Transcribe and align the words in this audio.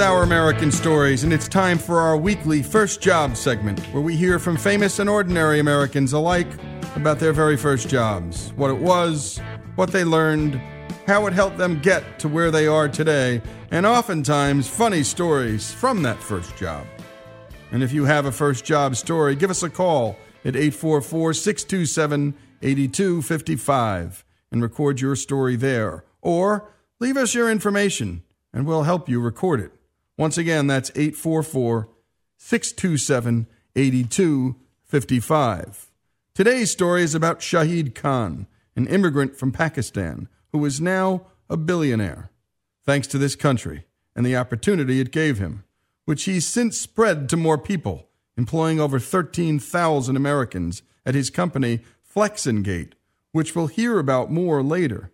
Our 0.00 0.22
American 0.22 0.72
Stories, 0.72 1.24
and 1.24 1.32
it's 1.32 1.46
time 1.46 1.76
for 1.76 2.00
our 2.00 2.16
weekly 2.16 2.62
First 2.62 3.02
Job 3.02 3.36
segment, 3.36 3.78
where 3.92 4.02
we 4.02 4.16
hear 4.16 4.38
from 4.38 4.56
famous 4.56 4.98
and 4.98 5.10
ordinary 5.10 5.60
Americans 5.60 6.14
alike 6.14 6.48
about 6.96 7.18
their 7.18 7.34
very 7.34 7.56
first 7.56 7.88
jobs, 7.88 8.54
what 8.56 8.70
it 8.70 8.78
was, 8.78 9.38
what 9.74 9.92
they 9.92 10.02
learned, 10.02 10.54
how 11.06 11.26
it 11.26 11.34
helped 11.34 11.58
them 11.58 11.78
get 11.80 12.18
to 12.18 12.28
where 12.28 12.50
they 12.50 12.66
are 12.66 12.88
today, 12.88 13.42
and 13.70 13.84
oftentimes 13.84 14.66
funny 14.66 15.02
stories 15.02 15.70
from 15.70 16.02
that 16.02 16.18
first 16.18 16.56
job. 16.56 16.86
And 17.70 17.82
if 17.82 17.92
you 17.92 18.06
have 18.06 18.24
a 18.24 18.32
first 18.32 18.64
job 18.64 18.96
story, 18.96 19.36
give 19.36 19.50
us 19.50 19.62
a 19.62 19.68
call 19.68 20.16
at 20.46 20.56
844 20.56 21.34
627 21.34 22.34
8255 22.62 24.24
and 24.50 24.62
record 24.62 25.00
your 25.00 25.14
story 25.14 25.56
there. 25.56 26.04
Or 26.22 26.70
leave 27.00 27.18
us 27.18 27.34
your 27.34 27.50
information 27.50 28.22
and 28.52 28.66
we'll 28.66 28.84
help 28.84 29.08
you 29.08 29.20
record 29.20 29.60
it. 29.60 29.72
Once 30.20 30.36
again, 30.36 30.66
that's 30.66 30.90
844 30.90 31.88
627 32.36 33.46
8255. 33.74 35.90
Today's 36.34 36.70
story 36.70 37.02
is 37.02 37.14
about 37.14 37.40
Shahid 37.40 37.94
Khan, 37.94 38.46
an 38.76 38.86
immigrant 38.86 39.34
from 39.34 39.50
Pakistan 39.50 40.28
who 40.52 40.62
is 40.66 40.78
now 40.78 41.22
a 41.48 41.56
billionaire, 41.56 42.30
thanks 42.84 43.06
to 43.06 43.16
this 43.16 43.34
country 43.34 43.84
and 44.14 44.26
the 44.26 44.36
opportunity 44.36 45.00
it 45.00 45.10
gave 45.10 45.38
him, 45.38 45.64
which 46.04 46.24
he's 46.24 46.46
since 46.46 46.78
spread 46.78 47.26
to 47.30 47.38
more 47.38 47.56
people, 47.56 48.10
employing 48.36 48.78
over 48.78 48.98
13,000 48.98 50.16
Americans 50.16 50.82
at 51.06 51.14
his 51.14 51.30
company 51.30 51.80
Flex-N-Gate, 52.02 52.94
which 53.32 53.56
we'll 53.56 53.68
hear 53.68 53.98
about 53.98 54.30
more 54.30 54.62
later. 54.62 55.12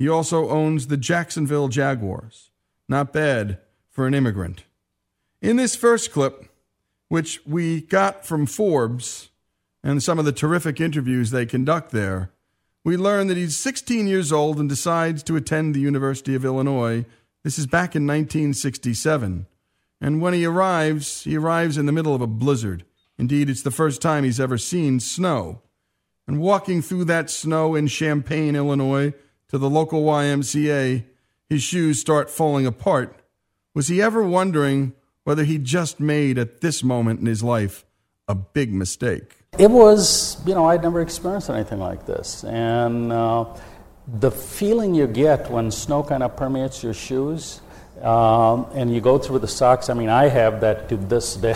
He 0.00 0.08
also 0.08 0.48
owns 0.48 0.88
the 0.88 0.96
Jacksonville 0.96 1.68
Jaguars. 1.68 2.50
Not 2.88 3.12
bad 3.12 3.60
for 3.98 4.06
an 4.06 4.14
immigrant. 4.14 4.62
In 5.42 5.56
this 5.56 5.74
first 5.74 6.12
clip, 6.12 6.48
which 7.08 7.44
we 7.44 7.80
got 7.80 8.24
from 8.24 8.46
Forbes 8.46 9.30
and 9.82 10.00
some 10.00 10.20
of 10.20 10.24
the 10.24 10.30
terrific 10.30 10.80
interviews 10.80 11.32
they 11.32 11.44
conduct 11.44 11.90
there, 11.90 12.30
we 12.84 12.96
learn 12.96 13.26
that 13.26 13.36
he's 13.36 13.56
16 13.56 14.06
years 14.06 14.30
old 14.30 14.60
and 14.60 14.68
decides 14.68 15.24
to 15.24 15.34
attend 15.34 15.74
the 15.74 15.80
University 15.80 16.36
of 16.36 16.44
Illinois. 16.44 17.06
This 17.42 17.58
is 17.58 17.66
back 17.66 17.96
in 17.96 18.06
1967. 18.06 19.48
And 20.00 20.22
when 20.22 20.32
he 20.32 20.44
arrives, 20.44 21.24
he 21.24 21.36
arrives 21.36 21.76
in 21.76 21.86
the 21.86 21.90
middle 21.90 22.14
of 22.14 22.20
a 22.20 22.28
blizzard. 22.28 22.84
Indeed, 23.18 23.50
it's 23.50 23.62
the 23.62 23.72
first 23.72 24.00
time 24.00 24.22
he's 24.22 24.38
ever 24.38 24.58
seen 24.58 25.00
snow. 25.00 25.60
And 26.28 26.40
walking 26.40 26.82
through 26.82 27.06
that 27.06 27.30
snow 27.30 27.74
in 27.74 27.88
Champaign, 27.88 28.54
Illinois, 28.54 29.12
to 29.48 29.58
the 29.58 29.68
local 29.68 30.04
YMCA, 30.04 31.04
his 31.48 31.64
shoes 31.64 31.98
start 31.98 32.30
falling 32.30 32.64
apart. 32.64 33.16
Was 33.78 33.86
he 33.86 34.02
ever 34.02 34.24
wondering 34.24 34.92
whether 35.22 35.44
he 35.44 35.56
just 35.56 36.00
made 36.00 36.36
at 36.36 36.62
this 36.62 36.82
moment 36.82 37.20
in 37.20 37.26
his 37.26 37.44
life 37.44 37.84
a 38.26 38.34
big 38.34 38.74
mistake? 38.74 39.36
It 39.56 39.70
was, 39.70 40.36
you 40.44 40.52
know, 40.56 40.64
I'd 40.64 40.82
never 40.82 41.00
experienced 41.00 41.48
anything 41.48 41.78
like 41.78 42.04
this. 42.04 42.42
And 42.42 43.12
uh, 43.12 43.44
the 44.08 44.32
feeling 44.32 44.96
you 44.96 45.06
get 45.06 45.48
when 45.48 45.70
snow 45.70 46.02
kind 46.02 46.24
of 46.24 46.36
permeates 46.36 46.82
your 46.82 46.92
shoes, 46.92 47.60
um, 48.02 48.66
and 48.74 48.92
you 48.92 49.00
go 49.00 49.16
through 49.16 49.38
the 49.38 49.46
socks. 49.46 49.88
I 49.88 49.94
mean, 49.94 50.08
I 50.08 50.26
have 50.26 50.60
that 50.62 50.88
to 50.88 50.96
this 50.96 51.36
day, 51.36 51.54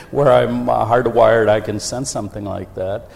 where 0.10 0.32
I'm 0.32 0.70
uh, 0.70 0.86
hardwired. 0.86 1.50
I 1.50 1.60
can 1.60 1.78
sense 1.78 2.10
something 2.10 2.46
like 2.46 2.74
that. 2.76 3.10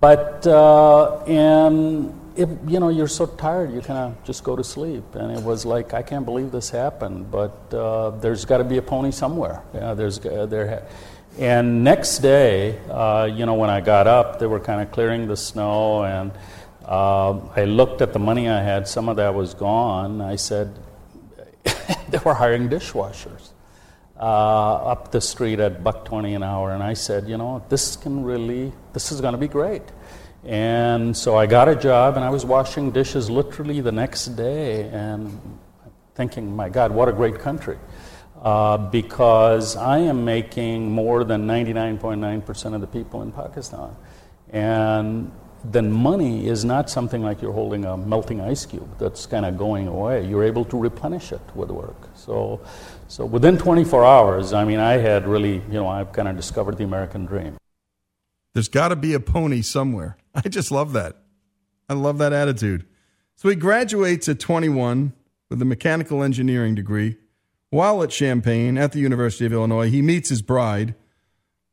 But 0.00 0.46
uh, 0.46 1.24
and 1.24 2.14
it, 2.40 2.48
you 2.66 2.80
know, 2.80 2.88
you're 2.88 3.08
so 3.08 3.26
tired, 3.26 3.72
you 3.72 3.82
kind 3.82 3.98
of 3.98 4.24
just 4.24 4.42
go 4.44 4.56
to 4.56 4.64
sleep. 4.64 5.14
And 5.14 5.30
it 5.36 5.42
was 5.42 5.66
like, 5.66 5.92
I 5.92 6.02
can't 6.02 6.24
believe 6.24 6.50
this 6.50 6.70
happened, 6.70 7.30
but 7.30 7.72
uh, 7.72 8.10
there's 8.10 8.44
got 8.44 8.58
to 8.58 8.64
be 8.64 8.78
a 8.78 8.82
pony 8.82 9.10
somewhere. 9.10 9.62
Yeah, 9.74 9.94
there's 9.94 10.24
uh, 10.24 10.46
there. 10.46 10.86
And 11.38 11.84
next 11.84 12.18
day, 12.18 12.78
uh, 12.88 13.28
you 13.30 13.44
know, 13.46 13.54
when 13.54 13.70
I 13.70 13.80
got 13.80 14.06
up, 14.06 14.38
they 14.38 14.46
were 14.46 14.60
kind 14.60 14.80
of 14.80 14.90
clearing 14.90 15.28
the 15.28 15.36
snow, 15.36 16.04
and 16.04 16.32
uh, 16.84 17.38
I 17.54 17.64
looked 17.64 18.00
at 18.00 18.12
the 18.12 18.18
money 18.18 18.48
I 18.48 18.62
had. 18.62 18.88
Some 18.88 19.08
of 19.08 19.16
that 19.16 19.34
was 19.34 19.54
gone. 19.54 20.20
I 20.20 20.36
said, 20.36 20.74
they 22.08 22.18
were 22.24 22.34
hiring 22.34 22.68
dishwashers 22.68 23.50
uh, 24.18 24.92
up 24.92 25.12
the 25.12 25.20
street 25.20 25.60
at 25.60 25.84
buck 25.84 26.04
twenty 26.04 26.34
an 26.34 26.42
hour, 26.42 26.72
and 26.72 26.82
I 26.82 26.94
said, 26.94 27.28
you 27.28 27.36
know, 27.36 27.62
this 27.68 27.96
can 27.96 28.24
really, 28.24 28.72
this 28.92 29.12
is 29.12 29.20
going 29.20 29.32
to 29.32 29.38
be 29.38 29.48
great. 29.48 29.82
And 30.44 31.16
so 31.16 31.36
I 31.36 31.46
got 31.46 31.68
a 31.68 31.76
job, 31.76 32.16
and 32.16 32.24
I 32.24 32.30
was 32.30 32.44
washing 32.44 32.90
dishes 32.90 33.28
literally 33.28 33.80
the 33.80 33.92
next 33.92 34.26
day, 34.36 34.88
and 34.88 35.38
thinking, 36.14 36.54
my 36.54 36.68
God, 36.68 36.92
what 36.92 37.08
a 37.08 37.12
great 37.12 37.38
country. 37.38 37.78
Uh, 38.40 38.78
because 38.78 39.76
I 39.76 39.98
am 39.98 40.24
making 40.24 40.90
more 40.90 41.24
than 41.24 41.46
99.9% 41.46 42.74
of 42.74 42.80
the 42.80 42.86
people 42.86 43.22
in 43.22 43.32
Pakistan. 43.32 43.94
And 44.50 45.30
then 45.62 45.92
money 45.92 46.46
is 46.46 46.64
not 46.64 46.88
something 46.88 47.22
like 47.22 47.42
you're 47.42 47.52
holding 47.52 47.84
a 47.84 47.96
melting 47.96 48.40
ice 48.40 48.64
cube 48.64 48.88
that's 48.98 49.26
kind 49.26 49.44
of 49.44 49.58
going 49.58 49.88
away. 49.88 50.26
You're 50.26 50.44
able 50.44 50.64
to 50.66 50.78
replenish 50.78 51.32
it 51.32 51.42
with 51.54 51.70
work. 51.70 52.08
So, 52.14 52.60
so 53.08 53.26
within 53.26 53.58
24 53.58 54.04
hours, 54.04 54.52
I 54.54 54.64
mean, 54.64 54.78
I 54.78 54.94
had 54.94 55.28
really, 55.28 55.54
you 55.54 55.74
know, 55.74 55.88
I've 55.88 56.12
kind 56.12 56.28
of 56.28 56.36
discovered 56.36 56.78
the 56.78 56.84
American 56.84 57.26
dream. 57.26 57.58
There's 58.54 58.68
got 58.68 58.88
to 58.88 58.96
be 58.96 59.12
a 59.12 59.20
pony 59.20 59.60
somewhere. 59.62 60.16
I 60.34 60.48
just 60.48 60.70
love 60.70 60.92
that. 60.92 61.16
I 61.88 61.94
love 61.94 62.18
that 62.18 62.32
attitude. 62.32 62.86
So 63.36 63.48
he 63.48 63.56
graduates 63.56 64.28
at 64.28 64.38
21 64.38 65.12
with 65.48 65.60
a 65.60 65.64
mechanical 65.64 66.22
engineering 66.22 66.74
degree. 66.74 67.16
While 67.70 68.02
at 68.02 68.10
Champaign 68.10 68.78
at 68.78 68.92
the 68.92 69.00
University 69.00 69.46
of 69.46 69.52
Illinois, 69.52 69.90
he 69.90 70.02
meets 70.02 70.28
his 70.28 70.42
bride. 70.42 70.94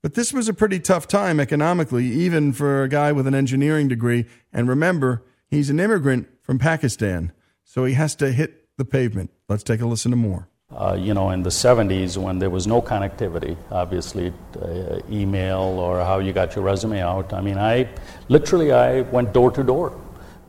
But 0.02 0.14
this 0.14 0.32
was 0.32 0.48
a 0.48 0.54
pretty 0.54 0.80
tough 0.80 1.08
time 1.08 1.40
economically, 1.40 2.06
even 2.06 2.54
for 2.54 2.84
a 2.84 2.90
guy 2.90 3.12
with 3.12 3.28
an 3.28 3.36
engineering 3.36 3.88
degree. 3.88 4.26
And 4.54 4.70
remember, 4.70 5.24
he's 5.50 5.70
an 5.70 5.80
immigrant 5.80 6.28
from 6.42 6.60
Pakistan, 6.60 7.32
so 7.64 7.84
he 7.84 7.96
has 7.96 8.16
to 8.16 8.32
hit 8.32 8.68
the 8.78 8.86
pavement. 8.86 9.32
Let's 9.50 9.64
take 9.64 9.82
a 9.82 9.88
listen 9.88 10.12
to 10.12 10.18
more. 10.18 10.50
Uh, 10.76 10.98
you 11.00 11.14
know, 11.14 11.30
in 11.30 11.44
the 11.44 11.50
70s 11.50 12.18
when 12.18 12.40
there 12.40 12.50
was 12.50 12.68
no 12.68 12.82
connectivity, 12.82 13.56
obviously, 13.72 14.34
uh, 14.62 15.00
email 15.10 15.62
or 15.62 16.04
how 16.04 16.20
you 16.20 16.34
got 16.34 16.56
your 16.58 16.66
resume 16.66 17.02
out. 17.02 17.32
I 17.32 17.40
mean, 17.40 17.58
I 17.58 17.88
literally 18.28 18.74
I 18.74 19.02
went 19.02 19.32
door 19.32 19.50
to 19.52 19.64
door 19.64 19.98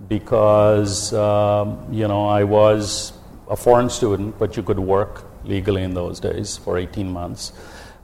because 0.08 1.14
um, 1.14 1.86
you 1.92 2.08
know 2.08 2.26
I 2.26 2.42
was 2.42 3.12
a 3.48 3.54
foreign 3.54 3.88
student, 3.88 4.36
but 4.40 4.56
you 4.56 4.64
could 4.64 4.80
work 4.80 5.24
legally 5.44 5.84
in 5.84 5.94
those 5.94 6.18
days 6.18 6.56
for 6.56 6.78
18 6.78 7.08
months. 7.08 7.52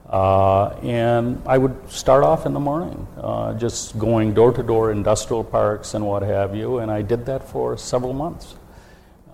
Uh, 0.09 0.69
and 0.85 1.43
I 1.47 1.59
would 1.59 1.91
start 1.91 2.23
off 2.23 2.47
in 2.47 2.53
the 2.53 2.61
morning, 2.61 3.09
uh, 3.21 3.55
just 3.55 3.99
going 3.99 4.35
door 4.35 4.53
to 4.53 4.63
door, 4.63 4.93
industrial 4.93 5.43
parks 5.43 5.95
and 5.95 6.07
what 6.07 6.23
have 6.23 6.55
you, 6.55 6.79
and 6.79 6.93
I 6.93 7.03
did 7.03 7.27
that 7.27 7.43
for 7.49 7.77
several 7.77 8.13
months. 8.13 8.55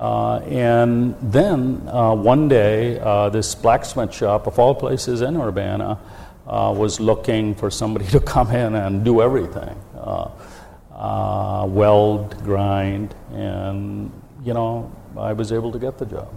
Uh, 0.00 0.38
and 0.46 1.14
then 1.20 1.86
uh, 1.88 2.14
one 2.14 2.48
day, 2.48 2.98
uh, 3.00 3.28
this 3.28 3.54
blacksmith 3.54 4.14
shop, 4.14 4.46
of 4.46 4.58
all 4.58 4.74
places 4.74 5.20
in 5.20 5.36
Urbana, 5.36 5.98
uh, 6.46 6.72
was 6.74 6.98
looking 6.98 7.54
for 7.54 7.70
somebody 7.70 8.06
to 8.16 8.18
come 8.18 8.50
in 8.50 8.74
and 8.74 9.04
do 9.04 9.20
everything 9.20 9.76
weld, 10.90 12.36
grind, 12.44 13.14
and, 13.32 14.10
you 14.42 14.54
know, 14.54 14.90
I 15.16 15.32
was 15.34 15.52
able 15.52 15.72
to 15.72 15.78
get 15.78 15.98
the 15.98 16.06
job. 16.06 16.32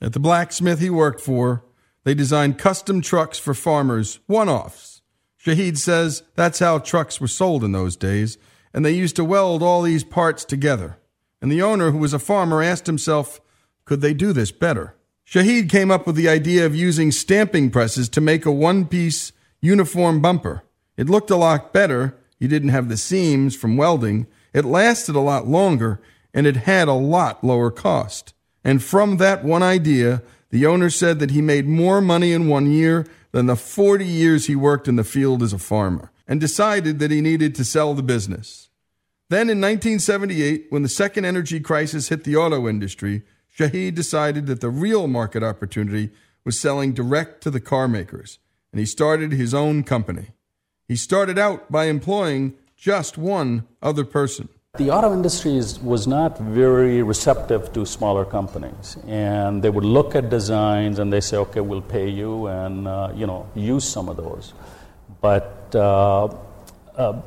At 0.00 0.12
the 0.12 0.20
blacksmith 0.20 0.80
he 0.80 0.90
worked 0.90 1.20
for, 1.20 1.62
they 2.04 2.14
designed 2.14 2.58
custom 2.58 3.02
trucks 3.02 3.38
for 3.38 3.54
farmers, 3.54 4.20
one 4.26 4.48
offs. 4.48 5.02
Shahid 5.44 5.76
says 5.76 6.22
that's 6.34 6.58
how 6.58 6.78
trucks 6.78 7.20
were 7.20 7.28
sold 7.28 7.62
in 7.64 7.72
those 7.72 7.96
days, 7.96 8.38
and 8.72 8.84
they 8.84 8.92
used 8.92 9.16
to 9.16 9.24
weld 9.24 9.62
all 9.62 9.82
these 9.82 10.04
parts 10.04 10.44
together. 10.44 10.98
And 11.46 11.52
the 11.52 11.62
owner, 11.62 11.92
who 11.92 11.98
was 11.98 12.12
a 12.12 12.18
farmer, 12.18 12.60
asked 12.60 12.88
himself, 12.88 13.40
could 13.84 14.00
they 14.00 14.12
do 14.12 14.32
this 14.32 14.50
better? 14.50 14.96
Shahid 15.24 15.70
came 15.70 15.92
up 15.92 16.04
with 16.04 16.16
the 16.16 16.28
idea 16.28 16.66
of 16.66 16.74
using 16.74 17.12
stamping 17.12 17.70
presses 17.70 18.08
to 18.08 18.20
make 18.20 18.44
a 18.44 18.50
one 18.50 18.84
piece 18.84 19.30
uniform 19.60 20.20
bumper. 20.20 20.64
It 20.96 21.08
looked 21.08 21.30
a 21.30 21.36
lot 21.36 21.72
better. 21.72 22.16
You 22.40 22.48
didn't 22.48 22.70
have 22.70 22.88
the 22.88 22.96
seams 22.96 23.54
from 23.54 23.76
welding. 23.76 24.26
It 24.52 24.64
lasted 24.64 25.14
a 25.14 25.20
lot 25.20 25.46
longer, 25.46 26.00
and 26.34 26.48
it 26.48 26.56
had 26.56 26.88
a 26.88 26.94
lot 26.94 27.44
lower 27.44 27.70
cost. 27.70 28.34
And 28.64 28.82
from 28.82 29.18
that 29.18 29.44
one 29.44 29.62
idea, 29.62 30.24
the 30.50 30.66
owner 30.66 30.90
said 30.90 31.20
that 31.20 31.30
he 31.30 31.42
made 31.42 31.68
more 31.68 32.00
money 32.00 32.32
in 32.32 32.48
one 32.48 32.72
year 32.72 33.06
than 33.30 33.46
the 33.46 33.54
40 33.54 34.04
years 34.04 34.46
he 34.46 34.56
worked 34.56 34.88
in 34.88 34.96
the 34.96 35.04
field 35.04 35.44
as 35.44 35.52
a 35.52 35.58
farmer, 35.58 36.10
and 36.26 36.40
decided 36.40 36.98
that 36.98 37.12
he 37.12 37.20
needed 37.20 37.54
to 37.54 37.64
sell 37.64 37.94
the 37.94 38.02
business. 38.02 38.65
Then 39.28 39.50
in 39.50 39.60
1978, 39.60 40.66
when 40.70 40.82
the 40.82 40.88
second 40.88 41.24
energy 41.24 41.58
crisis 41.58 42.10
hit 42.10 42.22
the 42.22 42.36
auto 42.36 42.68
industry, 42.68 43.22
Shahid 43.58 43.96
decided 43.96 44.46
that 44.46 44.60
the 44.60 44.70
real 44.70 45.08
market 45.08 45.42
opportunity 45.42 46.10
was 46.44 46.60
selling 46.60 46.92
direct 46.92 47.42
to 47.42 47.50
the 47.50 47.58
car 47.58 47.88
makers, 47.88 48.38
and 48.70 48.78
he 48.78 48.86
started 48.86 49.32
his 49.32 49.52
own 49.52 49.82
company. 49.82 50.28
He 50.86 50.94
started 50.94 51.38
out 51.38 51.72
by 51.72 51.86
employing 51.86 52.54
just 52.76 53.18
one 53.18 53.66
other 53.82 54.04
person. 54.04 54.48
The 54.76 54.90
auto 54.90 55.12
industry 55.12 55.60
was 55.82 56.06
not 56.06 56.38
very 56.38 57.02
receptive 57.02 57.72
to 57.72 57.84
smaller 57.84 58.24
companies, 58.24 58.96
and 59.08 59.60
they 59.60 59.70
would 59.70 59.86
look 59.86 60.14
at 60.14 60.30
designs 60.30 60.98
and 61.00 61.10
they 61.12 61.22
say, 61.22 61.38
"Okay, 61.38 61.62
we'll 61.62 61.80
pay 61.80 62.08
you," 62.08 62.46
and 62.46 62.86
uh, 62.86 63.10
you 63.16 63.26
know, 63.26 63.48
use 63.54 63.88
some 63.88 64.08
of 64.08 64.18
those. 64.18 64.52
But 65.20 65.74
uh, 65.74 66.28
uh, 66.94 67.22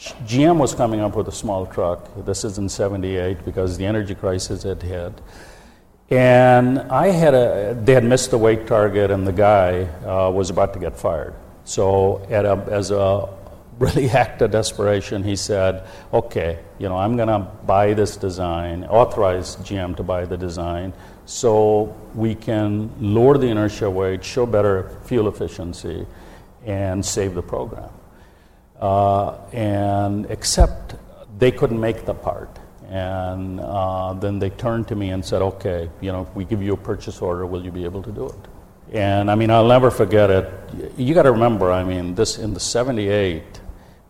GM 0.00 0.56
was 0.56 0.74
coming 0.74 1.00
up 1.00 1.14
with 1.14 1.28
a 1.28 1.32
small 1.32 1.66
truck. 1.66 2.08
This 2.24 2.42
is 2.42 2.56
in 2.56 2.70
'78 2.70 3.44
because 3.44 3.76
the 3.76 3.84
energy 3.84 4.14
crisis 4.14 4.62
had 4.62 4.82
hit, 4.82 5.12
and 6.08 6.78
I 6.78 7.08
had 7.08 7.34
a. 7.34 7.78
They 7.78 7.92
had 7.92 8.04
missed 8.04 8.30
the 8.30 8.38
weight 8.38 8.66
target, 8.66 9.10
and 9.10 9.26
the 9.26 9.32
guy 9.32 9.82
uh, 10.06 10.30
was 10.30 10.48
about 10.48 10.72
to 10.72 10.78
get 10.78 10.96
fired. 10.98 11.34
So, 11.64 12.22
a, 12.30 12.56
as 12.72 12.90
a 12.90 13.28
really 13.78 14.08
act 14.24 14.40
of 14.40 14.50
desperation, 14.52 15.22
he 15.22 15.36
said, 15.36 15.86
okay, 16.14 16.60
you 16.78 16.88
know, 16.88 16.96
I'm 16.96 17.16
going 17.16 17.28
to 17.28 17.46
buy 17.66 17.92
this 17.92 18.16
design, 18.16 18.84
authorize 18.84 19.56
GM 19.56 19.96
to 19.98 20.02
buy 20.02 20.24
the 20.24 20.38
design, 20.38 20.94
so 21.26 21.94
we 22.14 22.34
can 22.34 22.90
lower 22.98 23.36
the 23.36 23.48
inertia 23.48 23.90
weight, 23.90 24.24
show 24.24 24.46
better 24.46 24.96
fuel 25.04 25.28
efficiency, 25.28 26.06
and 26.64 27.04
save 27.04 27.34
the 27.34 27.42
program. 27.42 27.90
Uh, 28.80 29.36
and 29.52 30.26
except 30.30 30.94
they 31.38 31.50
couldn't 31.50 31.80
make 31.80 32.06
the 32.06 32.14
part. 32.14 32.58
And 32.88 33.60
uh, 33.60 34.14
then 34.14 34.38
they 34.38 34.50
turned 34.50 34.88
to 34.88 34.96
me 34.96 35.10
and 35.10 35.24
said, 35.24 35.42
okay, 35.42 35.88
you 36.00 36.10
know, 36.10 36.28
we 36.34 36.44
give 36.44 36.62
you 36.62 36.72
a 36.72 36.76
purchase 36.76 37.20
order, 37.22 37.46
will 37.46 37.64
you 37.64 37.70
be 37.70 37.84
able 37.84 38.02
to 38.02 38.10
do 38.10 38.26
it? 38.26 38.48
And 38.92 39.30
I 39.30 39.36
mean, 39.36 39.50
I'll 39.50 39.68
never 39.68 39.90
forget 39.90 40.30
it. 40.30 40.50
You 40.96 41.14
got 41.14 41.22
to 41.22 41.32
remember, 41.32 41.70
I 41.70 41.84
mean, 41.84 42.16
this 42.16 42.38
in 42.38 42.52
the 42.54 42.58
78, 42.58 43.60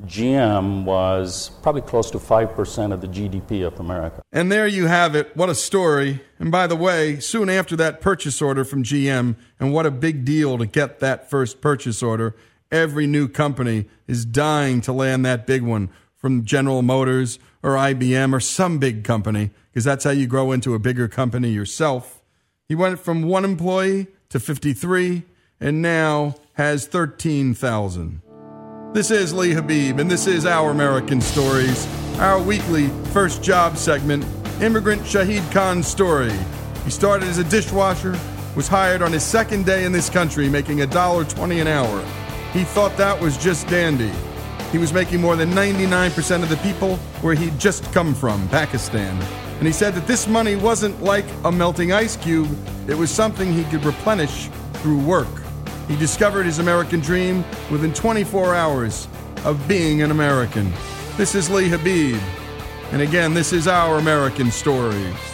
GM 0.06 0.84
was 0.84 1.50
probably 1.62 1.82
close 1.82 2.10
to 2.12 2.18
5% 2.18 2.92
of 2.92 3.02
the 3.02 3.06
GDP 3.06 3.66
of 3.66 3.78
America. 3.80 4.22
And 4.32 4.50
there 4.50 4.66
you 4.66 4.86
have 4.86 5.14
it. 5.14 5.36
What 5.36 5.50
a 5.50 5.54
story. 5.54 6.22
And 6.38 6.50
by 6.50 6.66
the 6.66 6.76
way, 6.76 7.20
soon 7.20 7.50
after 7.50 7.76
that 7.76 8.00
purchase 8.00 8.40
order 8.40 8.64
from 8.64 8.82
GM, 8.82 9.36
and 9.58 9.74
what 9.74 9.84
a 9.84 9.90
big 9.90 10.24
deal 10.24 10.56
to 10.56 10.64
get 10.64 11.00
that 11.00 11.28
first 11.28 11.60
purchase 11.60 12.02
order, 12.02 12.34
every 12.70 13.06
new 13.06 13.28
company 13.28 13.86
is 14.06 14.24
dying 14.24 14.80
to 14.82 14.92
land 14.92 15.24
that 15.24 15.46
big 15.46 15.62
one 15.62 15.90
from 16.16 16.44
General 16.44 16.82
Motors 16.82 17.38
or 17.62 17.72
IBM 17.72 18.32
or 18.32 18.40
some 18.40 18.78
big 18.78 19.04
company, 19.04 19.50
because 19.70 19.84
that's 19.84 20.04
how 20.04 20.10
you 20.10 20.26
grow 20.26 20.52
into 20.52 20.74
a 20.74 20.78
bigger 20.78 21.08
company 21.08 21.50
yourself. 21.50 22.22
He 22.68 22.74
went 22.74 22.98
from 22.98 23.22
one 23.22 23.44
employee 23.44 24.06
to 24.28 24.38
53 24.38 25.24
and 25.60 25.82
now 25.82 26.34
has 26.54 26.86
13,000. 26.86 28.22
This 28.92 29.10
is 29.10 29.32
Lee 29.32 29.52
Habib, 29.52 29.98
and 30.00 30.10
this 30.10 30.26
is 30.26 30.46
Our 30.46 30.70
American 30.70 31.20
Stories, 31.20 31.86
our 32.18 32.40
weekly 32.40 32.88
first 33.12 33.42
job 33.42 33.76
segment, 33.76 34.24
Immigrant 34.60 35.02
Shahid 35.02 35.48
Khan's 35.52 35.86
story. 35.86 36.32
He 36.84 36.90
started 36.90 37.28
as 37.28 37.38
a 37.38 37.44
dishwasher, 37.44 38.18
was 38.56 38.68
hired 38.68 39.00
on 39.00 39.12
his 39.12 39.22
second 39.22 39.64
day 39.64 39.84
in 39.84 39.92
this 39.92 40.10
country, 40.10 40.48
making 40.48 40.78
$1.20 40.78 41.60
an 41.60 41.66
hour. 41.66 42.19
He 42.52 42.64
thought 42.64 42.96
that 42.96 43.20
was 43.20 43.38
just 43.38 43.68
dandy. 43.68 44.10
He 44.72 44.78
was 44.78 44.92
making 44.92 45.20
more 45.20 45.36
than 45.36 45.50
99% 45.50 46.42
of 46.42 46.48
the 46.48 46.56
people 46.58 46.96
where 47.22 47.34
he'd 47.34 47.58
just 47.58 47.84
come 47.92 48.14
from, 48.14 48.48
Pakistan. 48.48 49.16
And 49.58 49.66
he 49.66 49.72
said 49.72 49.94
that 49.94 50.06
this 50.06 50.26
money 50.26 50.56
wasn't 50.56 51.00
like 51.02 51.26
a 51.44 51.52
melting 51.52 51.92
ice 51.92 52.16
cube, 52.16 52.48
it 52.88 52.94
was 52.94 53.10
something 53.10 53.52
he 53.52 53.64
could 53.64 53.84
replenish 53.84 54.48
through 54.74 54.98
work. 54.98 55.28
He 55.86 55.96
discovered 55.96 56.44
his 56.44 56.58
American 56.58 57.00
dream 57.00 57.44
within 57.70 57.92
24 57.92 58.54
hours 58.54 59.06
of 59.44 59.66
being 59.68 60.02
an 60.02 60.10
American. 60.10 60.72
This 61.16 61.34
is 61.34 61.50
Lee 61.50 61.68
Habib. 61.68 62.20
And 62.90 63.02
again, 63.02 63.32
this 63.32 63.52
is 63.52 63.68
our 63.68 63.98
American 63.98 64.50
stories. 64.50 65.29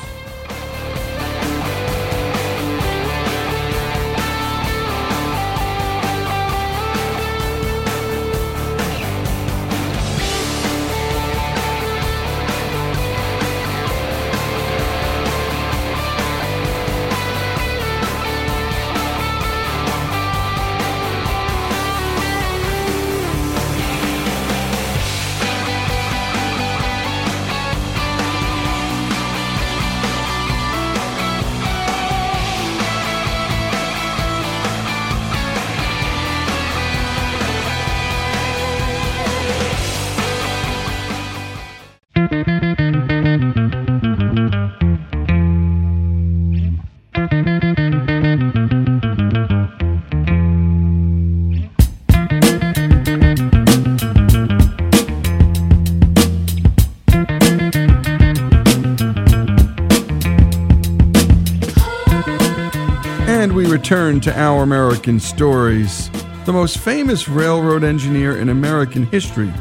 Return 63.87 64.21
to 64.21 64.37
our 64.37 64.65
American 64.65 65.21
stories. 65.21 66.11
The 66.45 66.53
most 66.53 66.79
famous 66.79 67.29
railroad 67.29 67.85
engineer 67.85 68.37
in 68.37 68.49
American 68.49 69.07
history 69.07 69.53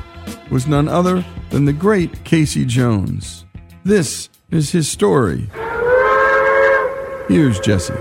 was 0.50 0.66
none 0.66 0.88
other 0.88 1.24
than 1.52 1.66
the 1.66 1.74
great 1.74 2.24
Casey 2.24 2.66
Jones. 2.66 3.46
This 3.84 4.30
is 4.50 4.72
his 4.72 4.90
story. 4.90 5.48
Here's 7.28 7.60
Jesse. 7.60 7.94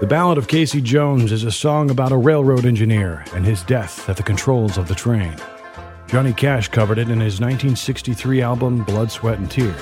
The 0.00 0.08
Ballad 0.08 0.36
of 0.36 0.48
Casey 0.48 0.80
Jones 0.80 1.30
is 1.30 1.44
a 1.44 1.52
song 1.52 1.90
about 1.90 2.10
a 2.10 2.16
railroad 2.16 2.66
engineer 2.66 3.24
and 3.36 3.46
his 3.46 3.62
death 3.62 4.08
at 4.08 4.16
the 4.16 4.24
controls 4.24 4.76
of 4.76 4.88
the 4.88 4.96
train. 4.96 5.36
Johnny 6.12 6.34
Cash 6.34 6.68
covered 6.68 6.98
it 6.98 7.08
in 7.08 7.20
his 7.20 7.40
1963 7.40 8.42
album 8.42 8.84
Blood, 8.84 9.10
Sweat, 9.10 9.38
and 9.38 9.50
Tears. 9.50 9.80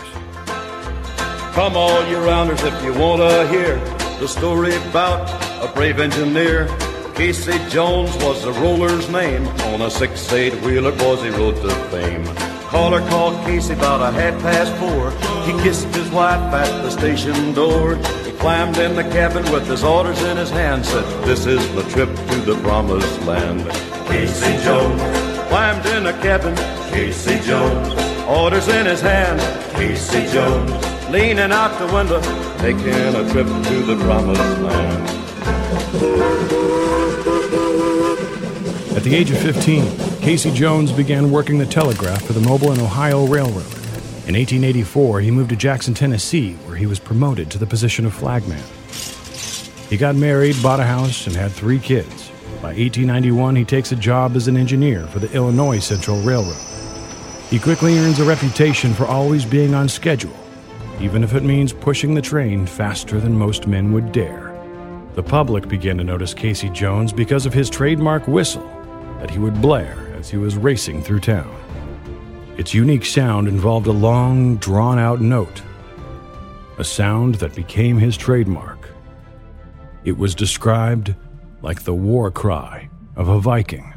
Come 1.54 1.76
all 1.76 2.06
you 2.08 2.18
rounders 2.18 2.62
if 2.62 2.84
you 2.84 2.94
want 2.94 3.20
to 3.20 3.48
hear 3.48 3.74
the 4.20 4.28
story 4.28 4.72
about 4.76 5.28
a 5.60 5.72
brave 5.74 5.98
engineer. 5.98 6.68
Casey 7.16 7.58
Jones 7.68 8.14
was 8.18 8.44
the 8.44 8.52
roller's 8.52 9.10
name. 9.10 9.44
On 9.74 9.82
a 9.82 9.90
six-eight 9.90 10.54
wheeler, 10.62 10.92
boys, 10.92 11.20
he 11.20 11.30
rode 11.30 11.56
to 11.62 11.74
fame. 11.90 12.24
Caller 12.68 13.00
called 13.08 13.34
Casey 13.44 13.74
about 13.74 14.00
a 14.00 14.12
half 14.12 14.40
past 14.40 14.72
four. 14.76 15.10
He 15.52 15.60
kissed 15.64 15.92
his 15.96 16.08
wife 16.10 16.38
at 16.54 16.82
the 16.82 16.90
station 16.90 17.52
door. 17.54 17.96
He 17.96 18.30
climbed 18.38 18.78
in 18.78 18.94
the 18.94 19.02
cabin 19.02 19.42
with 19.50 19.66
his 19.66 19.82
orders 19.82 20.22
in 20.22 20.36
his 20.36 20.50
hand. 20.50 20.86
Said, 20.86 21.24
"This 21.24 21.44
is 21.46 21.68
the 21.74 21.82
trip 21.90 22.14
to 22.14 22.36
the 22.42 22.54
promised 22.62 23.20
land." 23.22 23.68
Casey 24.06 24.56
Jones 24.62 25.29
climbed 25.50 25.84
in 25.86 26.06
a 26.06 26.12
cabin. 26.22 26.54
Casey 26.92 27.40
Jones, 27.40 27.92
orders 28.24 28.68
in 28.68 28.86
his 28.86 29.00
hand. 29.00 29.40
Casey 29.74 30.24
Jones, 30.32 30.70
leaning 31.10 31.50
out 31.50 31.76
the 31.76 31.92
window, 31.92 32.20
taking 32.58 33.14
a 33.16 33.28
trip 33.32 33.48
to 33.48 33.82
the 33.82 33.96
promised 33.96 34.60
land. 34.60 35.10
At 38.96 39.02
the 39.02 39.16
age 39.16 39.32
of 39.32 39.38
15, 39.38 40.20
Casey 40.20 40.52
Jones 40.52 40.92
began 40.92 41.32
working 41.32 41.58
the 41.58 41.66
telegraph 41.66 42.22
for 42.22 42.32
the 42.32 42.48
Mobile 42.48 42.70
and 42.70 42.80
Ohio 42.80 43.26
Railroad. 43.26 43.74
In 44.28 44.36
1884, 44.36 45.20
he 45.20 45.32
moved 45.32 45.50
to 45.50 45.56
Jackson, 45.56 45.94
Tennessee, 45.94 46.54
where 46.66 46.76
he 46.76 46.86
was 46.86 47.00
promoted 47.00 47.50
to 47.50 47.58
the 47.58 47.66
position 47.66 48.06
of 48.06 48.14
flagman. 48.14 48.62
He 49.88 49.96
got 49.96 50.14
married, 50.14 50.62
bought 50.62 50.78
a 50.78 50.84
house, 50.84 51.26
and 51.26 51.34
had 51.34 51.50
three 51.50 51.80
kids. 51.80 52.30
By 52.62 52.74
1891, 52.74 53.56
he 53.56 53.64
takes 53.64 53.90
a 53.90 53.96
job 53.96 54.36
as 54.36 54.46
an 54.46 54.58
engineer 54.58 55.06
for 55.06 55.18
the 55.18 55.32
Illinois 55.32 55.78
Central 55.78 56.20
Railroad. 56.20 56.60
He 57.48 57.58
quickly 57.58 57.96
earns 57.98 58.18
a 58.18 58.24
reputation 58.24 58.92
for 58.92 59.06
always 59.06 59.46
being 59.46 59.72
on 59.74 59.88
schedule, 59.88 60.36
even 61.00 61.24
if 61.24 61.34
it 61.34 61.42
means 61.42 61.72
pushing 61.72 62.12
the 62.12 62.20
train 62.20 62.66
faster 62.66 63.18
than 63.18 63.34
most 63.34 63.66
men 63.66 63.92
would 63.94 64.12
dare. 64.12 64.54
The 65.14 65.22
public 65.22 65.68
began 65.68 65.96
to 65.96 66.04
notice 66.04 66.34
Casey 66.34 66.68
Jones 66.68 67.14
because 67.14 67.46
of 67.46 67.54
his 67.54 67.70
trademark 67.70 68.28
whistle 68.28 68.68
that 69.20 69.30
he 69.30 69.38
would 69.38 69.62
blare 69.62 70.14
as 70.18 70.28
he 70.28 70.36
was 70.36 70.58
racing 70.58 71.02
through 71.02 71.20
town. 71.20 71.56
Its 72.58 72.74
unique 72.74 73.06
sound 73.06 73.48
involved 73.48 73.86
a 73.86 73.92
long, 73.92 74.58
drawn 74.58 74.98
out 74.98 75.22
note, 75.22 75.62
a 76.76 76.84
sound 76.84 77.36
that 77.36 77.56
became 77.56 77.96
his 77.96 78.18
trademark. 78.18 78.90
It 80.04 80.18
was 80.18 80.34
described 80.34 81.14
like 81.62 81.82
the 81.82 81.94
war 81.94 82.30
cry 82.30 82.88
of 83.16 83.28
a 83.28 83.38
Viking. 83.38 83.92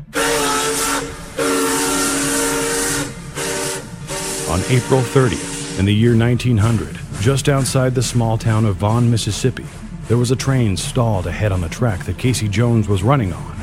On 4.49 4.59
April 4.69 5.01
30th, 5.01 5.79
in 5.79 5.85
the 5.85 5.93
year 5.93 6.15
1900, 6.15 6.99
just 7.21 7.49
outside 7.49 7.95
the 7.95 8.03
small 8.03 8.37
town 8.37 8.65
of 8.65 8.75
Vaughan, 8.75 9.09
Mississippi, 9.09 9.65
there 10.07 10.17
was 10.17 10.31
a 10.31 10.35
train 10.35 10.75
stalled 10.75 11.25
ahead 11.25 11.51
on 11.51 11.61
the 11.61 11.69
track 11.69 12.05
that 12.05 12.17
Casey 12.17 12.47
Jones 12.47 12.87
was 12.87 13.01
running 13.01 13.33
on. 13.33 13.57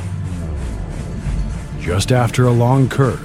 Just 1.81 2.11
after 2.11 2.47
a 2.47 2.51
long 2.51 2.89
curve, 2.89 3.21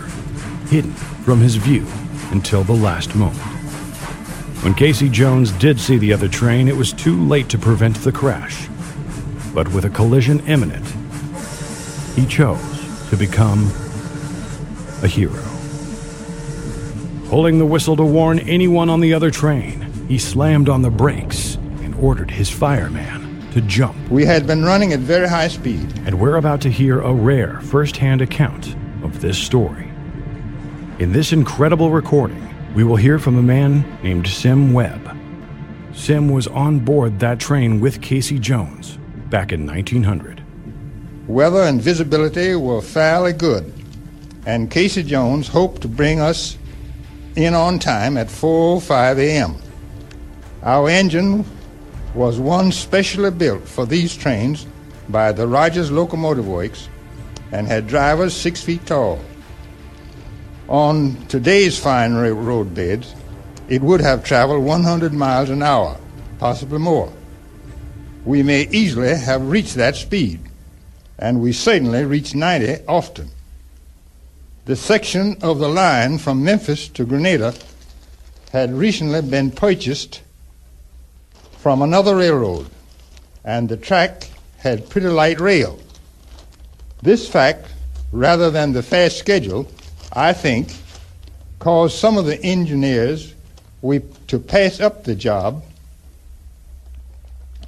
hidden 0.70 0.92
from 0.92 1.40
his 1.40 1.56
view 1.56 1.88
until 2.32 2.64
the 2.64 2.74
last 2.74 3.16
moment. 3.16 3.40
When 4.64 4.74
Casey 4.74 5.10
Jones 5.10 5.52
did 5.54 5.80
see 5.80 5.98
the 5.98 6.12
other 6.12 6.28
train, 6.28 6.68
it 6.68 6.76
was 6.76 6.92
too 6.92 7.26
late 7.26 7.50
to 7.50 7.58
prevent 7.58 7.96
the 7.98 8.12
crash. 8.12 8.68
But 9.56 9.72
with 9.72 9.86
a 9.86 9.90
collision 9.90 10.42
imminent, 10.48 10.86
he 12.14 12.26
chose 12.26 13.10
to 13.10 13.16
become 13.16 13.72
a 15.02 15.08
hero. 15.08 15.42
Pulling 17.30 17.58
the 17.58 17.66
whistle 17.66 17.96
to 17.96 18.04
warn 18.04 18.40
anyone 18.40 18.90
on 18.90 19.00
the 19.00 19.14
other 19.14 19.32
train, 19.32 19.82
he 20.10 20.20
slammed 20.20 20.68
on 20.68 20.82
the 20.82 20.90
brakes 20.90 21.56
and 21.56 21.96
ordered 21.96 22.32
his 22.32 22.50
fireman 22.50 23.50
to 23.52 23.62
jump. 23.62 23.96
We 24.12 24.26
had 24.26 24.46
been 24.46 24.66
running 24.66 24.92
at 24.92 25.00
very 25.00 25.30
high 25.30 25.48
speed. 25.48 26.02
And 26.06 26.20
we're 26.20 26.36
about 26.36 26.60
to 26.62 26.70
hear 26.70 27.00
a 27.00 27.14
rare 27.14 27.62
first 27.62 27.96
hand 27.96 28.22
account 28.22 28.76
of 29.04 29.22
this 29.22 29.38
story. 29.38 29.90
In 31.00 31.14
this 31.14 31.32
incredible 31.32 31.92
recording, 31.92 32.46
we 32.76 32.84
will 32.84 32.98
hear 32.98 33.20
from 33.20 33.38
a 33.38 33.42
man 33.42 33.86
named 34.04 34.28
Sim 34.28 34.74
Webb. 34.74 35.18
Sim 35.94 36.28
was 36.28 36.46
on 36.48 36.80
board 36.80 37.22
that 37.22 37.40
train 37.40 37.80
with 37.80 38.02
Casey 38.02 38.38
Jones 38.38 38.98
back 39.30 39.52
in 39.52 39.66
1900. 39.66 40.42
Weather 41.28 41.62
and 41.62 41.82
visibility 41.82 42.56
were 42.56 42.82
fairly 42.82 43.34
good, 43.34 43.74
and 44.46 44.70
Casey 44.70 45.04
Jones 45.04 45.48
hoped 45.48 45.82
to 45.82 45.88
bring 45.88 46.20
us 46.20 46.58
in 47.36 47.54
on 47.54 47.80
time 47.80 48.18
at 48.18 48.28
4:05 48.28 49.18
a.m. 49.18 49.56
Our 50.64 50.90
engine 50.90 51.46
was 52.14 52.40
one 52.40 52.72
specially 52.72 53.32
built 53.32 53.68
for 53.68 53.86
these 53.86 54.16
trains 54.16 54.66
by 55.10 55.32
the 55.32 55.48
Rogers 55.48 55.92
Locomotive 55.92 56.48
Works 56.48 56.90
and 57.52 57.68
had 57.68 57.88
drivers 57.88 58.34
six 58.34 58.62
feet 58.62 58.86
tall. 58.86 59.20
On 60.68 61.16
today's 61.28 61.78
fine 61.78 62.14
road 62.16 62.74
beds, 62.74 63.14
it 63.70 63.82
would 63.82 64.02
have 64.02 64.24
traveled 64.24 64.64
100 64.64 65.14
miles 65.14 65.50
an 65.50 65.62
hour, 65.62 65.98
possibly 66.40 66.80
more. 66.80 67.12
We 68.26 68.42
may 68.42 68.68
easily 68.72 69.16
have 69.16 69.50
reached 69.50 69.76
that 69.76 69.96
speed, 69.96 70.40
and 71.20 71.42
we 71.42 71.54
certainly 71.54 72.04
reached 72.06 72.34
90 72.34 72.86
often. 72.88 73.30
The 74.66 74.76
section 74.76 75.38
of 75.44 75.60
the 75.60 75.70
line 75.70 76.18
from 76.18 76.44
Memphis 76.44 76.90
to 76.90 77.06
Grenada 77.06 77.54
had 78.52 78.74
recently 78.74 79.22
been 79.22 79.52
purchased 79.52 80.22
from 81.60 81.84
another 81.84 82.16
railroad, 82.16 82.68
and 83.44 83.70
the 83.70 83.78
track 83.78 84.28
had 84.58 84.90
pretty 84.90 85.08
light 85.08 85.40
rail. 85.40 85.80
This 87.04 87.30
fact, 87.30 87.68
rather 88.12 88.50
than 88.50 88.74
the 88.74 88.82
fast 88.82 89.20
schedule, 89.20 89.68
I 90.12 90.34
think, 90.34 90.74
caused 91.60 92.00
some 92.00 92.18
of 92.18 92.26
the 92.26 92.42
engineers 92.42 93.36
we, 93.84 94.02
to 94.28 94.40
pass 94.40 94.80
up 94.80 95.04
the 95.04 95.14
job 95.14 95.64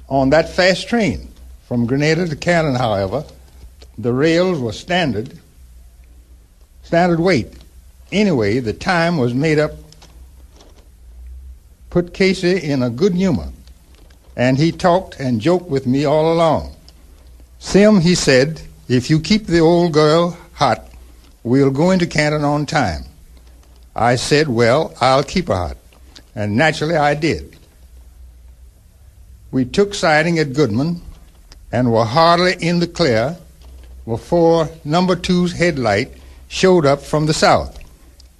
on 0.08 0.30
that 0.30 0.48
fast 0.48 0.88
train. 0.88 1.28
From 1.66 1.86
Grenada 1.86 2.26
to 2.26 2.36
Canton, 2.36 2.76
however, 2.76 3.24
the 3.98 4.12
rails 4.12 4.58
were 4.58 4.72
standard, 4.72 5.38
standard 6.82 7.20
weight. 7.20 7.52
Anyway, 8.10 8.58
the 8.60 8.72
time 8.72 9.18
was 9.18 9.34
made 9.34 9.58
up, 9.58 9.72
put 11.90 12.14
Casey 12.14 12.56
in 12.56 12.82
a 12.82 12.88
good 12.88 13.14
humor, 13.14 13.52
and 14.36 14.56
he 14.56 14.72
talked 14.72 15.20
and 15.20 15.40
joked 15.40 15.68
with 15.68 15.86
me 15.86 16.06
all 16.06 16.32
along. 16.32 16.74
Sim, 17.58 18.00
he 18.00 18.14
said, 18.14 18.62
if 18.88 19.10
you 19.10 19.20
keep 19.20 19.46
the 19.46 19.58
old 19.58 19.92
girl 19.92 20.38
hot, 20.54 20.88
We'll 21.48 21.70
go 21.70 21.92
into 21.92 22.06
Canton 22.06 22.44
on 22.44 22.66
time. 22.66 23.04
I 23.94 24.16
said, 24.16 24.48
Well, 24.48 24.94
I'll 25.00 25.22
keep 25.22 25.48
her 25.48 25.54
hot. 25.54 25.76
And 26.34 26.56
naturally, 26.56 26.96
I 26.96 27.14
did. 27.14 27.56
We 29.50 29.64
took 29.64 29.94
siding 29.94 30.38
at 30.38 30.52
Goodman 30.52 31.00
and 31.72 31.92
were 31.92 32.04
hardly 32.04 32.54
in 32.60 32.80
the 32.80 32.86
clear 32.86 33.36
before 34.04 34.68
number 34.84 35.16
two's 35.16 35.52
headlight 35.52 36.12
showed 36.48 36.84
up 36.84 37.02
from 37.02 37.26
the 37.26 37.34
south. 37.34 37.78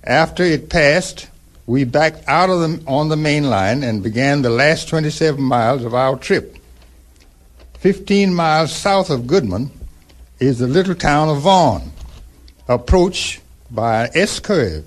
After 0.05 0.43
it 0.43 0.71
passed, 0.71 1.29
we 1.67 1.85
backed 1.85 2.27
out 2.27 2.51
of 2.51 2.61
the, 2.61 2.83
on 2.87 3.09
the 3.09 3.17
main 3.17 3.51
line 3.51 3.83
and 3.83 4.03
began 4.03 4.43
the 4.43 4.51
last 4.51 4.89
27 4.89 5.43
miles 5.43 5.85
of 5.85 5.95
our 5.95 6.17
trip. 6.17 6.57
15 7.81 8.35
miles 8.35 8.75
south 8.75 9.11
of 9.11 9.27
Goodman 9.27 9.71
is 10.41 10.59
the 10.59 10.67
little 10.67 10.95
town 10.95 11.29
of 11.29 11.43
Vaughan 11.43 11.93
approached 12.67 13.41
by 13.71 14.05
an 14.05 14.11
S 14.15 14.41
curve, 14.41 14.85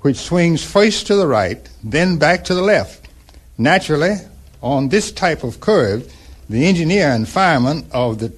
which 0.00 0.16
swings 0.16 0.64
first 0.64 1.06
to 1.06 1.16
the 1.16 1.26
right, 1.26 1.68
then 1.82 2.18
back 2.18 2.44
to 2.44 2.54
the 2.54 2.62
left. 2.62 3.08
Naturally, 3.56 4.16
on 4.62 4.88
this 4.88 5.12
type 5.12 5.42
of 5.42 5.60
curve, 5.60 6.12
the 6.48 6.66
engineer 6.66 7.08
and 7.08 7.28
fireman 7.28 7.86
of 7.92 8.18
the 8.18 8.32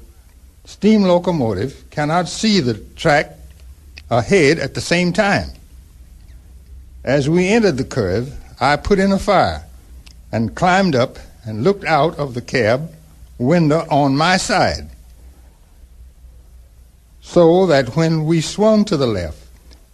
steam 0.64 1.02
locomotive 1.02 1.84
cannot 1.90 2.28
see 2.28 2.60
the 2.60 2.74
track 2.96 3.36
ahead 4.10 4.58
at 4.58 4.74
the 4.74 4.80
same 4.80 5.12
time. 5.12 5.50
As 7.04 7.28
we 7.28 7.48
entered 7.48 7.76
the 7.76 7.84
curve, 7.84 8.34
I 8.60 8.76
put 8.76 8.98
in 8.98 9.12
a 9.12 9.18
fire 9.18 9.64
and 10.32 10.54
climbed 10.54 10.94
up 10.94 11.18
and 11.44 11.62
looked 11.62 11.84
out 11.84 12.18
of 12.18 12.34
the 12.34 12.40
cab 12.40 12.90
window 13.38 13.86
on 13.90 14.16
my 14.16 14.36
side 14.36 14.88
so 17.20 17.66
that 17.66 17.96
when 17.96 18.24
we 18.24 18.40
swung 18.40 18.84
to 18.84 18.96
the 18.96 19.06
left, 19.06 19.38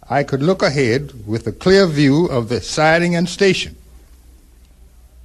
I 0.09 0.23
could 0.23 0.43
look 0.43 0.61
ahead 0.61 1.25
with 1.25 1.47
a 1.47 1.51
clear 1.51 1.87
view 1.87 2.25
of 2.25 2.49
the 2.49 2.61
siding 2.61 3.15
and 3.15 3.27
station. 3.27 3.75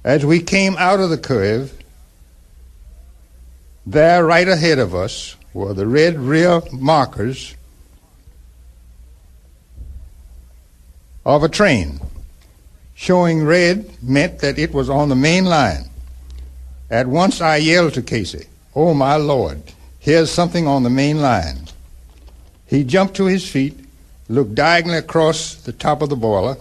As 0.07 0.25
we 0.25 0.39
came 0.39 0.77
out 0.77 1.01
of 1.01 1.09
the 1.09 1.17
curve, 1.17 1.73
there 3.85 4.23
right 4.25 4.47
ahead 4.47 4.79
of 4.79 4.95
us 4.95 5.35
were 5.53 5.73
the 5.73 5.85
red 5.85 6.17
rear 6.17 6.61
markers 6.71 7.55
of 11.25 11.43
a 11.43 11.49
train. 11.49 11.99
Showing 12.95 13.43
red 13.43 14.01
meant 14.01 14.39
that 14.39 14.57
it 14.57 14.73
was 14.73 14.89
on 14.89 15.09
the 15.09 15.15
main 15.15 15.43
line. 15.43 15.89
At 16.89 17.07
once 17.07 17.41
I 17.41 17.57
yelled 17.57 17.95
to 17.95 18.01
Casey, 18.01 18.47
Oh 18.73 18.93
my 18.93 19.17
Lord, 19.17 19.61
here's 19.99 20.31
something 20.31 20.67
on 20.67 20.83
the 20.83 20.89
main 20.89 21.21
line. 21.21 21.67
He 22.65 22.85
jumped 22.85 23.17
to 23.17 23.25
his 23.25 23.45
feet, 23.45 23.77
looked 24.29 24.55
diagonally 24.55 24.99
across 24.99 25.55
the 25.55 25.73
top 25.73 26.01
of 26.01 26.07
the 26.07 26.15
boiler, 26.15 26.55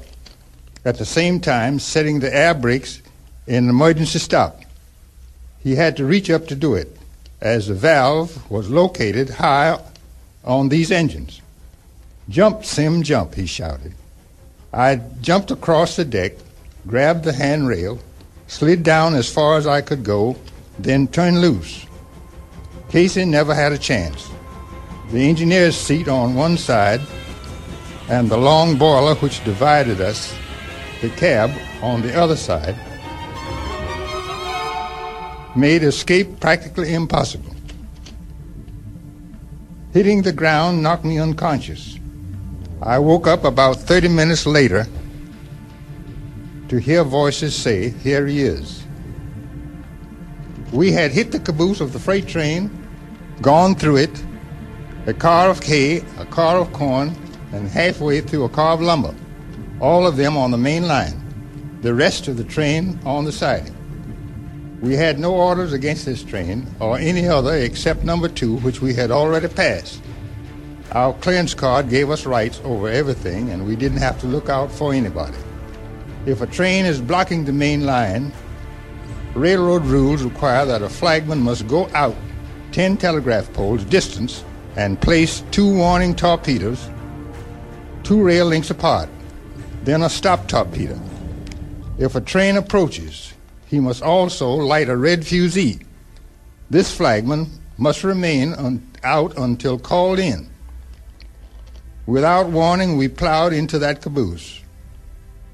at 0.84 0.98
the 0.98 1.04
same 1.04 1.38
time 1.38 1.78
setting 1.78 2.18
the 2.18 2.34
air 2.34 2.52
brakes 2.52 3.02
in 3.46 3.68
emergency 3.68 4.18
stop. 4.18 4.60
He 5.62 5.76
had 5.76 5.96
to 5.96 6.04
reach 6.04 6.30
up 6.30 6.46
to 6.48 6.54
do 6.54 6.74
it, 6.74 6.96
as 7.40 7.66
the 7.66 7.74
valve 7.74 8.50
was 8.50 8.70
located 8.70 9.30
high 9.30 9.78
on 10.44 10.68
these 10.68 10.90
engines. 10.90 11.40
Jump, 12.28 12.64
Sim, 12.64 13.02
jump, 13.02 13.34
he 13.34 13.46
shouted. 13.46 13.94
I 14.72 14.96
jumped 15.20 15.50
across 15.50 15.96
the 15.96 16.04
deck, 16.04 16.32
grabbed 16.86 17.24
the 17.24 17.32
handrail, 17.32 17.98
slid 18.46 18.82
down 18.82 19.14
as 19.14 19.32
far 19.32 19.56
as 19.56 19.66
I 19.66 19.80
could 19.80 20.04
go, 20.04 20.36
then 20.78 21.08
turned 21.08 21.40
loose. 21.40 21.86
Casey 22.88 23.24
never 23.24 23.54
had 23.54 23.72
a 23.72 23.78
chance 23.78 24.30
the 25.10 25.28
engineer's 25.28 25.76
seat 25.76 26.08
on 26.08 26.34
one 26.34 26.58
side, 26.58 27.00
and 28.08 28.28
the 28.28 28.36
long 28.36 28.76
boiler 28.76 29.14
which 29.16 29.44
divided 29.44 30.00
us, 30.00 30.34
the 31.00 31.08
cab, 31.10 31.50
on 31.80 32.02
the 32.02 32.14
other 32.18 32.34
side, 32.34 32.74
made 35.56 35.82
escape 35.82 36.38
practically 36.40 36.92
impossible. 36.92 37.54
Hitting 39.92 40.22
the 40.22 40.32
ground 40.32 40.82
knocked 40.82 41.04
me 41.04 41.18
unconscious. 41.18 41.98
I 42.82 42.98
woke 42.98 43.26
up 43.26 43.44
about 43.44 43.76
30 43.76 44.08
minutes 44.08 44.44
later 44.44 44.86
to 46.68 46.76
hear 46.78 47.04
voices 47.04 47.54
say, 47.54 47.90
Here 47.90 48.26
he 48.26 48.42
is. 48.42 48.84
We 50.72 50.92
had 50.92 51.12
hit 51.12 51.32
the 51.32 51.38
caboose 51.38 51.80
of 51.80 51.92
the 51.92 51.98
freight 51.98 52.26
train, 52.26 52.70
gone 53.40 53.74
through 53.74 53.96
it, 53.96 54.24
a 55.06 55.14
car 55.14 55.48
of 55.48 55.62
hay, 55.62 55.98
a 56.18 56.26
car 56.26 56.58
of 56.58 56.72
corn, 56.72 57.16
and 57.52 57.68
halfway 57.68 58.20
through 58.20 58.44
a 58.44 58.48
car 58.48 58.74
of 58.74 58.80
lumber, 58.80 59.14
all 59.80 60.06
of 60.06 60.16
them 60.16 60.36
on 60.36 60.50
the 60.50 60.58
main 60.58 60.88
line, 60.88 61.22
the 61.80 61.94
rest 61.94 62.28
of 62.28 62.36
the 62.36 62.44
train 62.44 62.98
on 63.04 63.24
the 63.24 63.32
siding. 63.32 63.75
We 64.80 64.94
had 64.94 65.18
no 65.18 65.34
orders 65.34 65.72
against 65.72 66.04
this 66.04 66.22
train 66.22 66.66
or 66.80 66.98
any 66.98 67.26
other 67.26 67.54
except 67.54 68.04
number 68.04 68.28
two, 68.28 68.58
which 68.58 68.80
we 68.80 68.94
had 68.94 69.10
already 69.10 69.48
passed. 69.48 70.02
Our 70.92 71.14
clearance 71.14 71.54
card 71.54 71.88
gave 71.88 72.10
us 72.10 72.26
rights 72.26 72.60
over 72.64 72.88
everything, 72.88 73.50
and 73.50 73.66
we 73.66 73.76
didn't 73.76 73.98
have 73.98 74.20
to 74.20 74.26
look 74.26 74.48
out 74.48 74.70
for 74.70 74.92
anybody. 74.92 75.38
If 76.26 76.40
a 76.40 76.46
train 76.46 76.84
is 76.84 77.00
blocking 77.00 77.44
the 77.44 77.52
main 77.52 77.86
line, 77.86 78.32
railroad 79.34 79.84
rules 79.84 80.22
require 80.22 80.66
that 80.66 80.82
a 80.82 80.88
flagman 80.88 81.40
must 81.40 81.66
go 81.68 81.88
out 81.94 82.16
10 82.72 82.96
telegraph 82.98 83.52
poles 83.52 83.84
distance 83.84 84.44
and 84.76 85.00
place 85.00 85.42
two 85.50 85.74
warning 85.74 86.14
torpedoes 86.14 86.88
two 88.06 88.22
rail 88.22 88.46
lengths 88.46 88.70
apart, 88.70 89.08
then 89.82 90.02
a 90.02 90.08
stop 90.08 90.46
torpedo. 90.46 90.96
If 91.98 92.14
a 92.14 92.20
train 92.20 92.56
approaches, 92.56 93.34
he 93.66 93.80
must 93.80 94.02
also 94.02 94.50
light 94.50 94.88
a 94.88 94.96
red 94.96 95.26
fusee. 95.26 95.80
This 96.70 96.94
flagman 96.94 97.50
must 97.78 98.04
remain 98.04 98.54
un- 98.54 98.90
out 99.04 99.36
until 99.36 99.78
called 99.78 100.18
in. 100.18 100.48
Without 102.06 102.48
warning, 102.48 102.96
we 102.96 103.08
plowed 103.08 103.52
into 103.52 103.78
that 103.80 104.00
caboose. 104.00 104.60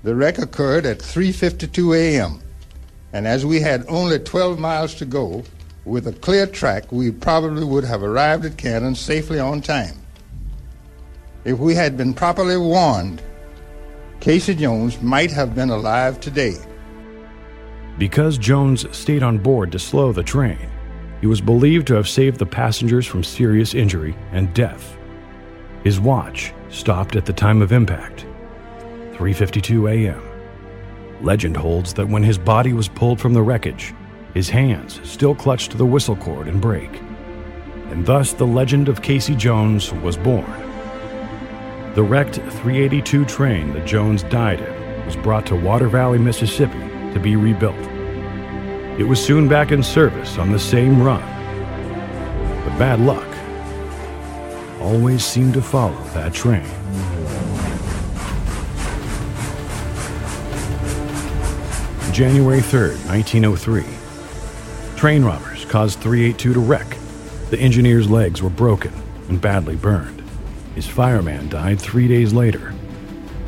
The 0.02 0.14
wreck 0.14 0.38
occurred 0.38 0.84
at 0.84 0.98
3:52 0.98 1.94
a.m., 1.96 2.42
and 3.12 3.26
as 3.26 3.46
we 3.46 3.60
had 3.60 3.84
only 3.88 4.18
12 4.18 4.58
miles 4.58 4.94
to 4.96 5.04
go, 5.04 5.44
with 5.84 6.06
a 6.06 6.12
clear 6.12 6.46
track, 6.46 6.92
we 6.92 7.10
probably 7.10 7.64
would 7.64 7.84
have 7.84 8.02
arrived 8.02 8.44
at 8.44 8.56
Canton 8.56 8.94
safely 8.94 9.38
on 9.38 9.60
time. 9.60 9.96
If 11.44 11.58
we 11.58 11.74
had 11.74 11.96
been 11.96 12.14
properly 12.14 12.56
warned, 12.56 13.20
Casey 14.20 14.54
Jones 14.54 15.02
might 15.02 15.32
have 15.32 15.54
been 15.54 15.70
alive 15.70 16.20
today. 16.20 16.56
Because 17.98 18.38
Jones 18.38 18.86
stayed 18.96 19.22
on 19.22 19.38
board 19.38 19.70
to 19.72 19.78
slow 19.78 20.12
the 20.12 20.22
train, 20.22 20.70
he 21.20 21.26
was 21.26 21.40
believed 21.40 21.86
to 21.88 21.94
have 21.94 22.08
saved 22.08 22.38
the 22.38 22.46
passengers 22.46 23.06
from 23.06 23.22
serious 23.22 23.74
injury 23.74 24.16
and 24.32 24.52
death. 24.54 24.96
His 25.84 26.00
watch 26.00 26.54
stopped 26.70 27.16
at 27.16 27.26
the 27.26 27.32
time 27.32 27.60
of 27.60 27.70
impact, 27.70 28.24
3:52 29.12 29.90
a.m. 29.90 30.22
Legend 31.20 31.56
holds 31.56 31.92
that 31.94 32.08
when 32.08 32.22
his 32.22 32.38
body 32.38 32.72
was 32.72 32.88
pulled 32.88 33.20
from 33.20 33.34
the 33.34 33.42
wreckage, 33.42 33.94
his 34.32 34.48
hands 34.48 35.00
still 35.08 35.34
clutched 35.34 35.76
the 35.76 35.86
whistle 35.86 36.16
cord 36.16 36.48
and 36.48 36.60
brake. 36.60 37.00
And 37.90 38.06
thus 38.06 38.32
the 38.32 38.46
legend 38.46 38.88
of 38.88 39.02
Casey 39.02 39.36
Jones 39.36 39.92
was 39.92 40.16
born. 40.16 40.50
The 41.94 42.02
wrecked 42.02 42.36
382 42.36 43.26
train 43.26 43.74
that 43.74 43.86
Jones 43.86 44.22
died 44.24 44.60
in 44.60 45.06
was 45.06 45.14
brought 45.14 45.44
to 45.46 45.56
Water 45.56 45.88
Valley, 45.88 46.18
Mississippi 46.18 46.91
to 47.12 47.20
be 47.20 47.36
rebuilt. 47.36 47.76
It 48.98 49.04
was 49.04 49.24
soon 49.24 49.48
back 49.48 49.72
in 49.72 49.82
service 49.82 50.38
on 50.38 50.52
the 50.52 50.58
same 50.58 51.02
run. 51.02 51.22
But 52.64 52.78
bad 52.78 53.00
luck 53.00 53.26
always 54.80 55.24
seemed 55.24 55.54
to 55.54 55.62
follow 55.62 56.00
that 56.14 56.34
train. 56.34 56.66
January 62.12 62.60
3rd, 62.60 62.98
1903. 63.08 63.84
Train 64.96 65.24
robbers 65.24 65.64
caused 65.64 65.98
382 66.00 66.52
to 66.52 66.60
wreck. 66.60 66.98
The 67.48 67.58
engineer's 67.58 68.10
legs 68.10 68.42
were 68.42 68.50
broken 68.50 68.92
and 69.28 69.40
badly 69.40 69.76
burned. 69.76 70.22
His 70.74 70.86
fireman 70.86 71.48
died 71.48 71.80
three 71.80 72.08
days 72.08 72.32
later. 72.34 72.74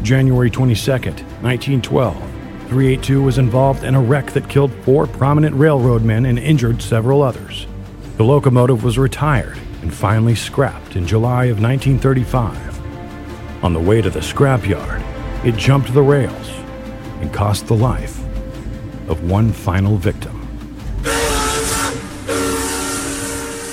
January 0.03 0.51
22nd, 0.51 1.23
1912, 1.43 2.34
382 2.69 3.23
was 3.23 3.39
involved 3.39 3.85
in 3.85 3.95
a 3.95 4.01
wreck 4.01 4.33
that 4.33 4.49
killed 4.49 4.73
four 4.85 5.07
prominent 5.07 5.55
railroad 5.55 6.03
men 6.03 6.27
and 6.27 6.39
injured 6.39 6.81
several 6.81 7.23
others. 7.23 7.67
The 8.17 8.25
locomotive 8.25 8.83
was 8.83 8.99
retired 8.99 9.59
and 9.83 9.93
finally 9.93 10.35
scrapped 10.35 10.97
in 10.97 11.07
July 11.07 11.47
of 11.47 11.61
1935. 11.61 13.65
On 13.65 13.73
the 13.73 13.81
way 13.81 14.01
to 14.01 14.09
the 14.09 14.21
scrapyard, 14.21 15.03
it 15.45 15.57
jumped 15.57 15.93
the 15.93 16.03
rails 16.03 16.51
and 17.21 17.33
cost 17.33 17.67
the 17.67 17.77
life 17.77 18.19
of 19.09 19.31
one 19.31 19.53
final 19.53 19.97
victim. 19.97 20.41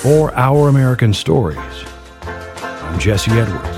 For 0.02 0.34
Our 0.34 0.68
American 0.68 1.14
Stories, 1.14 1.58
I'm 2.22 2.98
Jesse 2.98 3.30
Edwards. 3.30 3.68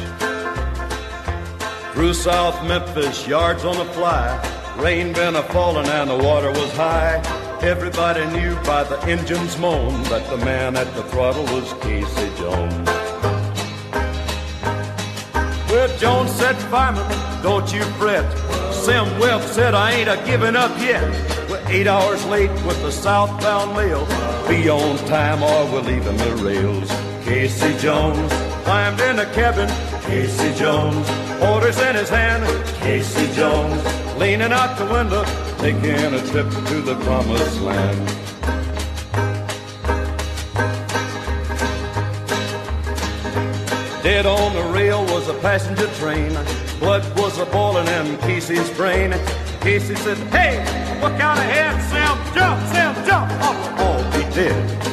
Through 1.93 2.15
South 2.15 2.67
Memphis, 2.67 3.29
yards 3.29 3.65
on 3.65 3.77
the 3.77 3.85
fly. 3.93 4.54
Rain 4.77 5.13
been 5.13 5.37
a 5.37 5.43
falling 5.45 5.87
and 5.87 6.11
the 6.11 6.17
water 6.17 6.51
was 6.51 6.73
high. 6.77 7.23
Everybody 7.63 8.27
knew 8.37 8.55
by 8.65 8.83
the 8.85 9.01
engine's 9.05 9.57
moan 9.57 10.03
that 10.05 10.29
the 10.29 10.37
man 10.39 10.77
at 10.77 10.93
the 10.95 11.05
throttle 11.05 11.45
was 11.45 11.73
Casey 11.75 12.31
Jones. 12.37 12.89
Well, 15.71 15.99
Jones 15.99 16.33
said, 16.33 16.57
Fireman, 16.71 17.43
don't 17.43 17.73
you 17.73 17.83
fret. 17.99 18.27
Sim 18.73 19.19
Webb 19.19 19.43
said, 19.43 19.75
I 19.75 19.93
ain't 19.93 20.09
a 20.09 20.21
giving 20.27 20.57
up 20.57 20.77
yet. 20.81 21.03
We're 21.49 21.65
eight 21.69 21.87
hours 21.87 22.25
late 22.27 22.51
with 22.67 22.81
the 22.83 22.91
southbound 22.91 23.75
mail. 23.77 24.05
Be 24.49 24.69
on 24.69 24.99
time 25.07 25.43
or 25.43 25.73
we're 25.73 25.83
leaving 25.83 26.17
the 26.17 26.37
rails. 26.45 26.91
Casey 27.25 27.77
Jones 27.79 28.33
climbed 28.65 29.01
in 29.01 29.17
the 29.17 29.27
cabin. 29.27 29.69
Casey 30.03 30.53
Jones, 30.59 31.09
orders 31.41 31.81
in 31.81 31.95
his 31.95 32.09
hand. 32.09 32.45
Casey 32.81 33.33
Jones, 33.35 33.83
leaning 34.19 34.53
out 34.53 34.77
the 34.79 34.87
window, 34.87 35.25
taking 35.59 36.15
a 36.15 36.21
trip 36.29 36.49
to 36.69 36.81
the 36.83 36.95
promised 37.05 37.61
land. 37.61 38.09
Dead 44.03 44.27
on 44.27 44.53
the 44.53 44.63
rail 44.73 45.03
was 45.07 45.29
a 45.29 45.35
passenger 45.41 45.87
train. 45.95 46.33
Blood 46.79 47.03
was 47.19 47.39
a 47.39 47.47
boiling 47.47 47.89
in 47.89 48.19
Casey's 48.19 48.71
brain. 48.77 49.13
Casey 49.61 49.95
said, 49.95 50.19
Hey, 50.29 50.59
look 51.01 51.19
out 51.21 51.39
ahead, 51.39 51.81
Sam, 51.91 52.35
jump, 52.35 52.61
Sam, 52.73 53.07
jump, 53.07 53.31
we'll 53.31 53.87
all 53.87 54.05
be 54.13 54.35
dead. 54.35 54.85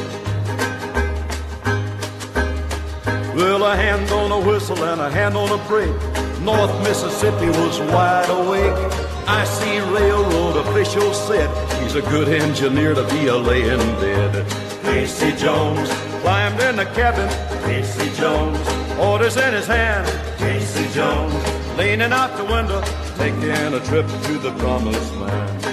Well, 3.36 3.64
a 3.64 3.76
hand 3.76 4.10
on 4.10 4.32
a 4.32 4.40
whistle 4.40 4.82
and 4.84 5.00
a 5.00 5.10
hand 5.10 5.36
on 5.36 5.50
a 5.58 5.62
brake. 5.68 5.94
North 6.40 6.82
Mississippi 6.82 7.46
was 7.46 7.80
wide 7.80 8.30
awake. 8.30 9.11
I 9.26 9.44
see 9.44 9.78
railroad 9.78 10.56
officials 10.56 11.16
said 11.26 11.48
he's 11.82 11.94
a 11.94 12.02
good 12.02 12.28
engineer 12.28 12.94
to 12.94 13.04
be 13.08 13.28
a 13.28 13.36
laying 13.36 13.78
dead. 14.00 14.46
Casey 14.82 15.32
Jones 15.36 15.88
climbed 16.22 16.60
in 16.60 16.76
the 16.76 16.86
cabin. 16.86 17.28
Casey 17.64 18.10
Jones, 18.20 18.58
orders 18.98 19.36
in 19.36 19.54
his 19.54 19.66
hand. 19.66 20.06
Casey 20.38 20.92
Jones, 20.92 21.34
leaning 21.78 22.12
out 22.12 22.36
the 22.36 22.44
window, 22.44 22.80
taking 23.16 23.74
a 23.74 23.80
trip 23.86 24.06
to 24.24 24.38
the 24.38 24.52
promised 24.58 25.14
land. 25.16 25.71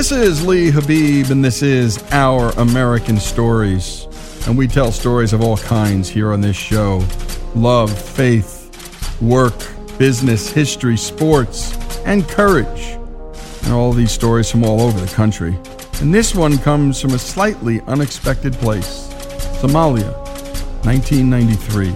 This 0.00 0.12
is 0.12 0.46
Lee 0.46 0.70
Habib, 0.70 1.30
and 1.30 1.44
this 1.44 1.60
is 1.60 2.02
Our 2.10 2.52
American 2.52 3.18
Stories. 3.18 4.06
And 4.46 4.56
we 4.56 4.66
tell 4.66 4.92
stories 4.92 5.34
of 5.34 5.42
all 5.42 5.58
kinds 5.58 6.08
here 6.08 6.32
on 6.32 6.40
this 6.40 6.56
show 6.56 7.04
love, 7.54 7.92
faith, 7.92 9.20
work, 9.20 9.52
business, 9.98 10.50
history, 10.50 10.96
sports, 10.96 11.76
and 12.06 12.26
courage. 12.26 12.96
And 13.64 13.74
all 13.74 13.92
these 13.92 14.10
stories 14.10 14.50
from 14.50 14.64
all 14.64 14.80
over 14.80 14.98
the 14.98 15.12
country. 15.14 15.58
And 16.00 16.14
this 16.14 16.34
one 16.34 16.56
comes 16.56 16.98
from 16.98 17.12
a 17.12 17.18
slightly 17.18 17.82
unexpected 17.82 18.54
place 18.54 19.06
Somalia, 19.60 20.16
1993. 20.86 21.92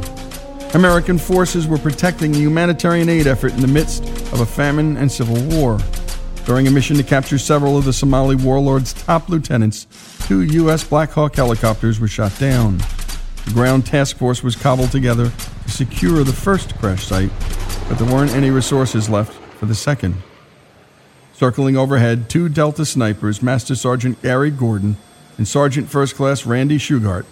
American 0.74 1.16
forces 1.16 1.66
were 1.66 1.78
protecting 1.78 2.34
a 2.34 2.38
humanitarian 2.38 3.08
aid 3.08 3.26
effort 3.26 3.54
in 3.54 3.60
the 3.60 3.66
midst 3.66 4.04
of 4.34 4.40
a 4.40 4.46
famine 4.46 4.98
and 4.98 5.10
civil 5.10 5.42
war. 5.56 5.78
During 6.46 6.66
a 6.66 6.70
mission 6.70 6.96
to 6.98 7.02
capture 7.02 7.38
several 7.38 7.78
of 7.78 7.87
the 7.87 7.92
Somali 7.94 8.37
warlord's 8.37 8.92
top 8.92 9.30
lieutenants, 9.30 9.87
two 10.26 10.42
U.S. 10.42 10.85
Black 10.85 11.11
Hawk 11.11 11.37
helicopters 11.37 11.98
were 11.98 12.09
shot 12.09 12.38
down. 12.38 12.78
The 13.46 13.52
ground 13.54 13.87
task 13.87 14.18
force 14.18 14.42
was 14.42 14.54
cobbled 14.54 14.92
together 14.92 15.33
to 15.64 15.70
secure 15.70 16.22
the 16.22 16.35
first 16.35 16.76
crash 16.76 17.07
site, 17.07 17.30
but 17.88 17.98
there 17.98 18.12
weren't 18.12 18.33
any 18.33 18.50
resources 18.50 19.09
left 19.09 19.33
for 19.59 19.64
the 19.64 19.74
second. 19.74 20.16
Circling 21.33 21.78
overhead, 21.78 22.28
two 22.28 22.50
Delta 22.50 22.85
snipers, 22.85 23.42
Master 23.42 23.74
Sergeant 23.74 24.20
Gary 24.20 24.50
Gordon 24.50 24.98
and 25.38 25.48
Sergeant 25.48 25.88
First 25.88 26.14
Class 26.14 26.44
Randy 26.44 26.76
Shughart, 26.76 27.24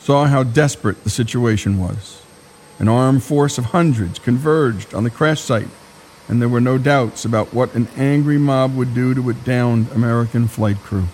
saw 0.00 0.24
how 0.24 0.42
desperate 0.42 1.04
the 1.04 1.10
situation 1.10 1.78
was. 1.78 2.22
An 2.78 2.88
armed 2.88 3.22
force 3.22 3.58
of 3.58 3.66
hundreds 3.66 4.18
converged 4.18 4.94
on 4.94 5.04
the 5.04 5.10
crash 5.10 5.42
site 5.42 5.68
and 6.28 6.40
there 6.40 6.48
were 6.48 6.60
no 6.60 6.78
doubts 6.78 7.24
about 7.24 7.54
what 7.54 7.74
an 7.74 7.88
angry 7.96 8.38
mob 8.38 8.74
would 8.74 8.94
do 8.94 9.14
to 9.14 9.30
a 9.30 9.34
downed 9.34 9.90
American 9.92 10.48
flight 10.48 10.78
crew. 10.78 11.06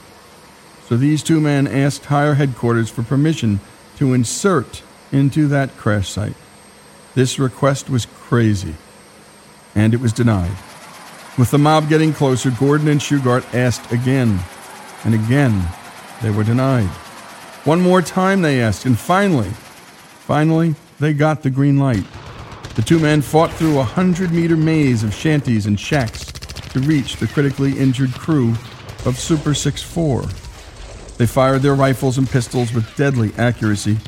So 0.89 0.97
these 0.97 1.23
two 1.23 1.41
men 1.41 1.67
asked 1.67 2.07
higher 2.07 2.35
headquarters 2.35 2.91
for 2.91 3.03
permission 3.03 3.61
to 3.97 4.15
insert 4.15 4.83
into 5.11 5.49
that 5.49 5.77
crash 5.77 6.09
site. 6.09 6.37
This 7.15 7.39
request 7.39 7.91
was 7.91 8.07
crazy, 8.07 8.75
and 9.75 9.93
it 9.93 10.01
was 10.01 10.13
denied. 10.13 10.57
With 11.39 11.51
the 11.51 11.59
mob 11.59 11.89
getting 11.89 12.13
closer, 12.13 12.51
Gordon 12.51 12.89
and 12.89 13.01
Shughart 13.01 13.55
asked 13.55 13.91
again, 13.93 14.41
and 15.05 15.15
again 15.15 15.63
they 16.23 16.31
were 16.31 16.45
denied. 16.45 16.89
One 17.65 17.81
more 17.81 18.03
time 18.03 18.43
they 18.43 18.61
asked, 18.61 18.87
and 18.87 18.99
finally, 18.99 19.51
finally, 19.51 20.75
they 20.99 21.13
got 21.13 21.43
the 21.43 21.51
green 21.51 21.79
light. 21.79 22.05
The 22.75 22.83
two 22.83 22.99
men 22.99 23.21
fought 23.21 23.53
through 23.53 23.79
a 23.79 23.85
hundred 23.85 24.33
meter 24.33 24.57
maze 24.57 25.03
of 25.03 25.15
shanties 25.15 25.67
and 25.67 25.79
shacks 25.79 26.25
to 26.73 26.81
reach 26.81 27.17
the 27.17 27.27
critically 27.27 27.79
injured 27.79 28.13
crew 28.15 28.55
of 29.05 29.19
Super 29.19 29.53
6 29.53 29.83
4. 29.83 30.23
They 31.19 31.27
fired 31.27 31.61
their 31.61 31.75
rifles 31.75 32.17
and 32.17 32.29
pistols 32.29 32.73
with 32.73 32.97
deadly 32.97 33.33
accuracy, 33.37 33.99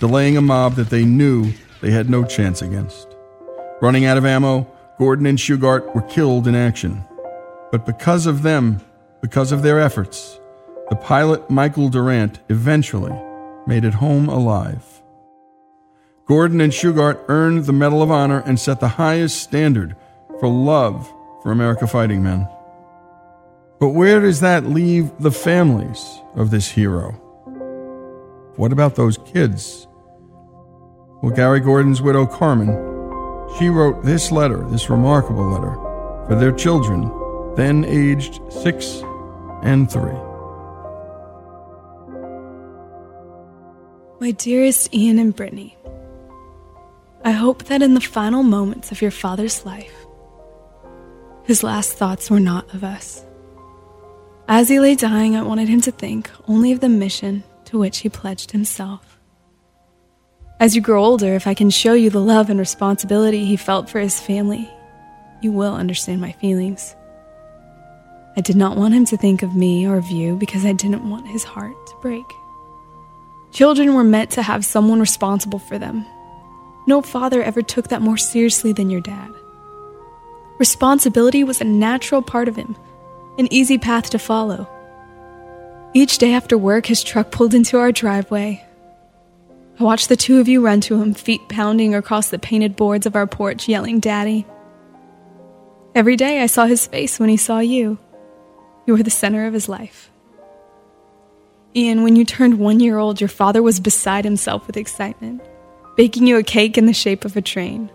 delaying 0.00 0.36
a 0.36 0.42
mob 0.42 0.74
that 0.74 0.90
they 0.90 1.04
knew 1.04 1.52
they 1.80 1.90
had 1.90 2.10
no 2.10 2.22
chance 2.24 2.60
against. 2.60 3.08
Running 3.80 4.04
out 4.04 4.18
of 4.18 4.26
ammo, 4.26 4.70
Gordon 4.98 5.24
and 5.24 5.38
Shughart 5.38 5.94
were 5.94 6.02
killed 6.02 6.46
in 6.46 6.54
action. 6.54 7.02
But 7.72 7.86
because 7.86 8.26
of 8.26 8.42
them, 8.42 8.82
because 9.22 9.50
of 9.50 9.62
their 9.62 9.80
efforts, 9.80 10.38
the 10.90 10.96
pilot 10.96 11.48
Michael 11.48 11.88
Durant 11.88 12.40
eventually 12.50 13.18
made 13.66 13.84
it 13.84 13.94
home 13.94 14.28
alive. 14.28 14.99
Gordon 16.30 16.60
and 16.60 16.72
Shughart 16.72 17.24
earned 17.26 17.64
the 17.64 17.72
Medal 17.72 18.04
of 18.04 18.12
Honor 18.12 18.44
and 18.46 18.56
set 18.56 18.78
the 18.78 18.86
highest 18.86 19.42
standard 19.42 19.96
for 20.38 20.48
love 20.48 21.12
for 21.42 21.50
America 21.50 21.88
fighting 21.88 22.22
men. 22.22 22.48
But 23.80 23.88
where 23.88 24.20
does 24.20 24.38
that 24.38 24.64
leave 24.64 25.10
the 25.18 25.32
families 25.32 26.20
of 26.36 26.52
this 26.52 26.68
hero? 26.68 27.10
What 28.54 28.70
about 28.70 28.94
those 28.94 29.18
kids? 29.18 29.88
Well, 31.20 31.34
Gary 31.34 31.58
Gordon's 31.58 32.00
widow, 32.00 32.26
Carmen, 32.26 32.68
she 33.58 33.68
wrote 33.68 34.04
this 34.04 34.30
letter, 34.30 34.64
this 34.70 34.88
remarkable 34.88 35.50
letter, 35.50 35.74
for 36.28 36.36
their 36.38 36.52
children, 36.52 37.10
then 37.56 37.84
aged 37.84 38.40
six 38.52 39.02
and 39.64 39.90
three. 39.90 40.14
My 44.20 44.30
dearest 44.30 44.94
Ian 44.94 45.18
and 45.18 45.34
Brittany, 45.34 45.76
I 47.22 47.32
hope 47.32 47.64
that 47.64 47.82
in 47.82 47.94
the 47.94 48.00
final 48.00 48.42
moments 48.42 48.92
of 48.92 49.02
your 49.02 49.10
father's 49.10 49.66
life, 49.66 50.06
his 51.44 51.62
last 51.62 51.92
thoughts 51.94 52.30
were 52.30 52.40
not 52.40 52.72
of 52.74 52.82
us. 52.82 53.24
As 54.48 54.68
he 54.68 54.80
lay 54.80 54.94
dying, 54.94 55.36
I 55.36 55.42
wanted 55.42 55.68
him 55.68 55.80
to 55.82 55.92
think 55.92 56.30
only 56.48 56.72
of 56.72 56.80
the 56.80 56.88
mission 56.88 57.44
to 57.66 57.78
which 57.78 57.98
he 57.98 58.08
pledged 58.08 58.52
himself. 58.52 59.18
As 60.58 60.74
you 60.74 60.82
grow 60.82 61.04
older, 61.04 61.34
if 61.34 61.46
I 61.46 61.54
can 61.54 61.70
show 61.70 61.92
you 61.92 62.10
the 62.10 62.20
love 62.20 62.50
and 62.50 62.58
responsibility 62.58 63.44
he 63.44 63.56
felt 63.56 63.88
for 63.88 64.00
his 64.00 64.20
family, 64.20 64.70
you 65.40 65.52
will 65.52 65.74
understand 65.74 66.20
my 66.20 66.32
feelings. 66.32 66.94
I 68.36 68.40
did 68.40 68.56
not 68.56 68.76
want 68.76 68.94
him 68.94 69.04
to 69.06 69.16
think 69.16 69.42
of 69.42 69.54
me 69.54 69.86
or 69.86 69.96
of 69.96 70.10
you 70.10 70.36
because 70.36 70.64
I 70.64 70.72
didn't 70.72 71.08
want 71.08 71.26
his 71.26 71.44
heart 71.44 71.74
to 71.86 71.94
break. 72.00 72.26
Children 73.52 73.94
were 73.94 74.04
meant 74.04 74.30
to 74.32 74.42
have 74.42 74.64
someone 74.64 75.00
responsible 75.00 75.58
for 75.58 75.78
them, 75.78 76.06
no 76.90 77.00
father 77.00 77.40
ever 77.42 77.62
took 77.62 77.88
that 77.88 78.02
more 78.02 78.18
seriously 78.18 78.72
than 78.72 78.90
your 78.90 79.00
dad. 79.00 79.32
Responsibility 80.58 81.44
was 81.44 81.60
a 81.60 81.64
natural 81.64 82.20
part 82.20 82.48
of 82.48 82.56
him, 82.56 82.76
an 83.38 83.50
easy 83.50 83.78
path 83.78 84.10
to 84.10 84.18
follow. 84.18 84.68
Each 85.94 86.18
day 86.18 86.34
after 86.34 86.58
work, 86.58 86.86
his 86.86 87.04
truck 87.04 87.30
pulled 87.30 87.54
into 87.54 87.78
our 87.78 87.92
driveway. 87.92 88.62
I 89.78 89.84
watched 89.84 90.08
the 90.08 90.16
two 90.16 90.40
of 90.40 90.48
you 90.48 90.60
run 90.60 90.80
to 90.82 91.00
him, 91.00 91.14
feet 91.14 91.48
pounding 91.48 91.94
across 91.94 92.28
the 92.28 92.38
painted 92.38 92.74
boards 92.74 93.06
of 93.06 93.14
our 93.16 93.26
porch, 93.26 93.68
yelling, 93.68 94.00
Daddy. 94.00 94.44
Every 95.94 96.16
day 96.16 96.42
I 96.42 96.46
saw 96.46 96.66
his 96.66 96.86
face 96.86 97.18
when 97.20 97.28
he 97.28 97.36
saw 97.36 97.60
you. 97.60 97.98
You 98.86 98.94
were 98.94 99.02
the 99.02 99.10
center 99.10 99.46
of 99.46 99.54
his 99.54 99.68
life. 99.68 100.10
Ian, 101.74 102.02
when 102.02 102.16
you 102.16 102.24
turned 102.24 102.58
one 102.58 102.80
year 102.80 102.98
old, 102.98 103.20
your 103.20 103.28
father 103.28 103.62
was 103.62 103.78
beside 103.78 104.24
himself 104.24 104.66
with 104.66 104.76
excitement 104.76 105.40
baking 105.96 106.26
you 106.26 106.36
a 106.36 106.42
cake 106.42 106.78
in 106.78 106.86
the 106.86 106.92
shape 106.92 107.24
of 107.24 107.36
a 107.36 107.42
train. 107.42 107.90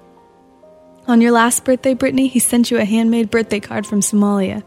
On 1.08 1.22
your 1.22 1.32
last 1.32 1.64
birthday, 1.64 1.94
Brittany, 1.94 2.28
he 2.28 2.40
sent 2.40 2.72
you 2.72 2.78
a 2.78 2.86
handmade 2.86 3.30
birthday 3.30 3.60
card 3.60 3.86
from 3.86 4.02
Somalia. 4.02 4.64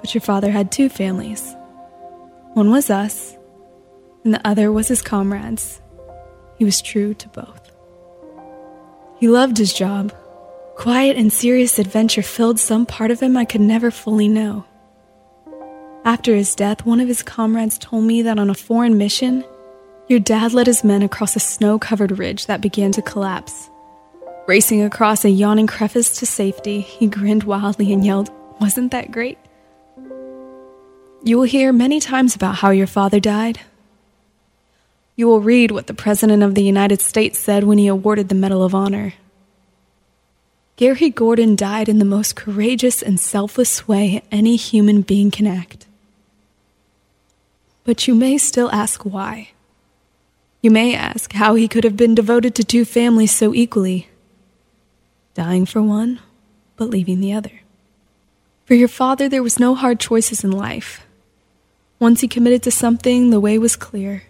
But 0.00 0.14
your 0.14 0.20
father 0.20 0.50
had 0.50 0.72
two 0.72 0.88
families. 0.88 1.54
One 2.54 2.70
was 2.70 2.90
us, 2.90 3.36
and 4.24 4.34
the 4.34 4.46
other 4.46 4.72
was 4.72 4.88
his 4.88 5.02
comrades. 5.02 5.80
He 6.58 6.64
was 6.64 6.82
true 6.82 7.14
to 7.14 7.28
both. 7.28 7.70
He 9.18 9.28
loved 9.28 9.58
his 9.58 9.72
job. 9.72 10.12
Quiet 10.76 11.16
and 11.16 11.32
serious 11.32 11.78
adventure 11.78 12.22
filled 12.22 12.58
some 12.58 12.84
part 12.84 13.10
of 13.10 13.20
him 13.20 13.36
I 13.36 13.44
could 13.44 13.60
never 13.60 13.90
fully 13.90 14.28
know. 14.28 14.64
After 16.04 16.34
his 16.34 16.54
death, 16.54 16.84
one 16.84 17.00
of 17.00 17.08
his 17.08 17.22
comrades 17.22 17.78
told 17.78 18.04
me 18.04 18.22
that 18.22 18.38
on 18.38 18.50
a 18.50 18.54
foreign 18.54 18.98
mission, 18.98 19.44
your 20.08 20.20
dad 20.20 20.52
led 20.52 20.66
his 20.66 20.84
men 20.84 21.02
across 21.02 21.36
a 21.36 21.40
snow 21.40 21.78
covered 21.78 22.18
ridge 22.18 22.46
that 22.46 22.60
began 22.60 22.92
to 22.92 23.02
collapse. 23.02 23.70
Racing 24.46 24.82
across 24.82 25.24
a 25.24 25.30
yawning 25.30 25.66
crevice 25.66 26.18
to 26.18 26.26
safety, 26.26 26.80
he 26.80 27.06
grinned 27.06 27.44
wildly 27.44 27.92
and 27.92 28.04
yelled, 28.04 28.30
Wasn't 28.60 28.92
that 28.92 29.10
great? 29.10 29.38
You 31.22 31.38
will 31.38 31.44
hear 31.44 31.72
many 31.72 32.00
times 32.00 32.36
about 32.36 32.56
how 32.56 32.68
your 32.70 32.86
father 32.86 33.18
died. 33.18 33.60
You 35.16 35.26
will 35.26 35.40
read 35.40 35.70
what 35.70 35.86
the 35.86 35.94
President 35.94 36.42
of 36.42 36.54
the 36.54 36.62
United 36.62 37.00
States 37.00 37.38
said 37.38 37.64
when 37.64 37.78
he 37.78 37.86
awarded 37.86 38.28
the 38.28 38.34
Medal 38.34 38.62
of 38.62 38.74
Honor. 38.74 39.14
Gary 40.76 41.08
Gordon 41.08 41.56
died 41.56 41.88
in 41.88 41.98
the 41.98 42.04
most 42.04 42.36
courageous 42.36 43.00
and 43.00 43.18
selfless 43.18 43.88
way 43.88 44.22
any 44.30 44.56
human 44.56 45.00
being 45.00 45.30
can 45.30 45.46
act. 45.46 45.86
But 47.84 48.06
you 48.06 48.14
may 48.14 48.36
still 48.36 48.70
ask 48.72 49.04
why. 49.04 49.53
You 50.64 50.70
may 50.70 50.94
ask 50.94 51.34
how 51.34 51.56
he 51.56 51.68
could 51.68 51.84
have 51.84 51.98
been 51.98 52.14
devoted 52.14 52.54
to 52.54 52.64
two 52.64 52.86
families 52.86 53.36
so 53.36 53.52
equally, 53.52 54.08
dying 55.34 55.66
for 55.66 55.82
one, 55.82 56.20
but 56.76 56.88
leaving 56.88 57.20
the 57.20 57.34
other. 57.34 57.60
For 58.64 58.72
your 58.72 58.88
father, 58.88 59.28
there 59.28 59.42
was 59.42 59.60
no 59.60 59.74
hard 59.74 60.00
choices 60.00 60.42
in 60.42 60.50
life. 60.50 61.06
Once 61.98 62.22
he 62.22 62.28
committed 62.28 62.62
to 62.62 62.70
something, 62.70 63.28
the 63.28 63.40
way 63.40 63.58
was 63.58 63.76
clear. 63.76 64.22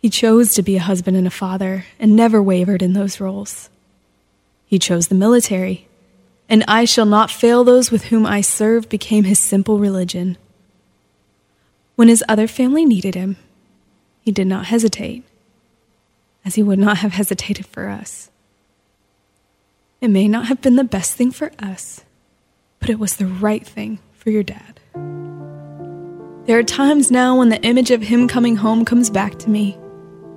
He 0.00 0.08
chose 0.08 0.54
to 0.54 0.62
be 0.62 0.76
a 0.76 0.86
husband 0.86 1.16
and 1.16 1.26
a 1.26 1.30
father 1.30 1.86
and 1.98 2.14
never 2.14 2.40
wavered 2.40 2.80
in 2.80 2.92
those 2.92 3.18
roles. 3.18 3.70
He 4.66 4.78
chose 4.78 5.08
the 5.08 5.16
military, 5.16 5.88
and 6.48 6.62
I 6.68 6.84
shall 6.84 7.06
not 7.06 7.32
fail 7.32 7.64
those 7.64 7.90
with 7.90 8.04
whom 8.04 8.24
I 8.24 8.40
serve 8.40 8.88
became 8.88 9.24
his 9.24 9.40
simple 9.40 9.80
religion. 9.80 10.38
When 11.96 12.06
his 12.06 12.22
other 12.28 12.46
family 12.46 12.84
needed 12.84 13.16
him, 13.16 13.36
he 14.28 14.32
did 14.32 14.46
not 14.46 14.66
hesitate, 14.66 15.24
as 16.44 16.54
he 16.54 16.62
would 16.62 16.78
not 16.78 16.98
have 16.98 17.12
hesitated 17.12 17.64
for 17.64 17.88
us. 17.88 18.30
It 20.02 20.08
may 20.08 20.28
not 20.28 20.48
have 20.48 20.60
been 20.60 20.76
the 20.76 20.84
best 20.84 21.14
thing 21.14 21.30
for 21.30 21.50
us, 21.58 22.04
but 22.78 22.90
it 22.90 22.98
was 22.98 23.16
the 23.16 23.24
right 23.24 23.66
thing 23.66 24.00
for 24.12 24.28
your 24.28 24.42
dad. 24.42 24.80
There 26.44 26.58
are 26.58 26.62
times 26.62 27.10
now 27.10 27.38
when 27.38 27.48
the 27.48 27.62
image 27.62 27.90
of 27.90 28.02
him 28.02 28.28
coming 28.28 28.56
home 28.56 28.84
comes 28.84 29.08
back 29.08 29.38
to 29.38 29.48
me. 29.48 29.78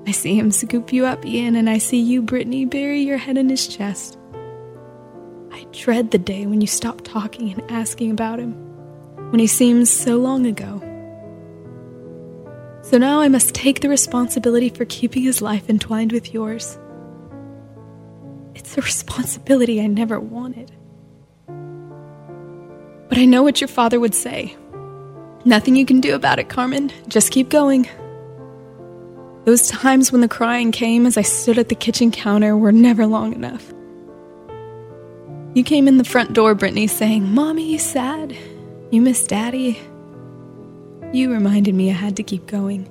I 0.08 0.12
see 0.12 0.40
him 0.40 0.52
scoop 0.52 0.94
you 0.94 1.06
up, 1.06 1.26
Ian, 1.26 1.58
and 1.58 1.70
I 1.70 1.78
see 1.78 2.00
you, 2.00 2.22
Brittany, 2.22 2.64
bury 2.64 3.02
your 3.02 3.18
head 3.18 3.38
in 3.38 3.50
his 3.50 3.68
chest. 3.68 4.18
I 5.52 5.66
dread 5.74 6.12
the 6.12 6.18
day 6.18 6.46
when 6.46 6.62
you 6.62 6.68
stop 6.68 7.02
talking 7.02 7.52
and 7.52 7.70
asking 7.70 8.12
about 8.12 8.40
him, 8.40 8.54
when 9.32 9.42
he 9.42 9.48
seems 9.48 9.90
so 9.90 10.16
long 10.16 10.46
ago. 10.46 10.82
So 12.92 12.98
now 12.98 13.22
I 13.22 13.30
must 13.30 13.56
take 13.56 13.80
the 13.80 13.88
responsibility 13.88 14.68
for 14.68 14.84
keeping 14.84 15.24
his 15.24 15.42
life 15.42 15.70
entwined 15.70 16.12
with 16.12 16.34
yours. 16.34 16.78
It's 18.54 18.78
a 18.78 18.82
responsibility 18.82 19.80
I 19.80 19.88
never 19.88 20.20
wanted. 20.20 20.74
But 23.08 23.18
I 23.18 23.24
know 23.24 23.44
what 23.44 23.62
your 23.62 23.70
father 23.70 23.98
would 23.98 24.14
say. 24.14 24.58
Nothing 25.46 25.78
you 25.78 25.86
can 25.86 26.02
do 26.02 26.16
about 26.16 26.40
it, 26.40 26.50
Carmen. 26.50 26.92
Just 27.08 27.32
keep 27.32 27.48
going. 27.48 27.88
Those 29.46 29.70
times 29.70 30.12
when 30.12 30.20
the 30.20 30.28
crying 30.28 30.74
came 30.74 31.06
as 31.06 31.18
I 31.18 31.22
stood 31.22 31.58
at 31.58 31.70
the 31.70 31.76
kitchen 31.76 32.12
counter 32.12 32.58
were 32.58 32.74
never 32.74 33.06
long 33.06 33.32
enough. 33.32 33.74
You 35.54 35.64
came 35.64 35.88
in 35.88 35.98
the 35.98 36.04
front 36.04 36.34
door, 36.34 36.56
Brittany, 36.56 36.88
saying, 36.88 37.34
Mommy, 37.34 37.72
you 37.72 37.80
sad? 37.80 38.36
You 38.92 39.02
miss 39.02 39.26
Daddy? 39.26 39.80
You 41.13 41.32
reminded 41.32 41.76
me 41.76 41.89
I 41.89 41.93
had 41.93 42.15
to 42.17 42.24
keep 42.24 42.47
going. 42.47 42.89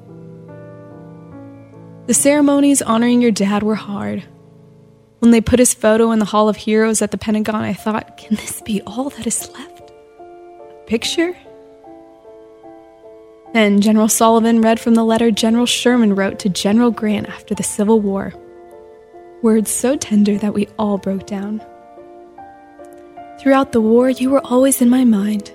The 2.07 2.15
ceremonies 2.15 2.83
honoring 2.83 3.23
your 3.23 3.31
dad 3.31 3.63
were 3.63 3.77
hard. 3.77 4.25
When 5.21 5.31
they 5.31 5.41
put 5.41 5.59
his 5.59 5.75
photo 5.75 6.11
in 6.13 6.19
the 6.19 6.25
Hall 6.25 6.49
of 6.49 6.57
Heroes 6.57 7.03
at 7.03 7.13
the 7.13 7.19
Pentagon, 7.19 7.63
I 7.63 7.73
thought, 7.73 8.17
can 8.17 8.37
this 8.37 8.61
be 8.63 8.83
all 8.83 9.11
that 9.11 9.27
is 9.27 9.51
left? 9.53 9.91
A 9.91 10.85
picture? 10.87 11.35
Then 13.53 13.81
General 13.81 14.09
Sullivan 14.09 14.61
read 14.61 14.79
from 14.79 14.95
the 14.95 15.05
letter 15.05 15.31
General 15.31 15.67
Sherman 15.67 16.15
wrote 16.15 16.39
to 16.41 16.49
General 16.49 16.91
Grant 16.91 17.29
after 17.29 17.55
the 17.55 17.63
Civil 17.63 18.01
War. 18.01 18.33
Words 19.43 19.71
so 19.71 19.97
tender 19.97 20.37
that 20.39 20.55
we 20.55 20.69
all 20.79 20.99
broke 20.99 21.27
down. 21.27 21.63
Throughout 23.41 23.73
the 23.73 23.81
war, 23.81 24.11
you 24.11 24.31
were 24.31 24.45
always 24.45 24.83
in 24.83 24.91
my 24.91 25.05
mind. 25.05 25.53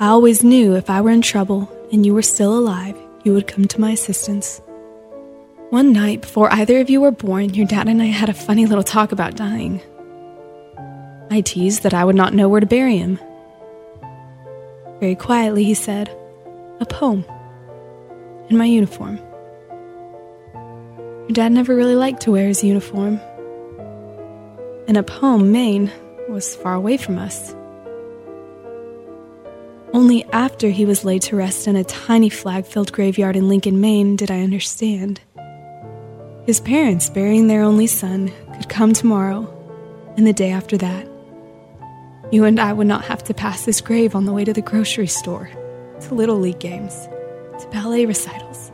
I 0.00 0.08
always 0.08 0.42
knew 0.42 0.74
if 0.74 0.90
I 0.90 1.00
were 1.00 1.10
in 1.10 1.22
trouble 1.22 1.70
and 1.92 2.04
you 2.04 2.14
were 2.14 2.22
still 2.22 2.58
alive, 2.58 2.96
you 3.22 3.32
would 3.32 3.46
come 3.46 3.66
to 3.66 3.80
my 3.80 3.92
assistance. 3.92 4.60
One 5.70 5.92
night 5.92 6.22
before 6.22 6.52
either 6.52 6.80
of 6.80 6.90
you 6.90 7.00
were 7.00 7.12
born, 7.12 7.54
your 7.54 7.66
dad 7.66 7.86
and 7.86 8.02
I 8.02 8.06
had 8.06 8.28
a 8.28 8.34
funny 8.34 8.66
little 8.66 8.82
talk 8.82 9.12
about 9.12 9.36
dying. 9.36 9.80
I 11.30 11.42
teased 11.42 11.84
that 11.84 11.94
I 11.94 12.04
would 12.04 12.16
not 12.16 12.34
know 12.34 12.48
where 12.48 12.60
to 12.60 12.66
bury 12.66 12.96
him. 12.96 13.20
Very 14.98 15.14
quietly, 15.14 15.62
he 15.62 15.74
said, 15.74 16.08
A 16.80 16.86
poem. 16.86 17.24
In 18.48 18.58
my 18.58 18.66
uniform. 18.66 19.18
Your 20.54 21.34
dad 21.34 21.52
never 21.52 21.74
really 21.74 21.96
liked 21.96 22.22
to 22.22 22.32
wear 22.32 22.48
his 22.48 22.64
uniform. 22.64 23.20
And 24.88 24.96
Appomattox, 24.96 25.50
Maine, 25.50 25.92
was 26.28 26.56
far 26.56 26.74
away 26.74 26.96
from 26.96 27.16
us. 27.16 27.54
Only 29.94 30.24
after 30.32 30.70
he 30.70 30.84
was 30.84 31.04
laid 31.04 31.22
to 31.22 31.36
rest 31.36 31.68
in 31.68 31.76
a 31.76 31.84
tiny 31.84 32.28
flag 32.28 32.66
filled 32.66 32.92
graveyard 32.92 33.36
in 33.36 33.48
Lincoln, 33.48 33.80
Maine, 33.80 34.16
did 34.16 34.28
I 34.28 34.40
understand. 34.40 35.20
His 36.46 36.58
parents, 36.58 37.08
burying 37.08 37.46
their 37.46 37.62
only 37.62 37.86
son, 37.86 38.32
could 38.54 38.68
come 38.68 38.92
tomorrow, 38.92 39.48
and 40.16 40.26
the 40.26 40.32
day 40.32 40.50
after 40.50 40.76
that. 40.78 41.08
You 42.32 42.42
and 42.42 42.58
I 42.58 42.72
would 42.72 42.88
not 42.88 43.04
have 43.04 43.22
to 43.22 43.34
pass 43.34 43.64
this 43.64 43.80
grave 43.80 44.16
on 44.16 44.24
the 44.24 44.32
way 44.32 44.44
to 44.44 44.52
the 44.52 44.60
grocery 44.60 45.06
store, 45.06 45.48
to 46.00 46.14
Little 46.14 46.40
League 46.40 46.58
games, 46.58 47.06
to 47.60 47.68
ballet 47.70 48.04
recitals. 48.04 48.72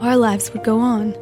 Our 0.00 0.16
lives 0.16 0.52
would 0.52 0.62
go 0.62 0.78
on. 0.78 1.12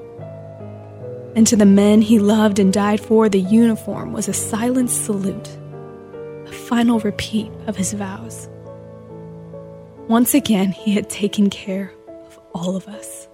And 1.35 1.47
to 1.47 1.57
the 1.57 1.65
men 1.65 2.03
he 2.03 2.19
loved 2.19 2.59
and 2.59 2.75
died 2.75 3.01
for, 3.01 3.31
the 3.31 3.41
uniform 3.41 4.13
was 4.13 4.29
a 4.29 4.35
silent 4.35 4.91
salute, 4.91 5.49
a 6.45 6.53
final 6.53 7.01
repeat 7.01 7.51
of 7.67 7.77
his 7.77 7.95
vows. 7.95 8.50
Once 10.11 10.35
again, 10.35 10.73
he 10.73 10.91
had 10.91 11.09
taken 11.09 11.49
care 11.49 11.93
of 12.27 12.41
all 12.53 12.75
of 12.75 12.89
us. 12.89 13.29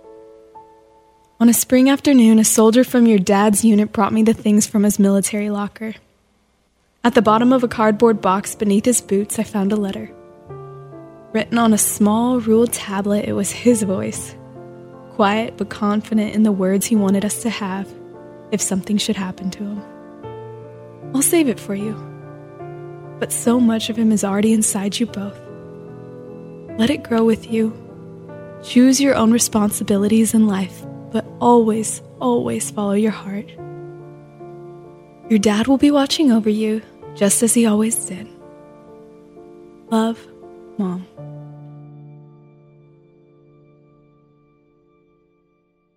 On 1.40 1.48
a 1.48 1.54
spring 1.54 1.88
afternoon, 1.88 2.38
a 2.38 2.44
soldier 2.44 2.84
from 2.84 3.06
your 3.06 3.18
dad's 3.18 3.64
unit 3.64 3.92
brought 3.92 4.12
me 4.12 4.22
the 4.22 4.34
things 4.34 4.66
from 4.66 4.82
his 4.82 4.98
military 4.98 5.48
locker. 5.48 5.94
At 7.02 7.14
the 7.14 7.22
bottom 7.22 7.50
of 7.54 7.64
a 7.64 7.68
cardboard 7.68 8.20
box 8.20 8.54
beneath 8.54 8.84
his 8.84 9.00
boots, 9.00 9.38
I 9.38 9.42
found 9.42 9.72
a 9.72 9.76
letter. 9.76 10.10
Written 11.32 11.56
on 11.56 11.72
a 11.72 11.78
small, 11.78 12.40
ruled 12.40 12.74
tablet, 12.74 13.24
it 13.24 13.32
was 13.32 13.50
his 13.50 13.82
voice 13.82 14.36
quiet 15.14 15.56
but 15.56 15.70
confident 15.70 16.34
in 16.34 16.42
the 16.42 16.52
words 16.52 16.84
he 16.84 16.94
wanted 16.94 17.24
us 17.24 17.40
to 17.40 17.48
have 17.48 17.90
if 18.52 18.60
something 18.60 18.98
should 18.98 19.16
happen 19.16 19.50
to 19.50 19.64
him. 19.64 19.82
I'll 21.14 21.22
save 21.22 21.48
it 21.48 21.58
for 21.58 21.74
you. 21.74 21.94
But 23.18 23.32
so 23.32 23.58
much 23.58 23.88
of 23.88 23.96
him 23.96 24.12
is 24.12 24.24
already 24.24 24.52
inside 24.52 25.00
you 25.00 25.06
both. 25.06 25.45
Let 26.78 26.90
it 26.90 27.02
grow 27.02 27.24
with 27.24 27.50
you. 27.50 27.72
Choose 28.62 29.00
your 29.00 29.14
own 29.14 29.32
responsibilities 29.32 30.34
in 30.34 30.46
life, 30.46 30.84
but 31.10 31.24
always, 31.40 32.02
always 32.20 32.70
follow 32.70 32.92
your 32.92 33.12
heart. 33.12 33.48
Your 35.30 35.38
dad 35.38 35.68
will 35.68 35.78
be 35.78 35.90
watching 35.90 36.30
over 36.30 36.50
you, 36.50 36.82
just 37.14 37.42
as 37.42 37.54
he 37.54 37.64
always 37.64 37.96
did. 38.04 38.28
Love, 39.90 40.20
Mom. 40.76 41.06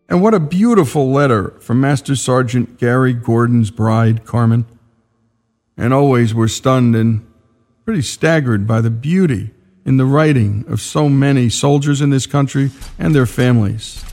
And 0.07 0.21
what 0.21 0.33
a 0.33 0.39
beautiful 0.39 1.11
letter 1.11 1.51
from 1.59 1.81
Master 1.81 2.15
Sergeant 2.15 2.79
Gary 2.79 3.13
Gordon's 3.13 3.69
bride, 3.69 4.23
Carmen. 4.25 4.65
And 5.75 5.93
always 5.93 6.33
we're 6.33 6.47
stunned 6.47 6.95
and 6.95 7.27
pretty 7.83 8.01
staggered 8.01 8.65
by 8.65 8.79
the 8.79 8.89
beauty 8.89 9.51
in 9.85 9.97
the 9.97 10.05
writing 10.05 10.65
of 10.67 10.81
so 10.81 11.09
many 11.09 11.49
soldiers 11.49 12.01
in 12.01 12.09
this 12.09 12.25
country 12.25 12.71
and 12.97 13.15
their 13.15 13.25
families. 13.25 14.03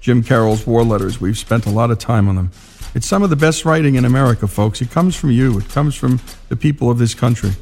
Jim 0.00 0.22
Carroll's 0.22 0.66
war 0.66 0.84
letters, 0.84 1.20
we've 1.20 1.38
spent 1.38 1.66
a 1.66 1.70
lot 1.70 1.90
of 1.90 1.98
time 1.98 2.28
on 2.28 2.36
them. 2.36 2.50
It's 2.94 3.06
some 3.06 3.22
of 3.22 3.30
the 3.30 3.36
best 3.36 3.64
writing 3.64 3.96
in 3.96 4.04
America, 4.04 4.46
folks. 4.46 4.80
It 4.80 4.90
comes 4.90 5.14
from 5.14 5.30
you, 5.30 5.58
it 5.58 5.68
comes 5.68 5.94
from 5.94 6.20
the 6.48 6.56
people 6.56 6.90
of 6.90 6.98
this 6.98 7.14
country. 7.14 7.52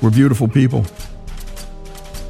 We're 0.00 0.10
beautiful 0.10 0.48
people. 0.48 0.86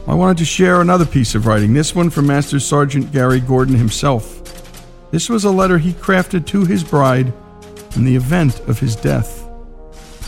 I 0.07 0.15
wanted 0.15 0.39
to 0.39 0.45
share 0.45 0.81
another 0.81 1.07
piece 1.07 1.35
of 1.35 1.47
writing, 1.47 1.73
this 1.73 1.95
one 1.95 2.11
from 2.11 2.27
Master 2.27 2.61
Sergeant 2.61 3.11
Gary 3.11 3.41
Gordon 3.41 3.75
himself. 3.75 4.41
This 5.11 5.29
was 5.29 5.45
a 5.45 5.51
letter 5.51 5.79
he 5.79 5.93
crafted 5.93 6.47
to 6.47 6.65
his 6.65 6.85
bride 6.85 7.33
in 7.97 8.05
the 8.05 8.17
event 8.17 8.61
of 8.69 8.79
his 8.79 8.97
death. 8.97 9.49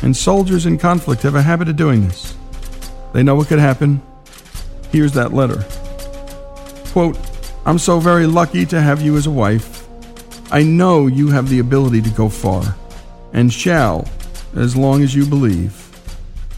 And 0.03 0.17
soldiers 0.17 0.67
in 0.67 0.79
conflict 0.79 1.23
have 1.23 1.35
a 1.35 1.43
habit 1.43 1.69
of 1.69 1.77
doing 1.77 2.07
this. 2.07 2.37
They 3.17 3.23
know 3.23 3.35
what 3.35 3.49
could 3.49 3.61
happen. 3.61 4.03
Here's 4.93 5.13
that 5.13 5.33
letter. 5.33 5.65
Quote, 6.93 7.19
I'm 7.65 7.79
so 7.79 7.99
very 7.99 8.27
lucky 8.27 8.67
to 8.67 8.79
have 8.79 9.01
you 9.01 9.17
as 9.17 9.27
a 9.27 9.31
wife. 9.31 9.89
I 10.53 10.63
know 10.63 11.07
you 11.07 11.29
have 11.29 11.49
the 11.49 11.61
ability 11.61 12.03
to 12.03 12.11
go 12.11 12.29
far, 12.29 12.77
and 13.33 13.51
shall, 13.51 14.07
as 14.55 14.77
long 14.77 15.03
as 15.03 15.15
you 15.15 15.25
believe. 15.25 15.83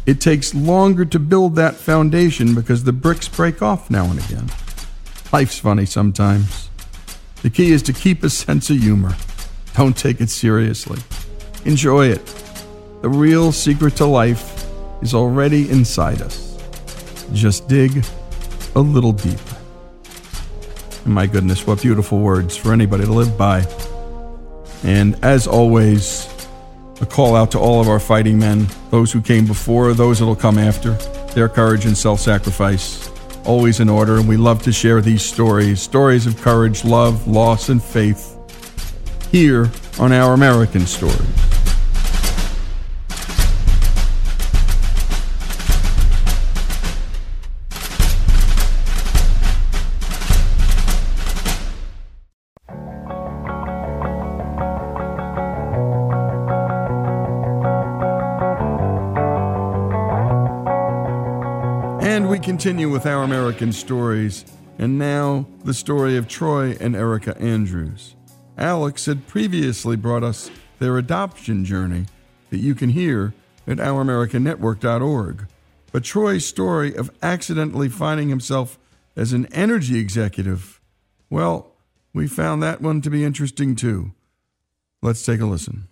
It 0.05 0.21
takes 0.21 0.53
longer 0.53 1.05
to 1.05 1.21
build 1.21 1.55
that 1.55 1.77
foundation 1.77 2.57
because 2.57 2.83
the 2.83 2.92
bricks 2.92 3.29
break 3.29 3.62
off 3.62 3.88
now 3.88 4.07
and 4.07 4.18
again. 4.18 4.51
Life's 5.33 5.61
funny 5.61 5.87
sometimes. 5.87 6.71
The 7.42 7.51
key 7.51 7.71
is 7.71 7.85
to 7.85 7.92
keep 7.92 8.25
a 8.25 8.31
sense 8.31 8.68
of 8.68 8.79
humor. 8.79 9.14
Don't 9.77 9.97
take 9.97 10.21
it 10.21 10.29
seriously. 10.29 11.01
Enjoy 11.64 12.09
it. 12.09 12.27
The 13.03 13.09
real 13.09 13.53
secret 13.53 13.94
to 13.99 14.07
life 14.07 14.66
is 15.03 15.14
already 15.14 15.71
inside 15.71 16.21
us. 16.21 16.48
Just 17.33 17.69
dig 17.69 18.05
a 18.75 18.81
little 18.81 19.12
deep. 19.12 19.41
And 21.05 21.14
my 21.14 21.27
goodness, 21.27 21.67
what 21.67 21.83
beautiful 21.83 22.19
words 22.21 22.57
for 22.57 22.73
anybody 22.73 23.05
to 23.05 23.12
live 23.12 23.37
by. 23.37 23.67
And 24.85 25.23
as 25.25 25.47
always, 25.47 26.29
a 27.01 27.07
call 27.07 27.37
out 27.37 27.51
to 27.53 27.59
all 27.59 27.81
of 27.81 27.88
our 27.88 28.01
fighting 28.01 28.38
men, 28.38 28.67
those 28.91 29.12
who 29.12 29.21
came 29.21 29.47
before, 29.47 29.95
those 29.95 30.19
that'll 30.19 30.37
come 30.37 30.59
after, 30.59 30.93
their 31.35 31.49
courage 31.49 31.87
and 31.87 31.97
self 31.97 32.21
sacrifice, 32.21 33.11
always 33.45 33.81
in 33.81 33.88
order. 33.88 34.17
And 34.17 34.29
we 34.29 34.37
love 34.37 34.62
to 34.62 34.73
share 34.73 35.01
these 35.01 35.23
stories 35.23 35.81
stories 35.81 36.27
of 36.27 36.41
courage, 36.41 36.85
love, 36.85 37.27
loss, 37.27 37.69
and 37.69 37.83
faith 37.83 38.35
here 39.31 39.71
on 39.99 40.12
Our 40.12 40.35
American 40.35 40.87
Stories. 40.87 41.58
Continue 62.59 62.90
with 62.90 63.07
our 63.07 63.23
American 63.23 63.71
stories, 63.71 64.44
and 64.81 64.99
now 64.99 65.47
the 65.62 65.73
story 65.73 66.16
of 66.16 66.27
Troy 66.27 66.77
and 66.81 66.97
Erica 66.97 67.40
Andrews. 67.40 68.16
Alex 68.57 69.07
had 69.07 69.29
previously 69.29 69.94
brought 69.94 70.25
us 70.25 70.51
their 70.81 70.99
adoption 70.99 71.64
journey 71.64 72.07
that 72.51 72.59
you 72.59 72.75
can 72.75 72.88
hear 72.88 73.33
at 73.68 73.77
ouramericannetwork.org. 73.77 75.47
But 75.92 76.03
Troy's 76.03 76.47
story 76.47 76.97
of 76.97 77.12
accidentally 77.23 77.88
finding 77.88 78.29
himself 78.29 78.77
as 79.14 79.33
an 79.33 79.47
energy 79.53 80.01
executive, 80.01 80.81
well, 81.31 81.77
we 82.12 82.27
found 82.27 82.61
that 82.64 82.81
one 82.81 83.01
to 83.03 83.09
be 83.09 83.23
interesting 83.23 83.77
too. 83.77 84.11
Let's 85.01 85.25
take 85.25 85.40
a 85.40 85.47
listen. 85.47 85.87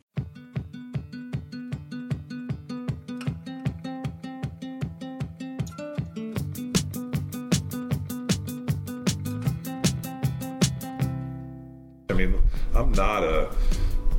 I'm 12.76 12.92
not 12.92 13.24
a, 13.24 13.50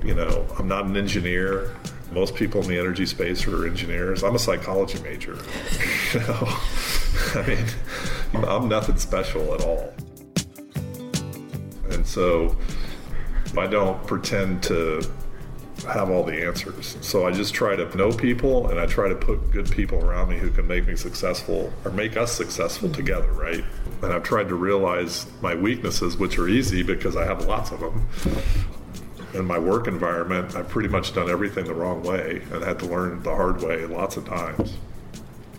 you 0.03 0.15
know, 0.15 0.45
I'm 0.57 0.67
not 0.67 0.85
an 0.85 0.97
engineer. 0.97 1.75
Most 2.11 2.35
people 2.35 2.61
in 2.61 2.67
the 2.67 2.79
energy 2.79 3.05
space 3.05 3.45
are 3.47 3.67
engineers. 3.67 4.23
I'm 4.23 4.35
a 4.35 4.39
psychology 4.39 4.99
major. 5.03 5.33
you 6.13 6.19
know, 6.21 6.57
I 7.35 7.43
mean, 7.45 7.65
I'm 8.45 8.67
nothing 8.67 8.97
special 8.97 9.53
at 9.53 9.63
all. 9.63 9.93
And 11.91 12.05
so 12.05 12.55
I 13.57 13.67
don't 13.67 14.05
pretend 14.07 14.63
to 14.63 15.01
have 15.85 16.09
all 16.09 16.23
the 16.23 16.45
answers. 16.45 16.97
So 17.01 17.27
I 17.27 17.31
just 17.31 17.53
try 17.53 17.75
to 17.75 17.97
know 17.97 18.11
people 18.11 18.69
and 18.69 18.79
I 18.79 18.85
try 18.85 19.07
to 19.09 19.15
put 19.15 19.51
good 19.51 19.69
people 19.71 20.03
around 20.03 20.29
me 20.29 20.37
who 20.37 20.49
can 20.49 20.67
make 20.67 20.87
me 20.87 20.95
successful 20.95 21.71
or 21.85 21.91
make 21.91 22.17
us 22.17 22.31
successful 22.31 22.89
together, 22.89 23.31
right? 23.31 23.63
And 24.01 24.13
I've 24.13 24.23
tried 24.23 24.49
to 24.49 24.55
realize 24.55 25.27
my 25.41 25.55
weaknesses, 25.55 26.17
which 26.17 26.37
are 26.37 26.47
easy 26.47 26.83
because 26.83 27.15
I 27.15 27.25
have 27.25 27.45
lots 27.45 27.71
of 27.71 27.79
them. 27.79 28.07
In 29.33 29.45
my 29.45 29.59
work 29.59 29.87
environment, 29.87 30.55
I've 30.55 30.69
pretty 30.69 30.89
much 30.89 31.13
done 31.13 31.29
everything 31.29 31.65
the 31.65 31.73
wrong 31.73 32.03
way 32.03 32.41
and 32.51 32.63
had 32.63 32.79
to 32.79 32.85
learn 32.85 33.21
the 33.23 33.35
hard 33.35 33.61
way 33.61 33.85
lots 33.85 34.17
of 34.17 34.25
times. 34.25 34.77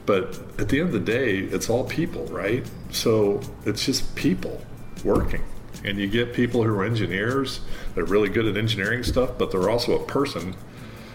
But 0.06 0.38
at 0.58 0.68
the 0.70 0.80
end 0.80 0.88
of 0.88 0.92
the 0.92 1.00
day, 1.00 1.38
it's 1.38 1.68
all 1.68 1.84
people, 1.84 2.24
right? 2.26 2.68
So 2.90 3.40
it's 3.66 3.84
just 3.84 4.14
people 4.16 4.60
working. 5.04 5.44
And 5.84 5.98
you 5.98 6.08
get 6.08 6.32
people 6.32 6.64
who 6.64 6.74
are 6.74 6.84
engineers, 6.84 7.60
they're 7.94 8.04
really 8.04 8.28
good 8.28 8.46
at 8.46 8.56
engineering 8.56 9.02
stuff, 9.02 9.38
but 9.38 9.50
they're 9.50 9.70
also 9.70 10.00
a 10.00 10.04
person 10.04 10.56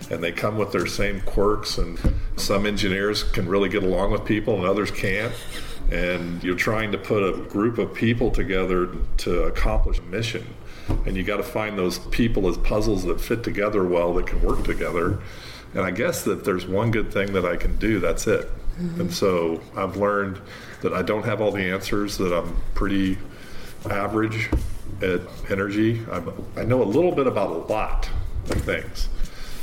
and 0.10 0.24
they 0.24 0.32
come 0.32 0.58
with 0.58 0.72
their 0.72 0.86
same 0.86 1.22
quirks. 1.22 1.78
And 1.78 2.00
some 2.36 2.66
engineers 2.66 3.24
can 3.24 3.48
really 3.48 3.70
get 3.70 3.84
along 3.84 4.12
with 4.12 4.26
people 4.26 4.56
and 4.56 4.66
others 4.66 4.92
can't. 4.92 5.34
And 5.92 6.44
you're 6.44 6.56
trying 6.56 6.92
to 6.94 6.98
put 6.98 7.24
a 7.24 7.38
group 7.44 7.78
of 7.78 7.94
people 7.94 8.32
together 8.32 8.96
to 9.18 9.44
accomplish 9.44 10.00
a 10.00 10.04
mission. 10.04 10.46
And 11.06 11.16
you 11.16 11.24
got 11.24 11.38
to 11.38 11.44
find 11.44 11.78
those 11.78 12.00
people 12.00 12.48
as 12.48 12.58
puzzles 12.58 13.04
that 13.06 13.20
fit 13.20 13.44
together 13.44 13.84
well 13.84 14.14
that 14.16 14.28
can 14.28 14.42
work 14.42 14.64
together. 14.64 15.20
And 15.74 15.82
I 15.82 15.92
guess 15.92 16.24
that 16.24 16.46
there's 16.46 16.66
one 16.66 16.92
good 16.92 17.12
thing 17.12 17.34
that 17.34 17.46
I 17.46 17.58
can 17.58 17.78
do, 17.78 18.00
that's 18.00 18.28
it. 18.28 18.50
Mm-hmm. 18.80 19.02
And 19.02 19.14
so 19.14 19.62
I've 19.76 19.98
learned 19.98 20.40
that 20.82 20.94
I 20.94 21.02
don't 21.02 21.26
have 21.26 21.42
all 21.42 21.52
the 21.52 21.64
answers, 21.64 22.18
that 22.18 22.36
I'm 22.36 22.56
pretty 22.76 23.18
average 23.90 24.50
at 25.02 25.22
energy. 25.50 26.02
I'm, 26.12 26.32
i 26.58 26.64
know 26.64 26.82
a 26.82 26.86
little 26.86 27.12
bit 27.12 27.28
about 27.28 27.50
a 27.50 27.74
lot 27.74 28.10
of 28.50 28.62
things. 28.62 29.10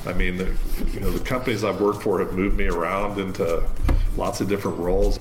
I 0.06 0.12
mean, 0.12 0.36
the, 0.38 0.56
you 0.92 1.00
know, 1.00 1.10
the 1.10 1.24
companies 1.24 1.62
I've 1.62 1.80
worked 1.80 2.02
for 2.02 2.20
have 2.20 2.32
moved 2.32 2.56
me 2.56 2.66
around 2.66 3.18
into 3.18 3.62
lots 4.16 4.40
of 4.40 4.48
different 4.48 4.78
roles. 4.78 5.18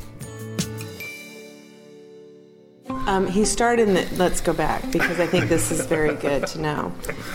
Um, 2.90 3.28
he 3.28 3.44
started 3.44 3.88
in 3.88 3.96
the, 3.96 4.08
let's 4.18 4.40
go 4.40 4.54
back 4.54 4.90
because 4.92 5.20
I 5.20 5.26
think 5.26 5.50
this 5.50 5.72
is 5.72 5.86
very 5.86 6.16
good 6.16 6.46
to 6.48 6.62
know. 6.62 6.94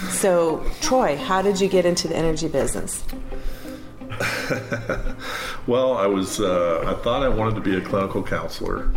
So, 0.09 0.64
Troy, 0.81 1.16
how 1.16 1.42
did 1.42 1.61
you 1.61 1.68
get 1.68 1.85
into 1.85 2.09
the 2.09 2.16
energy 2.16 2.48
business? 2.48 3.05
well, 5.66 5.94
I 5.94 6.07
was, 6.07 6.40
uh, 6.40 6.85
I 6.87 7.03
thought 7.03 7.22
I 7.22 7.29
wanted 7.29 7.57
to 7.57 7.61
be 7.61 7.77
a 7.77 7.81
clinical 7.81 8.22
counselor. 8.22 8.90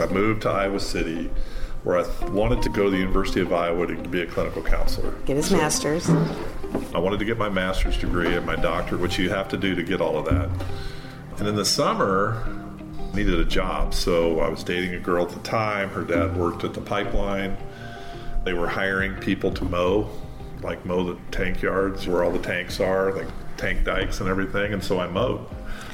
I 0.00 0.06
moved 0.06 0.42
to 0.42 0.50
Iowa 0.50 0.80
City 0.80 1.30
where 1.88 2.04
I 2.04 2.30
wanted 2.32 2.60
to 2.64 2.68
go 2.68 2.84
to 2.84 2.90
the 2.90 2.98
University 2.98 3.40
of 3.40 3.50
Iowa 3.50 3.86
to 3.86 3.96
be 3.96 4.20
a 4.20 4.26
clinical 4.26 4.60
counselor. 4.60 5.12
Get 5.24 5.36
his 5.38 5.46
so 5.46 5.56
master's. 5.56 6.06
I 6.94 6.98
wanted 6.98 7.18
to 7.18 7.24
get 7.24 7.38
my 7.38 7.48
master's 7.48 7.96
degree 7.96 8.36
and 8.36 8.44
my 8.44 8.56
doctorate, 8.56 9.00
which 9.00 9.18
you 9.18 9.30
have 9.30 9.48
to 9.48 9.56
do 9.56 9.74
to 9.74 9.82
get 9.82 10.02
all 10.02 10.18
of 10.18 10.26
that. 10.26 10.50
And 11.38 11.48
in 11.48 11.56
the 11.56 11.64
summer, 11.64 12.44
I 13.10 13.16
needed 13.16 13.40
a 13.40 13.44
job. 13.46 13.94
So 13.94 14.40
I 14.40 14.50
was 14.50 14.62
dating 14.62 14.96
a 14.96 15.00
girl 15.00 15.24
at 15.24 15.30
the 15.30 15.40
time. 15.40 15.88
Her 15.88 16.04
dad 16.04 16.36
worked 16.36 16.62
at 16.62 16.74
the 16.74 16.82
pipeline. 16.82 17.56
They 18.44 18.52
were 18.52 18.68
hiring 18.68 19.14
people 19.14 19.50
to 19.52 19.64
mow, 19.64 20.10
like 20.60 20.84
mow 20.84 21.04
the 21.04 21.18
tank 21.30 21.62
yards 21.62 22.06
where 22.06 22.22
all 22.22 22.30
the 22.30 22.38
tanks 22.38 22.80
are, 22.80 23.12
like 23.14 23.28
tank 23.56 23.86
dikes 23.86 24.20
and 24.20 24.28
everything. 24.28 24.74
And 24.74 24.84
so 24.84 25.00
I 25.00 25.06
mowed. 25.06 25.40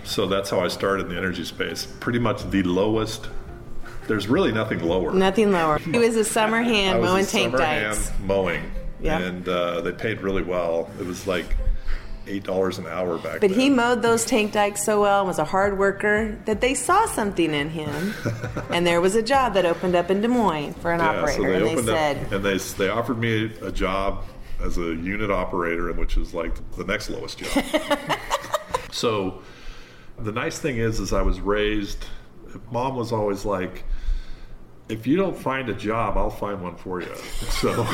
So 0.02 0.26
that's 0.26 0.50
how 0.50 0.58
I 0.58 0.66
started 0.66 1.06
in 1.06 1.12
the 1.12 1.18
energy 1.18 1.44
space. 1.44 1.86
Pretty 2.00 2.18
much 2.18 2.42
the 2.50 2.64
lowest 2.64 3.28
there's 4.06 4.28
really 4.28 4.52
nothing 4.52 4.80
lower. 4.80 5.12
Nothing 5.12 5.52
lower. 5.52 5.78
He 5.78 5.98
was 5.98 6.16
a 6.16 6.24
summer 6.24 6.62
hand 6.62 7.02
mowing 7.02 7.26
tank 7.26 7.56
dikes. 7.56 8.10
mowing. 8.20 8.70
Yeah. 9.00 9.18
And 9.18 9.48
uh, 9.48 9.80
they 9.82 9.92
paid 9.92 10.20
really 10.22 10.42
well. 10.42 10.90
It 10.98 11.06
was 11.06 11.26
like 11.26 11.56
eight 12.26 12.44
dollars 12.44 12.78
an 12.78 12.86
hour 12.86 13.18
back. 13.18 13.40
But 13.40 13.50
then. 13.50 13.58
he 13.58 13.70
mowed 13.70 14.02
those 14.02 14.24
tank 14.24 14.52
dikes 14.52 14.82
so 14.82 15.02
well 15.02 15.20
and 15.20 15.28
was 15.28 15.38
a 15.38 15.44
hard 15.44 15.78
worker 15.78 16.38
that 16.46 16.60
they 16.60 16.74
saw 16.74 17.06
something 17.06 17.52
in 17.52 17.70
him, 17.70 18.14
and 18.70 18.86
there 18.86 19.00
was 19.00 19.14
a 19.14 19.22
job 19.22 19.54
that 19.54 19.66
opened 19.66 19.94
up 19.94 20.10
in 20.10 20.20
Des 20.20 20.28
Moines 20.28 20.74
for 20.74 20.92
an 20.92 21.00
yeah, 21.00 21.08
operator. 21.10 21.32
So 21.32 21.42
they 21.42 21.54
and 21.54 21.64
opened 21.64 21.88
they 21.88 21.92
said, 21.92 22.16
up, 22.26 22.32
and 22.32 22.44
they 22.44 22.56
they 22.56 22.88
offered 22.88 23.18
me 23.18 23.52
a 23.62 23.72
job 23.72 24.24
as 24.62 24.78
a 24.78 24.94
unit 24.94 25.30
operator, 25.30 25.92
which 25.92 26.16
is 26.16 26.32
like 26.34 26.54
the 26.72 26.84
next 26.84 27.10
lowest 27.10 27.38
job. 27.38 27.64
so 28.90 29.42
the 30.18 30.32
nice 30.32 30.58
thing 30.58 30.78
is, 30.78 31.00
is 31.00 31.12
I 31.12 31.22
was 31.22 31.40
raised. 31.40 32.04
Mom 32.70 32.96
was 32.96 33.12
always 33.12 33.44
like, 33.44 33.84
if 34.88 35.06
you 35.06 35.16
don't 35.16 35.36
find 35.36 35.68
a 35.68 35.74
job, 35.74 36.16
I'll 36.16 36.30
find 36.30 36.62
one 36.62 36.76
for 36.76 37.00
you. 37.00 37.14
So 37.50 37.86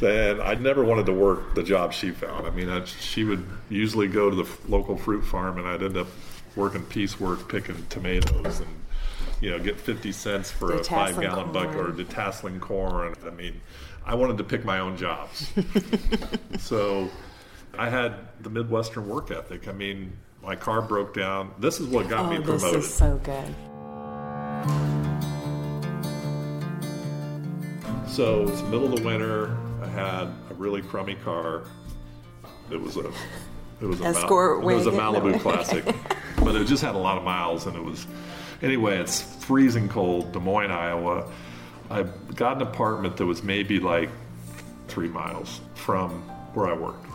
then 0.00 0.40
I 0.40 0.54
never 0.54 0.84
wanted 0.84 1.06
to 1.06 1.12
work 1.12 1.54
the 1.54 1.62
job 1.62 1.92
she 1.92 2.10
found. 2.10 2.46
I 2.46 2.50
mean, 2.50 2.68
I, 2.68 2.84
she 2.84 3.24
would 3.24 3.44
usually 3.68 4.08
go 4.08 4.28
to 4.28 4.36
the 4.36 4.48
local 4.68 4.96
fruit 4.96 5.22
farm, 5.22 5.58
and 5.58 5.66
I'd 5.66 5.82
end 5.82 5.96
up 5.96 6.08
working 6.56 6.82
piecework 6.82 7.48
picking 7.48 7.86
tomatoes 7.88 8.60
and 8.60 8.68
you 9.40 9.50
know 9.50 9.58
get 9.58 9.80
50 9.80 10.12
cents 10.12 10.50
for 10.50 10.74
a 10.74 10.84
five 10.84 11.18
gallon 11.18 11.50
bucket 11.52 11.76
or 11.76 11.92
detasseling 11.92 12.60
corn. 12.60 13.14
I 13.26 13.30
mean, 13.30 13.60
I 14.04 14.14
wanted 14.14 14.38
to 14.38 14.44
pick 14.44 14.64
my 14.64 14.80
own 14.80 14.96
jobs. 14.96 15.50
so 16.58 17.08
I 17.78 17.88
had 17.88 18.14
the 18.40 18.50
Midwestern 18.50 19.08
work 19.08 19.30
ethic. 19.30 19.68
I 19.68 19.72
mean, 19.72 20.12
my 20.42 20.56
car 20.56 20.82
broke 20.82 21.14
down. 21.14 21.52
This 21.58 21.80
is 21.80 21.86
what 21.86 22.08
got 22.08 22.26
oh, 22.26 22.30
me 22.30 22.44
promoted. 22.44 22.80
This 22.80 22.86
is 22.86 22.94
so 22.94 23.18
good. 23.22 23.54
So 28.08 28.42
it's 28.48 28.60
middle 28.62 28.92
of 28.92 28.96
the 28.96 29.02
winter. 29.06 29.56
I 29.82 29.86
had 29.86 30.24
a 30.50 30.54
really 30.54 30.82
crummy 30.82 31.14
car. 31.14 31.62
It 32.70 32.80
was 32.80 32.96
a 32.96 33.10
it 33.80 33.86
was 33.86 34.00
a, 34.00 34.04
Escort 34.04 34.60
Mal- 34.60 34.68
it 34.70 34.74
was 34.74 34.86
a 34.86 34.90
Malibu 34.90 35.40
Classic, 35.40 35.84
but 36.38 36.54
it 36.54 36.66
just 36.66 36.82
had 36.82 36.94
a 36.94 36.98
lot 36.98 37.16
of 37.16 37.24
miles, 37.24 37.66
and 37.66 37.76
it 37.76 37.82
was 37.82 38.06
anyway. 38.62 38.98
It's 38.98 39.22
freezing 39.44 39.88
cold, 39.88 40.32
Des 40.32 40.40
Moines, 40.40 40.70
Iowa. 40.70 41.30
I 41.90 42.04
got 42.34 42.56
an 42.56 42.62
apartment 42.62 43.16
that 43.16 43.26
was 43.26 43.42
maybe 43.42 43.80
like 43.80 44.10
three 44.88 45.08
miles 45.08 45.60
from 45.74 46.22
where 46.54 46.66
I 46.66 46.74
worked, 46.74 47.06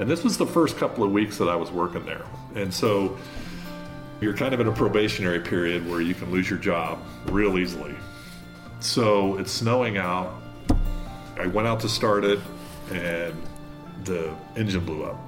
and 0.00 0.10
this 0.10 0.24
was 0.24 0.36
the 0.36 0.46
first 0.46 0.76
couple 0.76 1.04
of 1.04 1.12
weeks 1.12 1.38
that 1.38 1.48
I 1.48 1.56
was 1.56 1.70
working 1.70 2.04
there, 2.04 2.24
and 2.54 2.72
so 2.72 3.16
you're 4.20 4.36
kind 4.36 4.52
of 4.52 4.60
in 4.60 4.66
a 4.66 4.72
probationary 4.72 5.40
period 5.40 5.88
where 5.88 6.00
you 6.00 6.14
can 6.14 6.30
lose 6.30 6.50
your 6.50 6.58
job 6.58 6.98
real 7.26 7.56
easily 7.58 7.94
so 8.80 9.36
it's 9.36 9.52
snowing 9.52 9.98
out. 9.98 10.40
I 11.38 11.46
went 11.46 11.68
out 11.68 11.80
to 11.80 11.88
start 11.88 12.24
it, 12.24 12.40
and 12.90 13.34
the 14.04 14.34
engine 14.56 14.84
blew 14.84 15.04
up. 15.04 15.18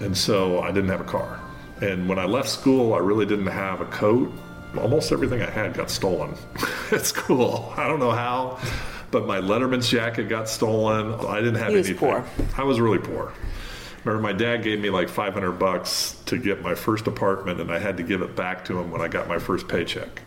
And 0.00 0.16
so 0.16 0.60
I 0.60 0.72
didn't 0.72 0.88
have 0.88 1.00
a 1.00 1.04
car. 1.04 1.38
And 1.80 2.08
when 2.08 2.18
I 2.18 2.24
left 2.24 2.48
school, 2.48 2.94
I 2.94 2.98
really 2.98 3.26
didn't 3.26 3.46
have 3.46 3.80
a 3.80 3.86
coat. 3.86 4.32
Almost 4.76 5.12
everything 5.12 5.42
I 5.42 5.50
had 5.50 5.74
got 5.74 5.90
stolen 5.90 6.34
at 6.92 7.04
school. 7.04 7.72
I 7.76 7.86
don't 7.86 8.00
know 8.00 8.10
how, 8.10 8.58
but 9.10 9.26
my 9.26 9.38
Letterman's 9.38 9.88
jacket 9.88 10.28
got 10.28 10.48
stolen. 10.48 11.14
I 11.26 11.40
didn't 11.40 11.56
have 11.56 11.70
he 11.70 11.76
was 11.76 11.88
anything. 11.88 12.08
Poor. 12.08 12.24
I 12.56 12.64
was 12.64 12.80
really 12.80 12.98
poor. 12.98 13.32
Remember, 14.04 14.22
my 14.22 14.32
dad 14.32 14.62
gave 14.62 14.80
me 14.80 14.90
like 14.90 15.08
500 15.08 15.52
bucks 15.52 16.20
to 16.26 16.36
get 16.36 16.60
my 16.62 16.74
first 16.74 17.06
apartment, 17.06 17.60
and 17.60 17.70
I 17.70 17.78
had 17.78 17.96
to 17.98 18.02
give 18.02 18.22
it 18.22 18.34
back 18.34 18.64
to 18.66 18.78
him 18.78 18.90
when 18.90 19.00
I 19.00 19.08
got 19.08 19.28
my 19.28 19.38
first 19.38 19.68
paycheck. 19.68 20.22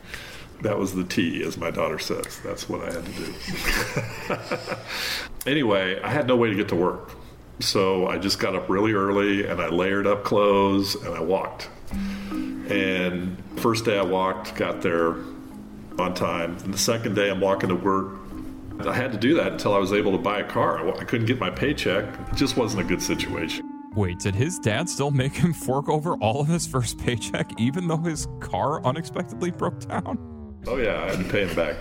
That 0.61 0.79
was 0.79 0.95
the 0.95 1.03
T, 1.03 1.43
as 1.43 1.57
my 1.57 1.71
daughter 1.71 1.99
says. 1.99 2.39
That's 2.43 2.69
what 2.69 2.81
I 2.81 2.93
had 2.93 3.05
to 3.05 3.11
do. 3.11 4.77
anyway, 5.45 5.99
I 6.01 6.09
had 6.09 6.27
no 6.27 6.37
way 6.37 6.49
to 6.49 6.55
get 6.55 6.69
to 6.69 6.75
work. 6.75 7.11
So 7.59 8.07
I 8.07 8.17
just 8.17 8.39
got 8.39 8.55
up 8.55 8.69
really 8.69 8.93
early 8.93 9.45
and 9.45 9.61
I 9.61 9.69
layered 9.69 10.07
up 10.07 10.23
clothes 10.23 10.95
and 10.95 11.13
I 11.13 11.21
walked. 11.21 11.69
And 11.91 13.41
first 13.57 13.85
day 13.85 13.97
I 13.97 14.01
walked, 14.01 14.55
got 14.55 14.81
there 14.81 15.15
on 15.97 16.13
time. 16.15 16.57
And 16.63 16.73
the 16.73 16.77
second 16.77 17.15
day 17.15 17.29
I'm 17.29 17.39
walking 17.39 17.69
to 17.69 17.75
work. 17.75 18.19
I 18.85 18.93
had 18.93 19.13
to 19.13 19.17
do 19.17 19.35
that 19.35 19.53
until 19.53 19.73
I 19.73 19.77
was 19.77 19.93
able 19.93 20.11
to 20.11 20.17
buy 20.17 20.39
a 20.39 20.43
car. 20.43 20.85
I 20.99 21.03
couldn't 21.05 21.27
get 21.27 21.39
my 21.39 21.49
paycheck. 21.49 22.05
It 22.31 22.35
just 22.35 22.57
wasn't 22.57 22.81
a 22.81 22.85
good 22.85 23.01
situation. 23.01 23.64
Wait, 23.95 24.19
did 24.19 24.35
his 24.35 24.59
dad 24.59 24.89
still 24.89 25.09
make 25.09 25.33
him 25.33 25.53
fork 25.53 25.87
over 25.87 26.15
all 26.15 26.41
of 26.41 26.47
his 26.47 26.67
first 26.67 26.99
paycheck 26.99 27.49
even 27.57 27.87
though 27.87 27.97
his 27.97 28.27
car 28.41 28.83
unexpectedly 28.85 29.51
broke 29.51 29.79
down? 29.87 30.17
Oh 30.67 30.77
yeah, 30.77 31.03
I 31.03 31.11
had 31.11 31.19
to 31.19 31.31
pay 31.31 31.45
him 31.45 31.55
back. 31.55 31.77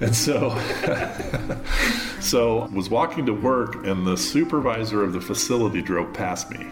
And 0.00 0.14
so, 0.14 0.50
so 2.20 2.68
was 2.72 2.88
walking 2.88 3.26
to 3.26 3.32
work, 3.32 3.84
and 3.86 4.06
the 4.06 4.16
supervisor 4.16 5.02
of 5.02 5.12
the 5.12 5.20
facility 5.20 5.82
drove 5.82 6.12
past 6.14 6.50
me. 6.50 6.66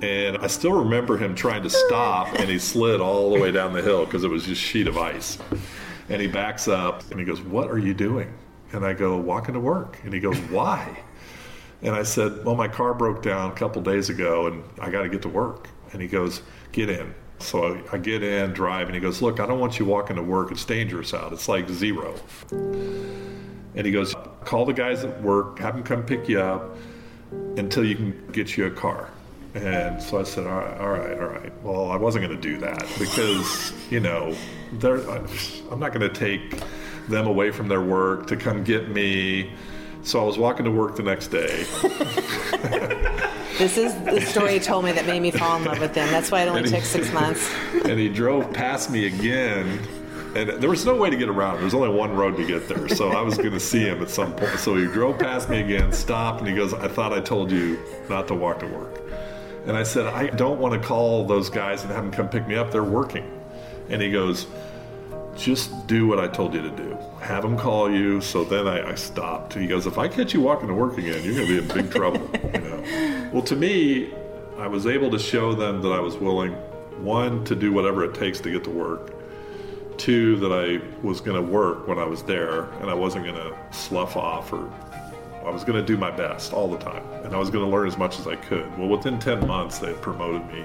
And 0.00 0.38
I 0.38 0.46
still 0.46 0.72
remember 0.72 1.18
him 1.18 1.34
trying 1.34 1.62
to 1.64 1.70
stop, 1.70 2.32
and 2.38 2.48
he 2.48 2.58
slid 2.58 3.00
all 3.00 3.34
the 3.34 3.40
way 3.40 3.50
down 3.50 3.72
the 3.72 3.82
hill 3.82 4.04
because 4.04 4.24
it 4.24 4.30
was 4.30 4.44
just 4.44 4.62
sheet 4.62 4.86
of 4.86 4.96
ice. 4.96 5.38
And 6.08 6.22
he 6.22 6.28
backs 6.28 6.68
up, 6.68 7.02
and 7.10 7.18
he 7.18 7.26
goes, 7.26 7.42
"What 7.42 7.70
are 7.70 7.78
you 7.78 7.92
doing?" 7.92 8.32
And 8.72 8.84
I 8.84 8.92
go, 8.94 9.16
"Walking 9.16 9.54
to 9.54 9.60
work." 9.60 9.98
And 10.04 10.14
he 10.14 10.20
goes, 10.20 10.38
"Why?" 10.50 10.96
And 11.82 11.94
I 11.94 12.02
said, 12.02 12.44
"Well, 12.44 12.56
my 12.56 12.68
car 12.68 12.94
broke 12.94 13.22
down 13.22 13.50
a 13.52 13.54
couple 13.54 13.82
days 13.82 14.08
ago, 14.10 14.46
and 14.46 14.64
I 14.80 14.90
got 14.90 15.02
to 15.02 15.08
get 15.08 15.22
to 15.22 15.28
work." 15.28 15.68
And 15.92 16.02
he 16.02 16.08
goes, 16.08 16.42
"Get 16.72 16.90
in." 16.90 17.14
So 17.40 17.80
I, 17.92 17.98
get 17.98 18.24
in, 18.24 18.52
drive, 18.52 18.88
and 18.88 18.96
he 18.96 19.00
goes, 19.00 19.22
Look, 19.22 19.38
I 19.38 19.46
don't 19.46 19.60
want 19.60 19.78
you 19.78 19.84
walking 19.84 20.16
to 20.16 20.22
work. 20.22 20.50
It's 20.50 20.64
dangerous 20.64 21.14
out. 21.14 21.32
It's 21.32 21.48
like 21.48 21.68
zero. 21.68 22.16
And 22.50 23.86
he 23.86 23.92
goes, 23.92 24.14
Call 24.44 24.64
the 24.64 24.72
guys 24.72 25.04
at 25.04 25.22
work, 25.22 25.60
have 25.60 25.74
them 25.74 25.84
come 25.84 26.02
pick 26.02 26.28
you 26.28 26.40
up. 26.40 26.76
until 27.56 27.84
you 27.84 27.94
can 27.94 28.28
get 28.32 28.56
you 28.56 28.66
a 28.66 28.70
car. 28.70 29.10
And 29.54 30.02
so 30.02 30.20
I 30.20 30.22
said, 30.24 30.46
all 30.46 30.58
right, 30.58 30.78
all 30.78 30.90
right, 30.90 31.18
all 31.18 31.26
right. 31.26 31.62
Well, 31.62 31.90
I 31.90 31.96
wasn't 31.96 32.24
going 32.24 32.40
to 32.40 32.42
do 32.42 32.58
that 32.58 32.86
because, 32.98 33.72
you 33.90 34.00
know, 34.00 34.34
I'm 34.82 35.80
not 35.80 35.92
going 35.92 36.00
to 36.00 36.10
take 36.10 36.62
them 37.08 37.26
away 37.26 37.50
from 37.50 37.68
their 37.68 37.80
work 37.80 38.26
to 38.28 38.36
come 38.36 38.62
get 38.62 38.90
me. 38.90 39.50
So 40.08 40.22
I 40.22 40.24
was 40.24 40.38
walking 40.38 40.64
to 40.64 40.70
work 40.70 40.96
the 40.96 41.02
next 41.02 41.26
day. 41.26 41.64
this 43.58 43.76
is 43.76 43.94
the 44.04 44.22
story 44.22 44.54
he 44.54 44.58
told 44.58 44.86
me 44.86 44.92
that 44.92 45.06
made 45.06 45.20
me 45.20 45.30
fall 45.30 45.58
in 45.58 45.64
love 45.64 45.80
with 45.80 45.94
him. 45.94 46.10
That's 46.10 46.30
why 46.30 46.44
it 46.44 46.48
only 46.48 46.70
took 46.70 46.82
six 46.82 47.12
months. 47.12 47.54
and 47.84 48.00
he 48.00 48.08
drove 48.08 48.50
past 48.54 48.90
me 48.90 49.06
again 49.06 49.86
and 50.34 50.48
there 50.48 50.70
was 50.70 50.86
no 50.86 50.96
way 50.96 51.10
to 51.10 51.16
get 51.16 51.28
around. 51.28 51.56
There 51.56 51.64
was 51.64 51.74
only 51.74 51.90
one 51.90 52.16
road 52.16 52.38
to 52.38 52.46
get 52.46 52.68
there, 52.68 52.88
so 52.88 53.10
I 53.10 53.20
was 53.20 53.36
going 53.36 53.50
to 53.50 53.60
see 53.60 53.80
him 53.80 54.00
at 54.00 54.08
some 54.08 54.34
point. 54.34 54.58
So 54.58 54.76
he 54.76 54.86
drove 54.86 55.18
past 55.18 55.50
me 55.50 55.60
again, 55.60 55.92
stopped, 55.92 56.40
and 56.40 56.48
he 56.48 56.54
goes, 56.54 56.72
"I 56.72 56.88
thought 56.88 57.12
I 57.12 57.20
told 57.20 57.50
you 57.50 57.78
not 58.08 58.28
to 58.28 58.34
walk 58.34 58.60
to 58.60 58.66
work." 58.66 59.02
And 59.66 59.76
I 59.76 59.82
said, 59.82 60.06
"I 60.06 60.28
don't 60.28 60.58
want 60.58 60.80
to 60.80 60.86
call 60.86 61.26
those 61.26 61.50
guys 61.50 61.82
and 61.82 61.92
have 61.92 62.04
them 62.04 62.12
come 62.12 62.28
pick 62.28 62.46
me 62.46 62.56
up. 62.56 62.70
They're 62.70 62.82
working." 62.84 63.30
And 63.90 64.02
he 64.02 64.10
goes, 64.10 64.46
"Just 65.38 65.86
do 65.86 66.06
what 66.06 66.18
I 66.18 66.28
told 66.28 66.54
you 66.54 66.62
to 66.62 66.70
do. 66.70 66.98
Have 67.20 67.42
them 67.42 67.56
call 67.56 67.90
you." 67.90 68.20
So 68.20 68.44
then 68.44 68.66
I, 68.66 68.90
I 68.90 68.94
stopped. 68.94 69.54
He 69.54 69.66
goes, 69.66 69.86
"If 69.86 69.98
I 69.98 70.08
catch 70.08 70.34
you 70.34 70.40
walking 70.40 70.68
to 70.68 70.74
work 70.74 70.98
again, 70.98 71.22
you're 71.24 71.34
going 71.34 71.46
to 71.46 71.52
be 71.52 71.58
in 71.58 71.68
big 71.68 71.90
trouble." 71.90 72.28
You 72.54 72.60
know. 72.60 72.84
Well, 73.28 73.42
to 73.42 73.56
me, 73.56 74.14
I 74.56 74.66
was 74.66 74.86
able 74.86 75.10
to 75.10 75.18
show 75.18 75.52
them 75.52 75.82
that 75.82 75.92
I 75.92 76.00
was 76.00 76.16
willing, 76.16 76.52
one, 77.04 77.44
to 77.44 77.54
do 77.54 77.74
whatever 77.74 78.02
it 78.02 78.14
takes 78.14 78.40
to 78.40 78.50
get 78.50 78.64
to 78.64 78.70
work 78.70 79.12
two 79.98 80.36
that 80.36 80.52
I 80.52 80.80
was 81.04 81.20
going 81.20 81.36
to 81.36 81.42
work 81.42 81.86
when 81.88 81.98
I 81.98 82.04
was 82.04 82.22
there 82.22 82.62
and 82.80 82.88
I 82.88 82.94
wasn't 82.94 83.24
going 83.24 83.36
to 83.36 83.56
slough 83.72 84.16
off 84.16 84.52
or 84.52 84.72
I 85.44 85.50
was 85.50 85.64
going 85.64 85.78
to 85.78 85.84
do 85.84 85.96
my 85.96 86.10
best 86.10 86.52
all 86.52 86.68
the 86.68 86.78
time 86.78 87.04
and 87.24 87.34
I 87.34 87.38
was 87.38 87.50
going 87.50 87.64
to 87.64 87.70
learn 87.70 87.88
as 87.88 87.98
much 87.98 88.18
as 88.18 88.26
I 88.26 88.36
could. 88.36 88.76
Well, 88.78 88.88
within 88.88 89.18
10 89.18 89.46
months, 89.46 89.78
they 89.78 89.92
promoted 89.94 90.46
me. 90.52 90.64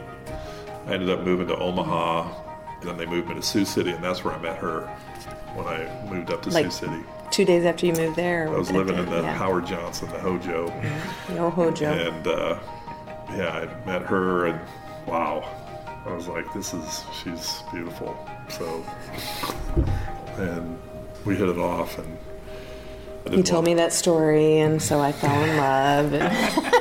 I 0.86 0.94
ended 0.94 1.10
up 1.10 1.22
moving 1.22 1.48
to 1.48 1.58
Omaha 1.58 2.43
and 2.84 2.90
then 2.90 2.98
they 2.98 3.06
moved 3.06 3.30
me 3.30 3.36
to 3.36 3.42
Sioux 3.42 3.66
City 3.66 3.92
and 3.92 4.04
that's 4.04 4.24
where 4.24 4.34
I 4.34 4.40
met 4.40 4.58
her 4.58 4.82
when 5.56 5.68
I 5.68 5.88
moved 6.10 6.32
up 6.32 6.42
to 6.44 6.50
like 6.50 6.66
Sioux 6.66 6.88
City. 6.88 7.04
Two 7.32 7.46
days 7.46 7.64
after 7.66 7.86
you 7.86 7.94
moved 7.94 8.18
there? 8.18 8.48
I 8.48 8.52
was 8.52 8.72
living 8.72 8.98
in 8.98 9.06
the 9.06 9.22
yeah. 9.22 9.34
Howard 9.36 9.66
Johnson, 9.66 10.10
the 10.10 10.20
Hojo. 10.20 10.68
The 11.30 11.38
old 11.40 11.54
Hojo. 11.54 11.92
And 11.92 12.28
uh, 12.28 12.60
yeah, 13.32 13.68
I 13.68 13.86
met 13.88 14.02
her 14.04 14.48
and 14.48 14.60
wow, 15.08 15.50
I 16.06 16.14
was 16.14 16.28
like, 16.28 16.52
this 16.54 16.74
is, 16.74 17.04
she's 17.24 17.64
beautiful. 17.72 18.18
So, 18.50 18.86
and 20.38 20.78
we 21.26 21.36
hit 21.36 21.48
it 21.48 21.58
off, 21.58 21.98
and 21.98 22.18
he 23.30 23.42
told 23.42 23.66
me 23.66 23.74
that 23.76 23.94
story, 23.94 24.60
and 24.60 24.82
so 24.82 25.00
I 25.00 25.14
fell 25.14 25.44
in 25.44 25.58
love. 25.58 26.14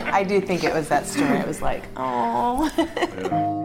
I 0.12 0.24
do 0.24 0.40
think 0.40 0.64
it 0.64 0.72
was 0.72 0.88
that 0.88 1.06
story. 1.06 1.38
I 1.38 1.44
was 1.44 1.60
like, 1.60 1.84
oh. 1.96 2.70
yeah. 2.76 3.59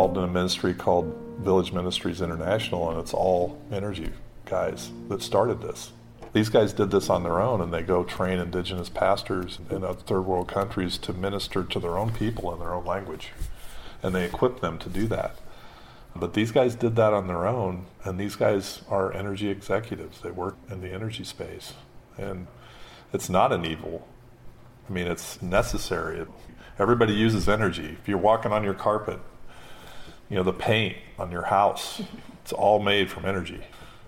Involved 0.00 0.16
in 0.16 0.24
a 0.24 0.32
ministry 0.32 0.72
called 0.72 1.14
Village 1.40 1.74
Ministries 1.74 2.22
International, 2.22 2.88
and 2.88 2.98
it's 2.98 3.12
all 3.12 3.60
energy 3.70 4.08
guys 4.46 4.90
that 5.10 5.20
started 5.20 5.60
this. 5.60 5.92
These 6.32 6.48
guys 6.48 6.72
did 6.72 6.90
this 6.90 7.10
on 7.10 7.22
their 7.22 7.38
own, 7.38 7.60
and 7.60 7.70
they 7.70 7.82
go 7.82 8.02
train 8.02 8.38
indigenous 8.38 8.88
pastors 8.88 9.58
in 9.68 9.84
other 9.84 10.00
third 10.00 10.22
world 10.22 10.48
countries 10.48 10.96
to 10.98 11.12
minister 11.12 11.64
to 11.64 11.78
their 11.78 11.98
own 11.98 12.12
people 12.12 12.50
in 12.50 12.60
their 12.60 12.72
own 12.72 12.86
language. 12.86 13.32
And 14.02 14.14
they 14.14 14.24
equip 14.24 14.60
them 14.60 14.78
to 14.78 14.88
do 14.88 15.06
that. 15.08 15.36
But 16.16 16.32
these 16.32 16.50
guys 16.50 16.74
did 16.74 16.96
that 16.96 17.12
on 17.12 17.26
their 17.26 17.46
own, 17.46 17.84
and 18.02 18.18
these 18.18 18.36
guys 18.36 18.80
are 18.88 19.12
energy 19.12 19.50
executives. 19.50 20.22
They 20.22 20.30
work 20.30 20.56
in 20.70 20.80
the 20.80 20.94
energy 20.94 21.24
space. 21.24 21.74
And 22.16 22.46
it's 23.12 23.28
not 23.28 23.52
an 23.52 23.66
evil. 23.66 24.08
I 24.88 24.94
mean, 24.94 25.08
it's 25.08 25.42
necessary. 25.42 26.26
Everybody 26.78 27.12
uses 27.12 27.50
energy. 27.50 27.98
If 28.00 28.08
you're 28.08 28.16
walking 28.16 28.50
on 28.50 28.64
your 28.64 28.72
carpet, 28.72 29.20
you 30.30 30.36
know, 30.36 30.42
the 30.42 30.52
paint 30.52 30.96
on 31.18 31.30
your 31.30 31.42
house, 31.42 32.00
it's 32.42 32.52
all 32.52 32.78
made 32.78 33.10
from 33.10 33.26
energy. 33.26 33.60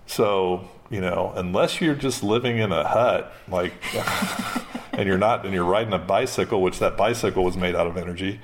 So 0.07 0.71
you 0.93 1.01
know, 1.01 1.33
unless 1.37 1.81
you're 1.81 1.95
just 1.95 2.23
living 2.23 2.59
in 2.59 2.71
a 2.71 2.87
hut, 2.87 3.33
like, 3.49 3.73
and 4.93 5.09
you're 5.09 5.17
not, 5.17 5.47
and 5.47 5.55
you're 5.55 5.65
riding 5.65 5.95
a 5.95 5.99
bicycle, 5.99 6.61
which 6.61 6.81
that 6.81 6.99
bicycle 6.99 7.45
was 7.45 7.57
made 7.57 7.75
out 7.75 7.87
of 7.87 7.97
energy, 7.97 8.39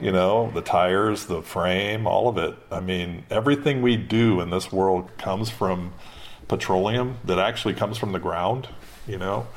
you 0.00 0.12
know, 0.12 0.52
the 0.54 0.62
tires, 0.62 1.26
the 1.26 1.42
frame, 1.42 2.06
all 2.06 2.28
of 2.28 2.38
it. 2.38 2.54
I 2.70 2.78
mean, 2.78 3.24
everything 3.28 3.82
we 3.82 3.96
do 3.96 4.40
in 4.40 4.50
this 4.50 4.70
world 4.70 5.10
comes 5.18 5.50
from 5.50 5.92
petroleum 6.46 7.18
that 7.24 7.40
actually 7.40 7.74
comes 7.74 7.98
from 7.98 8.12
the 8.12 8.20
ground, 8.20 8.68
you 9.08 9.18
know. 9.18 9.48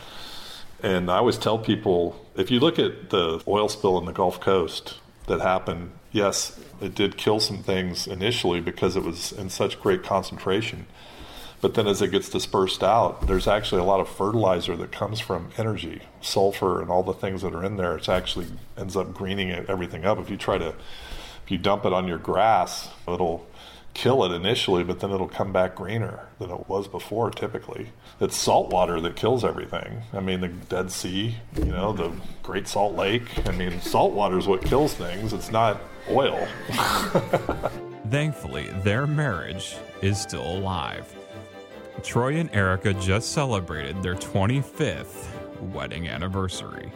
And 0.81 1.11
I 1.11 1.17
always 1.17 1.37
tell 1.37 1.59
people 1.59 2.19
if 2.35 2.49
you 2.49 2.59
look 2.59 2.79
at 2.79 3.11
the 3.11 3.43
oil 3.47 3.69
spill 3.69 3.99
in 3.99 4.05
the 4.05 4.11
Gulf 4.11 4.39
Coast 4.39 4.95
that 5.27 5.39
happened, 5.39 5.91
yes, 6.13 6.57
it 6.79 6.95
did 6.95 7.17
kill 7.17 7.41
some 7.41 7.57
things 7.57 8.07
initially 8.07 8.61
because 8.61 8.95
it 8.95 9.03
was 9.03 9.33
in 9.33 9.49
such 9.49 9.81
great 9.81 10.03
concentration 10.03 10.85
but 11.63 11.75
then 11.75 11.87
as 11.87 12.01
it 12.01 12.11
gets 12.11 12.27
dispersed 12.27 12.83
out, 12.83 13.25
there's 13.25 13.47
actually 13.47 13.79
a 13.79 13.85
lot 13.85 14.01
of 14.01 14.09
fertilizer 14.09 14.75
that 14.75 14.91
comes 14.91 15.21
from 15.21 15.51
energy, 15.57 16.01
sulfur 16.19 16.81
and 16.81 16.89
all 16.89 17.03
the 17.03 17.13
things 17.13 17.41
that 17.41 17.55
are 17.55 17.63
in 17.63 17.77
there. 17.77 17.95
It 17.95 18.09
actually 18.09 18.47
ends 18.77 18.97
up 18.97 19.13
greening 19.13 19.49
everything 19.49 20.03
up. 20.03 20.19
If 20.19 20.29
you 20.29 20.35
try 20.35 20.57
to, 20.57 20.75
if 21.45 21.51
you 21.51 21.57
dump 21.57 21.85
it 21.85 21.93
on 21.93 22.05
your 22.05 22.17
grass, 22.17 22.89
it'll 23.07 23.47
kill 23.93 24.23
it 24.23 24.31
initially, 24.31 24.83
but 24.83 24.99
then 24.99 25.11
it'll 25.11 25.27
come 25.27 25.51
back 25.51 25.75
greener 25.75 26.27
than 26.39 26.49
it 26.49 26.67
was 26.67 26.87
before 26.87 27.29
typically. 27.31 27.91
It's 28.19 28.35
salt 28.35 28.69
water 28.69 28.99
that 29.01 29.15
kills 29.15 29.43
everything. 29.43 30.01
I 30.13 30.19
mean, 30.19 30.41
the 30.41 30.47
Dead 30.47 30.91
Sea, 30.91 31.35
you 31.57 31.65
know, 31.65 31.93
the 31.93 32.11
Great 32.41 32.67
Salt 32.67 32.95
Lake. 32.95 33.23
I 33.47 33.51
mean, 33.51 33.79
salt 33.81 34.13
water 34.13 34.37
is 34.37 34.47
what 34.47 34.63
kills 34.63 34.93
things, 34.93 35.33
it's 35.33 35.51
not 35.51 35.81
oil. 36.09 36.47
Thankfully, 38.09 38.67
their 38.83 39.07
marriage 39.07 39.75
is 40.01 40.19
still 40.19 40.45
alive. 40.45 41.13
Troy 42.03 42.35
and 42.35 42.53
Erica 42.53 42.93
just 42.95 43.31
celebrated 43.31 44.03
their 44.03 44.15
25th 44.15 45.27
wedding 45.71 46.07
anniversary. 46.07 46.91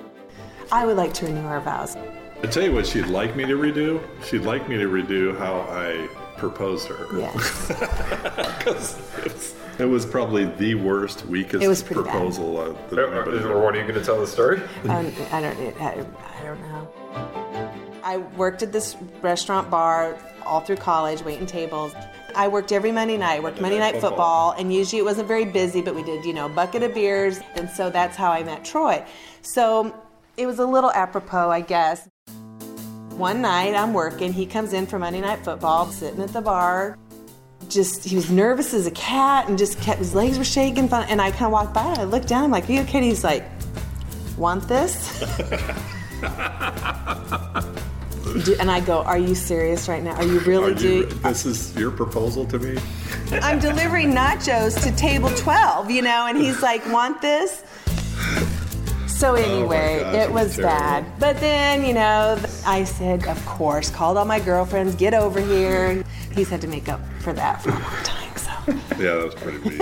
I 0.71 0.85
would 0.85 0.97
like 0.97 1.13
to 1.15 1.25
renew 1.25 1.45
our 1.45 1.61
vows. 1.61 1.95
I 2.43 2.47
tell 2.47 2.63
you 2.63 2.73
what, 2.73 2.85
she'd 2.85 3.07
like 3.07 3.35
me 3.35 3.45
to 3.45 3.53
redo. 3.53 4.03
She'd 4.23 4.41
like 4.41 4.67
me 4.67 4.77
to 4.77 4.87
redo 4.87 5.37
how 5.37 5.61
I 5.61 6.06
proposed 6.37 6.87
her. 6.87 7.07
Yes. 7.17 7.71
Because 8.57 9.55
it, 9.79 9.85
was 9.85 10.05
probably 10.05 10.43
the 10.43 10.75
worst, 10.75 11.25
weakest 11.27 11.63
it 11.63 11.67
was 11.67 11.81
proposal. 11.81 12.59
Uh, 12.59 12.73
that 12.89 12.99
or 12.99 13.61
what 13.61 13.75
are 13.75 13.79
you 13.79 13.83
going 13.83 13.93
to 13.93 14.03
tell 14.03 14.19
the 14.19 14.27
story? 14.27 14.61
Um, 14.83 15.13
I 15.31 15.41
don't. 15.41 15.81
I, 15.81 16.05
I 16.41 16.43
don't 16.43 16.61
know. 16.61 16.91
I 18.03 18.17
worked 18.35 18.63
at 18.63 18.73
this 18.73 18.97
restaurant 19.21 19.69
bar 19.69 20.17
all 20.45 20.61
through 20.61 20.77
college, 20.77 21.21
waiting 21.23 21.45
tables. 21.45 21.93
I 22.35 22.47
worked 22.47 22.71
every 22.71 22.91
Monday 22.91 23.17
night, 23.17 23.41
worked 23.41 23.61
Monday, 23.61 23.79
night, 23.79 23.93
night 23.93 24.01
football. 24.01 24.51
football, 24.51 24.61
and 24.61 24.73
usually 24.73 24.99
it 24.99 25.05
wasn't 25.05 25.27
very 25.27 25.45
busy, 25.45 25.81
but 25.81 25.95
we 25.95 26.03
did, 26.03 26.23
you 26.25 26.33
know, 26.33 26.45
a 26.45 26.49
bucket 26.49 26.83
of 26.83 26.93
beers, 26.93 27.39
and 27.55 27.69
so 27.69 27.89
that's 27.89 28.15
how 28.15 28.31
I 28.31 28.43
met 28.43 28.63
Troy. 28.63 29.05
So 29.41 29.95
it 30.37 30.45
was 30.45 30.59
a 30.59 30.65
little 30.65 30.91
apropos, 30.91 31.49
I 31.49 31.61
guess. 31.61 32.07
One 33.17 33.41
night 33.41 33.73
I'm 33.73 33.93
working, 33.93 34.31
he 34.31 34.45
comes 34.45 34.73
in 34.73 34.85
for 34.85 34.99
Monday 34.99 35.21
night 35.21 35.43
football, 35.43 35.87
sitting 35.87 36.21
at 36.21 36.33
the 36.33 36.41
bar. 36.41 36.99
Just 37.67 38.03
he 38.03 38.15
was 38.15 38.29
nervous 38.29 38.75
as 38.75 38.85
a 38.85 38.91
cat 38.91 39.49
and 39.49 39.57
just 39.57 39.81
kept 39.81 39.97
his 39.97 40.13
legs 40.13 40.37
were 40.37 40.43
shaking. 40.43 40.87
And 40.93 41.19
I 41.19 41.31
kind 41.31 41.47
of 41.47 41.51
walked 41.51 41.73
by 41.73 41.87
and 41.87 41.97
I 41.97 42.03
looked 42.03 42.27
down. 42.27 42.43
I'm 42.43 42.51
like, 42.51 42.69
"Are 42.69 42.73
you 42.73 42.81
okay?" 42.81 42.99
And 42.99 43.05
he's 43.05 43.23
like, 43.23 43.43
"Want 44.37 44.67
this?" 44.67 45.19
Do, 48.45 48.55
and 48.59 48.69
I 48.69 48.81
go, 48.85 49.01
"Are 49.01 49.17
you 49.17 49.33
serious 49.33 49.89
right 49.89 50.03
now? 50.03 50.15
Are 50.17 50.23
you 50.23 50.39
really 50.41 50.75
doing?" 50.75 51.09
This 51.23 51.47
is 51.47 51.75
your 51.75 51.89
proposal 51.89 52.45
to 52.45 52.59
me. 52.59 52.79
I'm 53.31 53.57
delivering 53.57 54.13
nachos 54.13 54.81
to 54.83 54.95
table 54.95 55.31
12, 55.31 55.89
you 55.89 56.03
know, 56.03 56.27
and 56.27 56.37
he's 56.37 56.61
like, 56.61 56.85
"Want 56.91 57.19
this?" 57.23 57.63
So 59.17 59.31
oh 59.31 59.33
anyway, 59.33 60.03
oh 60.05 60.11
gosh, 60.11 60.15
it 60.27 60.31
was 60.31 60.57
bad. 60.57 61.03
But 61.19 61.39
then, 61.39 61.83
you 61.83 61.95
know, 61.95 62.39
I 62.67 62.83
said, 62.83 63.25
"Of 63.25 63.43
course." 63.47 63.89
Called 63.89 64.15
all 64.15 64.25
my 64.25 64.39
girlfriends, 64.39 64.93
"Get 64.93 65.15
over 65.15 65.41
here." 65.41 66.03
He's 66.35 66.49
had 66.49 66.61
to 66.61 66.67
make 66.67 66.87
up 66.87 67.01
for 67.21 67.33
that 67.33 67.63
for 67.63 67.69
a 67.69 67.73
long 67.73 68.03
time. 68.03 68.37
So 68.37 68.51
yeah, 68.99 69.15
that 69.15 69.25
was 69.25 69.33
pretty 69.33 69.57
weak. 69.57 69.81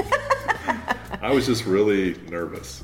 I 1.22 1.34
was 1.34 1.46
just 1.46 1.66
really 1.66 2.14
nervous. 2.30 2.82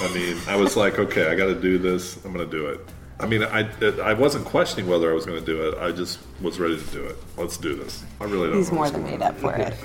I 0.00 0.08
mean, 0.14 0.38
I 0.48 0.56
was 0.56 0.74
like, 0.74 0.98
"Okay, 0.98 1.30
I 1.30 1.34
got 1.34 1.48
to 1.48 1.60
do 1.60 1.76
this. 1.76 2.16
I'm 2.24 2.32
going 2.32 2.48
to 2.48 2.50
do 2.50 2.68
it." 2.68 2.80
I 3.20 3.26
mean, 3.26 3.42
I 3.42 3.68
I 4.02 4.14
wasn't 4.14 4.46
questioning 4.46 4.88
whether 4.88 5.10
I 5.10 5.14
was 5.14 5.26
going 5.26 5.38
to 5.38 5.44
do 5.44 5.68
it. 5.68 5.76
I 5.76 5.92
just 5.92 6.18
was 6.40 6.58
ready 6.58 6.78
to 6.78 6.90
do 6.90 7.04
it. 7.04 7.16
Let's 7.36 7.58
do 7.58 7.76
this. 7.76 8.04
I 8.22 8.24
really 8.24 8.48
don't. 8.48 8.56
He's 8.56 8.72
more 8.72 8.88
than 8.88 9.04
made 9.04 9.20
up 9.20 9.36
for 9.36 9.52
it. 9.54 9.74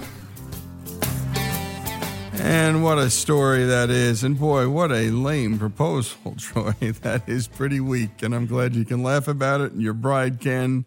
And 2.35 2.83
what 2.83 2.97
a 2.97 3.09
story 3.09 3.65
that 3.65 3.89
is. 3.89 4.23
And 4.23 4.39
boy, 4.39 4.67
what 4.67 4.91
a 4.91 5.11
lame 5.11 5.59
proposal, 5.59 6.35
Troy. 6.37 6.73
That 7.01 7.27
is 7.27 7.47
pretty 7.47 7.79
weak. 7.79 8.23
And 8.23 8.33
I'm 8.33 8.47
glad 8.47 8.75
you 8.75 8.85
can 8.85 9.03
laugh 9.03 9.27
about 9.27 9.61
it 9.61 9.71
and 9.71 9.81
your 9.81 9.93
bride 9.93 10.39
can. 10.39 10.85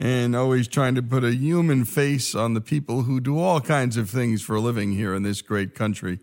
and 0.00 0.34
always 0.34 0.68
trying 0.68 0.94
to 0.94 1.02
put 1.02 1.24
a 1.24 1.34
human 1.34 1.84
face 1.84 2.34
on 2.34 2.54
the 2.54 2.60
people 2.60 3.02
who 3.02 3.20
do 3.20 3.38
all 3.38 3.60
kinds 3.60 3.96
of 3.96 4.10
things 4.10 4.42
for 4.42 4.56
a 4.56 4.60
living 4.60 4.92
here 4.92 5.14
in 5.14 5.22
this 5.22 5.42
great 5.42 5.74
country. 5.74 6.20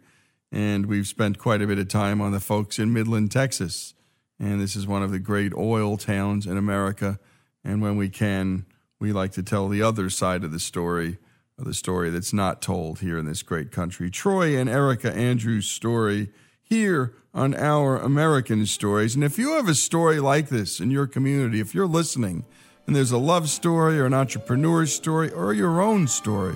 And 0.52 0.86
we've 0.86 1.08
spent 1.08 1.38
quite 1.38 1.62
a 1.62 1.68
bit 1.68 1.80
of 1.80 1.88
time 1.88 2.22
on 2.22 2.32
the 2.32 2.40
folks 2.40 2.80
in 2.80 2.94
Midland, 2.94 3.32
Texas. 3.32 3.94
And 4.40 4.60
this 4.60 4.76
is 4.76 4.88
one 4.88 5.04
of 5.04 5.12
the 5.12 5.20
great 5.20 5.54
oil 5.54 5.98
towns 5.98 6.46
in 6.46 6.58
America. 6.58 7.20
And 7.64 7.82
when 7.82 7.96
we 7.96 8.10
can, 8.10 8.66
we 9.00 9.14
like 9.14 9.32
to 9.34 9.44
tell 9.44 9.68
the 9.68 9.82
other 9.82 10.10
side 10.10 10.44
of 10.44 10.52
the 10.52 10.60
story, 10.60 11.18
of 11.62 11.68
the 11.68 11.74
story 11.74 12.10
that's 12.10 12.34
not 12.34 12.62
told 12.62 13.00
here 13.00 13.18
in 13.18 13.24
this 13.26 13.42
great 13.44 13.72
country. 13.72 14.10
Troy 14.10 14.60
and 14.60 14.70
Erica 14.70 15.14
Andrews' 15.14 15.70
story 15.70 16.28
here 16.62 17.14
on 17.34 17.56
Our 17.56 17.98
American 17.98 18.66
Stories. 18.66 19.16
And 19.16 19.24
if 19.24 19.38
you 19.38 19.54
have 19.54 19.70
a 19.70 19.76
story 19.76 20.20
like 20.20 20.50
this 20.50 20.80
in 20.80 20.90
your 20.92 21.08
community, 21.08 21.60
if 21.60 21.76
you're 21.76 21.88
listening 21.88 22.46
and 22.88 22.96
there's 22.96 23.12
a 23.12 23.18
love 23.18 23.50
story 23.50 24.00
or 24.00 24.06
an 24.06 24.14
entrepreneur 24.14 24.88
story 24.88 25.30
or 25.30 25.54
your 25.54 25.82
own 25.82 26.08
story, 26.08 26.56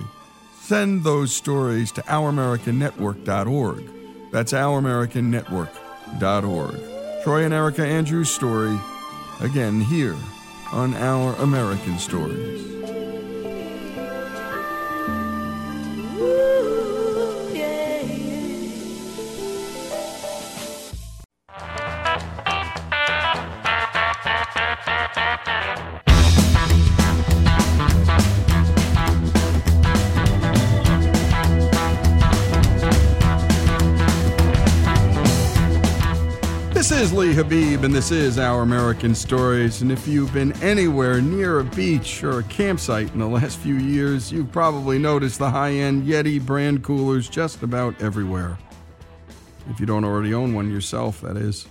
send 0.60 1.04
those 1.04 1.34
stories 1.34 1.92
to 1.92 2.00
ouramericannetwork.org. 2.02 3.90
That's 4.32 4.52
ouramericannetwork.org. 4.52 7.22
Troy 7.22 7.44
and 7.44 7.54
Erica 7.54 7.86
Andrews' 7.86 8.30
story, 8.30 8.76
again 9.40 9.80
here 9.80 10.16
on 10.72 10.94
Our 10.94 11.34
American 11.36 11.96
Stories. 11.98 12.75
Is 37.06 37.12
Lee 37.12 37.34
Habib, 37.34 37.84
and 37.84 37.94
this 37.94 38.10
is 38.10 38.36
Our 38.36 38.62
American 38.62 39.14
Stories. 39.14 39.80
And 39.80 39.92
if 39.92 40.08
you've 40.08 40.32
been 40.32 40.52
anywhere 40.60 41.20
near 41.20 41.60
a 41.60 41.64
beach 41.64 42.24
or 42.24 42.40
a 42.40 42.42
campsite 42.44 43.12
in 43.12 43.20
the 43.20 43.28
last 43.28 43.58
few 43.58 43.76
years, 43.76 44.32
you've 44.32 44.50
probably 44.50 44.98
noticed 44.98 45.38
the 45.38 45.50
high 45.50 45.70
end 45.70 46.04
Yeti 46.04 46.44
brand 46.44 46.82
coolers 46.82 47.28
just 47.28 47.62
about 47.62 48.02
everywhere. 48.02 48.58
If 49.70 49.78
you 49.78 49.86
don't 49.86 50.04
already 50.04 50.34
own 50.34 50.52
one 50.52 50.68
yourself, 50.68 51.20
that 51.20 51.36
is. 51.36 51.68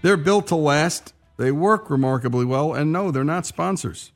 They're 0.00 0.16
built 0.16 0.46
to 0.48 0.54
last, 0.54 1.12
they 1.38 1.50
work 1.50 1.90
remarkably 1.90 2.44
well, 2.44 2.72
and 2.72 2.92
no, 2.92 3.10
they're 3.10 3.24
not 3.24 3.46
sponsors. 3.46 4.12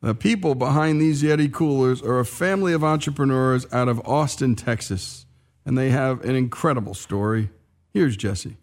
The 0.00 0.14
people 0.14 0.54
behind 0.54 1.00
these 1.00 1.24
Yeti 1.24 1.52
coolers 1.52 2.02
are 2.02 2.20
a 2.20 2.24
family 2.24 2.72
of 2.72 2.84
entrepreneurs 2.84 3.66
out 3.72 3.88
of 3.88 4.00
Austin, 4.06 4.54
Texas, 4.54 5.26
and 5.66 5.76
they 5.76 5.90
have 5.90 6.22
an 6.24 6.36
incredible 6.36 6.94
story. 6.94 7.50
Here's 7.92 8.16
Jesse. 8.16 8.58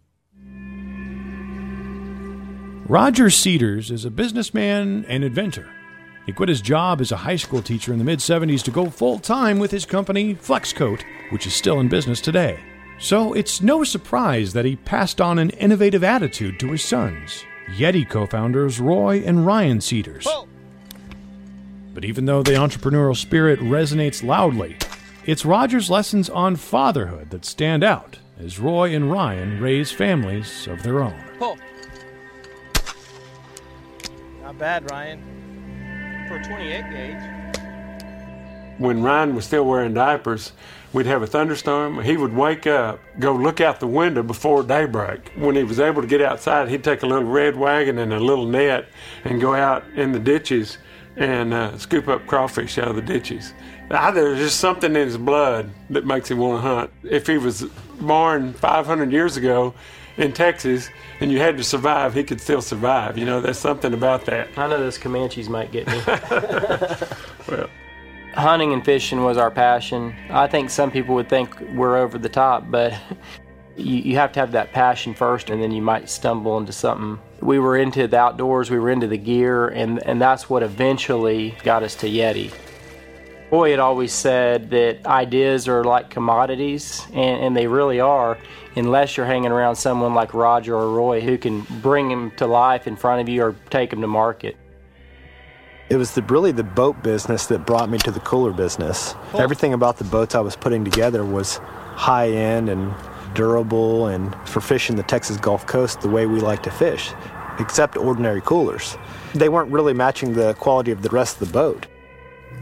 Roger 2.89 3.29
Seiders 3.29 3.91
is 3.91 4.05
a 4.05 4.09
businessman 4.09 5.03
and 5.09 5.21
inventor. 5.21 5.67
He 6.25 6.31
quit 6.31 6.47
his 6.47 6.61
job 6.61 7.01
as 7.01 7.11
a 7.11 7.17
high 7.17 7.35
school 7.35 7.61
teacher 7.61 7.91
in 7.91 7.99
the 7.99 8.05
mid 8.05 8.19
70s 8.19 8.63
to 8.63 8.71
go 8.71 8.89
full 8.89 9.19
time 9.19 9.59
with 9.59 9.71
his 9.71 9.85
company, 9.85 10.35
Flexcoat, 10.35 11.03
which 11.29 11.45
is 11.45 11.53
still 11.53 11.81
in 11.81 11.89
business 11.89 12.21
today. 12.21 12.57
So 12.97 13.33
it's 13.33 13.61
no 13.61 13.83
surprise 13.83 14.53
that 14.53 14.63
he 14.63 14.77
passed 14.77 15.19
on 15.19 15.37
an 15.37 15.49
innovative 15.49 16.01
attitude 16.01 16.61
to 16.61 16.71
his 16.71 16.81
sons, 16.81 17.43
Yeti 17.75 18.09
co 18.09 18.25
founders 18.25 18.79
Roy 18.79 19.21
and 19.25 19.45
Ryan 19.45 19.81
Seiders. 19.81 20.25
But 21.93 22.05
even 22.05 22.23
though 22.23 22.41
the 22.41 22.53
entrepreneurial 22.53 23.17
spirit 23.17 23.59
resonates 23.59 24.23
loudly, 24.23 24.77
it's 25.25 25.43
Roger's 25.43 25.89
lessons 25.89 26.29
on 26.29 26.55
fatherhood 26.55 27.31
that 27.31 27.43
stand 27.43 27.83
out 27.83 28.19
as 28.39 28.59
Roy 28.59 28.95
and 28.95 29.11
Ryan 29.11 29.59
raise 29.59 29.91
families 29.91 30.67
of 30.67 30.83
their 30.83 31.03
own. 31.03 31.21
Bad, 34.57 34.89
Ryan. 34.89 36.25
For 36.27 36.37
a 36.37 36.43
28 36.43 36.89
gauge. 36.89 37.21
when 38.79 39.03
Ryan 39.03 39.35
was 39.35 39.45
still 39.45 39.65
wearing 39.65 39.93
diapers, 39.93 40.51
we'd 40.93 41.05
have 41.05 41.21
a 41.21 41.27
thunderstorm. 41.27 42.01
He 42.01 42.17
would 42.17 42.35
wake 42.35 42.65
up, 42.65 42.99
go 43.19 43.33
look 43.33 43.61
out 43.61 43.79
the 43.79 43.87
window 43.87 44.23
before 44.23 44.63
daybreak. 44.63 45.31
When 45.35 45.55
he 45.55 45.63
was 45.63 45.79
able 45.79 46.01
to 46.01 46.07
get 46.07 46.21
outside, 46.21 46.69
he'd 46.69 46.83
take 46.83 47.03
a 47.03 47.05
little 47.05 47.29
red 47.29 47.55
wagon 47.55 47.99
and 47.99 48.11
a 48.13 48.19
little 48.19 48.45
net 48.45 48.87
and 49.23 49.39
go 49.39 49.53
out 49.53 49.83
in 49.95 50.11
the 50.11 50.19
ditches 50.19 50.79
and 51.15 51.53
uh, 51.53 51.77
scoop 51.77 52.07
up 52.07 52.25
crawfish 52.27 52.77
out 52.77 52.87
of 52.87 52.95
the 52.95 53.01
ditches. 53.01 53.53
There's 53.89 54.39
just 54.39 54.59
something 54.59 54.95
in 54.95 55.07
his 55.07 55.17
blood 55.17 55.71
that 55.91 56.05
makes 56.05 56.29
him 56.29 56.39
want 56.39 56.63
to 56.63 56.67
hunt. 56.67 56.91
If 57.03 57.27
he 57.27 57.37
was 57.37 57.63
born 57.99 58.53
500 58.53 59.11
years 59.11 59.37
ago 59.37 59.73
in 60.17 60.33
Texas 60.33 60.89
and 61.19 61.31
you 61.31 61.39
had 61.39 61.57
to 61.57 61.63
survive, 61.63 62.13
he 62.13 62.23
could 62.23 62.41
still 62.41 62.61
survive. 62.61 63.17
You 63.17 63.25
know, 63.25 63.41
there's 63.41 63.59
something 63.59 63.93
about 63.93 64.25
that. 64.25 64.49
I 64.57 64.67
know 64.67 64.79
those 64.79 64.97
Comanches 64.97 65.49
might 65.49 65.71
get 65.71 65.87
me. 65.87 66.01
Well, 67.47 67.69
Hunting 68.33 68.73
and 68.73 68.83
fishing 68.83 69.23
was 69.23 69.37
our 69.37 69.49
passion. 69.49 70.13
I 70.29 70.47
think 70.47 70.69
some 70.69 70.91
people 70.91 71.15
would 71.15 71.29
think 71.29 71.59
we're 71.73 71.97
over 71.97 72.17
the 72.17 72.29
top, 72.29 72.69
but 72.69 72.93
you, 73.77 73.95
you 73.97 74.15
have 74.17 74.31
to 74.33 74.39
have 74.39 74.51
that 74.51 74.73
passion 74.73 75.15
first, 75.15 75.49
and 75.49 75.61
then 75.61 75.71
you 75.71 75.81
might 75.81 76.09
stumble 76.09 76.57
into 76.57 76.71
something. 76.71 77.19
We 77.41 77.57
were 77.57 77.77
into 77.77 78.07
the 78.07 78.19
outdoors, 78.19 78.69
we 78.69 78.77
were 78.77 78.91
into 78.91 79.07
the 79.07 79.17
gear, 79.17 79.69
and, 79.69 80.05
and 80.05 80.21
that's 80.21 80.49
what 80.49 80.61
eventually 80.61 81.55
got 81.63 81.81
us 81.81 81.95
to 81.95 82.07
Yeti. 82.07 82.53
Boy 83.49 83.71
had 83.71 83.79
always 83.79 84.11
said 84.11 84.69
that 84.71 85.05
ideas 85.05 85.69
are 85.69 85.83
like 85.83 86.09
commodities, 86.09 87.05
and, 87.13 87.43
and 87.43 87.55
they 87.55 87.65
really 87.65 88.01
are, 88.01 88.37
unless 88.75 89.15
you're 89.15 89.25
hanging 89.25 89.51
around 89.51 89.77
someone 89.77 90.13
like 90.13 90.33
Roger 90.33 90.75
or 90.75 90.91
Roy 90.91 91.21
who 91.21 91.37
can 91.37 91.61
bring 91.81 92.09
them 92.09 92.31
to 92.31 92.45
life 92.45 92.87
in 92.87 92.97
front 92.97 93.21
of 93.21 93.29
you 93.29 93.41
or 93.41 93.55
take 93.69 93.91
them 93.91 94.01
to 94.01 94.07
market. 94.07 94.57
It 95.89 95.95
was 95.95 96.13
the, 96.13 96.21
really 96.23 96.51
the 96.51 96.65
boat 96.65 97.01
business 97.01 97.45
that 97.47 97.65
brought 97.65 97.89
me 97.89 97.97
to 97.99 98.11
the 98.11 98.19
cooler 98.19 98.51
business. 98.51 99.15
Everything 99.33 99.71
about 99.71 99.97
the 99.97 100.03
boats 100.03 100.35
I 100.35 100.41
was 100.41 100.57
putting 100.57 100.83
together 100.83 101.23
was 101.23 101.57
high 101.95 102.29
end 102.29 102.67
and 102.67 102.93
durable 103.33 104.07
and 104.07 104.35
for 104.47 104.59
fishing 104.59 104.97
the 104.97 105.03
Texas 105.03 105.37
Gulf 105.37 105.65
Coast 105.65 106.01
the 106.01 106.09
way 106.09 106.25
we 106.25 106.41
like 106.41 106.63
to 106.63 106.71
fish, 106.71 107.13
except 107.59 107.95
ordinary 107.95 108.41
coolers. 108.41 108.97
They 109.33 109.47
weren't 109.47 109.71
really 109.71 109.93
matching 109.93 110.33
the 110.33 110.53
quality 110.55 110.91
of 110.91 111.01
the 111.01 111.09
rest 111.09 111.41
of 111.41 111.47
the 111.47 111.53
boat. 111.53 111.87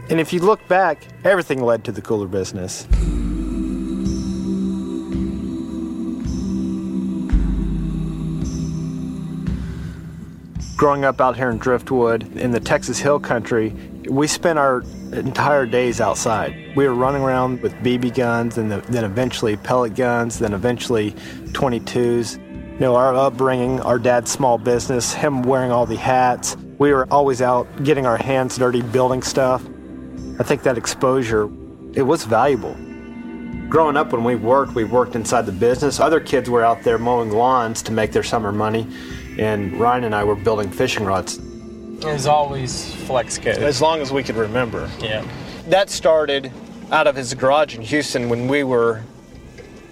And 0.08 0.20
if 0.20 0.32
you 0.32 0.40
look 0.40 0.66
back, 0.68 1.06
everything 1.24 1.62
led 1.62 1.84
to 1.84 1.92
the 1.92 2.00
cooler 2.00 2.28
business. 2.28 2.86
Growing 10.76 11.04
up 11.04 11.20
out 11.20 11.36
here 11.36 11.50
in 11.50 11.58
Driftwood 11.58 12.36
in 12.36 12.50
the 12.50 12.60
Texas 12.60 12.98
Hill 12.98 13.18
Country, 13.18 13.74
we 14.08 14.26
spent 14.26 14.58
our 14.58 14.84
entire 15.12 15.66
days 15.66 16.00
outside. 16.00 16.54
We 16.76 16.86
were 16.86 16.94
running 16.94 17.22
around 17.22 17.62
with 17.62 17.72
BB 17.76 18.14
guns 18.14 18.58
and 18.58 18.70
the, 18.70 18.80
then 18.90 19.04
eventually 19.04 19.56
pellet 19.56 19.94
guns, 19.94 20.38
then 20.38 20.52
eventually 20.52 21.12
22s. 21.52 22.38
You 22.74 22.80
know, 22.80 22.94
our 22.94 23.14
upbringing, 23.14 23.80
our 23.80 23.98
dad's 23.98 24.30
small 24.30 24.58
business, 24.58 25.14
him 25.14 25.42
wearing 25.42 25.72
all 25.72 25.86
the 25.86 25.96
hats. 25.96 26.56
We 26.78 26.92
were 26.92 27.10
always 27.10 27.40
out 27.40 27.66
getting 27.82 28.04
our 28.04 28.18
hands 28.18 28.58
dirty 28.58 28.82
building 28.82 29.22
stuff. 29.22 29.66
I 30.38 30.42
think 30.42 30.62
that 30.64 30.76
exposure, 30.76 31.44
it 31.94 32.02
was 32.02 32.24
valuable. 32.24 32.76
Growing 33.70 33.96
up 33.96 34.12
when 34.12 34.22
we 34.22 34.36
worked, 34.36 34.74
we 34.74 34.84
worked 34.84 35.14
inside 35.14 35.46
the 35.46 35.52
business. 35.52 35.98
Other 35.98 36.20
kids 36.20 36.50
were 36.50 36.62
out 36.62 36.82
there 36.82 36.98
mowing 36.98 37.30
lawns 37.30 37.82
to 37.82 37.92
make 37.92 38.12
their 38.12 38.22
summer 38.22 38.52
money, 38.52 38.86
and 39.38 39.72
Ryan 39.80 40.04
and 40.04 40.14
I 40.14 40.24
were 40.24 40.36
building 40.36 40.70
fishing 40.70 41.04
rods. 41.04 41.38
It 41.38 42.04
was 42.04 42.26
always 42.26 42.92
Flexcoat. 43.06 43.56
As 43.56 43.80
long 43.80 44.00
as 44.02 44.12
we 44.12 44.22
could 44.22 44.36
remember. 44.36 44.90
Yeah. 45.00 45.26
That 45.68 45.88
started 45.88 46.52
out 46.92 47.06
of 47.06 47.16
his 47.16 47.32
garage 47.32 47.74
in 47.74 47.80
Houston 47.80 48.28
when 48.28 48.46
we 48.46 48.62
were 48.62 49.02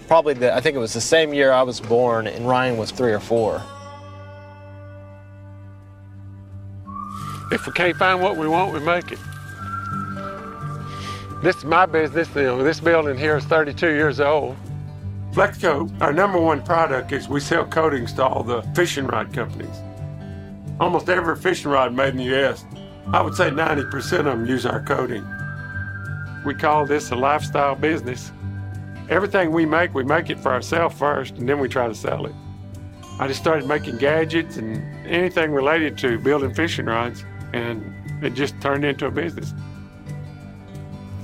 probably 0.06 0.34
the, 0.34 0.54
I 0.54 0.60
think 0.60 0.76
it 0.76 0.78
was 0.78 0.92
the 0.92 1.00
same 1.00 1.32
year 1.32 1.50
I 1.50 1.62
was 1.62 1.80
born 1.80 2.26
and 2.26 2.46
Ryan 2.46 2.76
was 2.76 2.90
three 2.90 3.12
or 3.12 3.20
four. 3.20 3.62
If 7.50 7.66
we 7.66 7.72
can't 7.72 7.96
find 7.96 8.20
what 8.20 8.36
we 8.36 8.46
want, 8.46 8.72
we 8.74 8.80
make 8.80 9.10
it. 9.10 9.18
This 11.44 11.56
is 11.56 11.64
my 11.66 11.84
business. 11.84 12.34
You 12.34 12.44
know, 12.44 12.64
this 12.64 12.80
building 12.80 13.18
here 13.18 13.36
is 13.36 13.44
32 13.44 13.88
years 13.88 14.18
old. 14.18 14.56
Flexcoat, 15.32 16.00
our 16.00 16.10
number 16.10 16.40
one 16.40 16.62
product 16.62 17.12
is 17.12 17.28
we 17.28 17.38
sell 17.38 17.66
coatings 17.66 18.14
to 18.14 18.24
all 18.24 18.42
the 18.42 18.62
fishing 18.74 19.06
rod 19.06 19.30
companies. 19.34 19.76
Almost 20.80 21.10
every 21.10 21.36
fishing 21.36 21.70
rod 21.70 21.92
made 21.92 22.14
in 22.14 22.16
the 22.16 22.24
U.S., 22.24 22.64
I 23.08 23.20
would 23.20 23.34
say 23.34 23.50
90% 23.50 24.20
of 24.20 24.24
them 24.24 24.46
use 24.46 24.64
our 24.64 24.80
coating. 24.84 25.22
We 26.46 26.54
call 26.54 26.86
this 26.86 27.10
a 27.10 27.14
lifestyle 27.14 27.74
business. 27.74 28.32
Everything 29.10 29.52
we 29.52 29.66
make, 29.66 29.92
we 29.92 30.02
make 30.02 30.30
it 30.30 30.40
for 30.40 30.50
ourselves 30.50 30.96
first, 30.98 31.34
and 31.34 31.46
then 31.46 31.58
we 31.58 31.68
try 31.68 31.86
to 31.86 31.94
sell 31.94 32.24
it. 32.24 32.34
I 33.20 33.28
just 33.28 33.40
started 33.40 33.68
making 33.68 33.98
gadgets 33.98 34.56
and 34.56 34.82
anything 35.06 35.52
related 35.52 35.98
to 35.98 36.18
building 36.18 36.54
fishing 36.54 36.86
rods, 36.86 37.22
and 37.52 37.84
It 38.24 38.32
just 38.32 38.58
turned 38.62 38.86
into 38.86 39.04
a 39.04 39.10
business. 39.10 39.52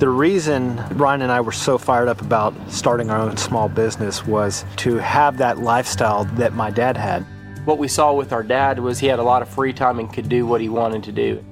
The 0.00 0.08
reason 0.08 0.82
Ryan 0.96 1.20
and 1.20 1.30
I 1.30 1.42
were 1.42 1.52
so 1.52 1.76
fired 1.76 2.08
up 2.08 2.22
about 2.22 2.54
starting 2.70 3.10
our 3.10 3.18
own 3.18 3.36
small 3.36 3.68
business 3.68 4.26
was 4.26 4.64
to 4.76 4.96
have 4.96 5.36
that 5.36 5.58
lifestyle 5.58 6.24
that 6.36 6.54
my 6.54 6.70
dad 6.70 6.96
had. 6.96 7.26
What 7.66 7.76
we 7.76 7.86
saw 7.86 8.14
with 8.14 8.32
our 8.32 8.42
dad 8.42 8.78
was 8.78 8.98
he 8.98 9.08
had 9.08 9.18
a 9.18 9.22
lot 9.22 9.42
of 9.42 9.48
free 9.50 9.74
time 9.74 9.98
and 9.98 10.10
could 10.10 10.30
do 10.30 10.46
what 10.46 10.62
he 10.62 10.70
wanted 10.70 11.02
to 11.04 11.12
do. 11.12 11.44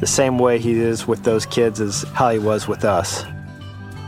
The 0.00 0.08
same 0.08 0.36
way 0.36 0.58
he 0.58 0.80
is 0.80 1.06
with 1.06 1.22
those 1.22 1.46
kids 1.46 1.78
is 1.78 2.02
how 2.12 2.30
he 2.30 2.40
was 2.40 2.66
with 2.66 2.84
us. 2.84 3.24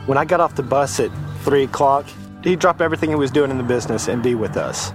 When 0.07 0.19
I 0.19 0.25
got 0.25 0.41
off 0.41 0.57
the 0.57 0.65
bus 0.65 0.99
at 0.99 1.13
3 1.45 1.63
o'clock, 1.63 2.07
he'd 2.43 2.59
drop 2.59 2.81
everything 2.81 3.11
he 3.11 3.15
was 3.15 3.31
doing 3.31 3.53
in 3.53 3.59
the 3.59 3.63
business 3.63 4.09
and 4.09 4.25
be 4.25 4.35
with 4.35 4.57
us. 4.57 4.93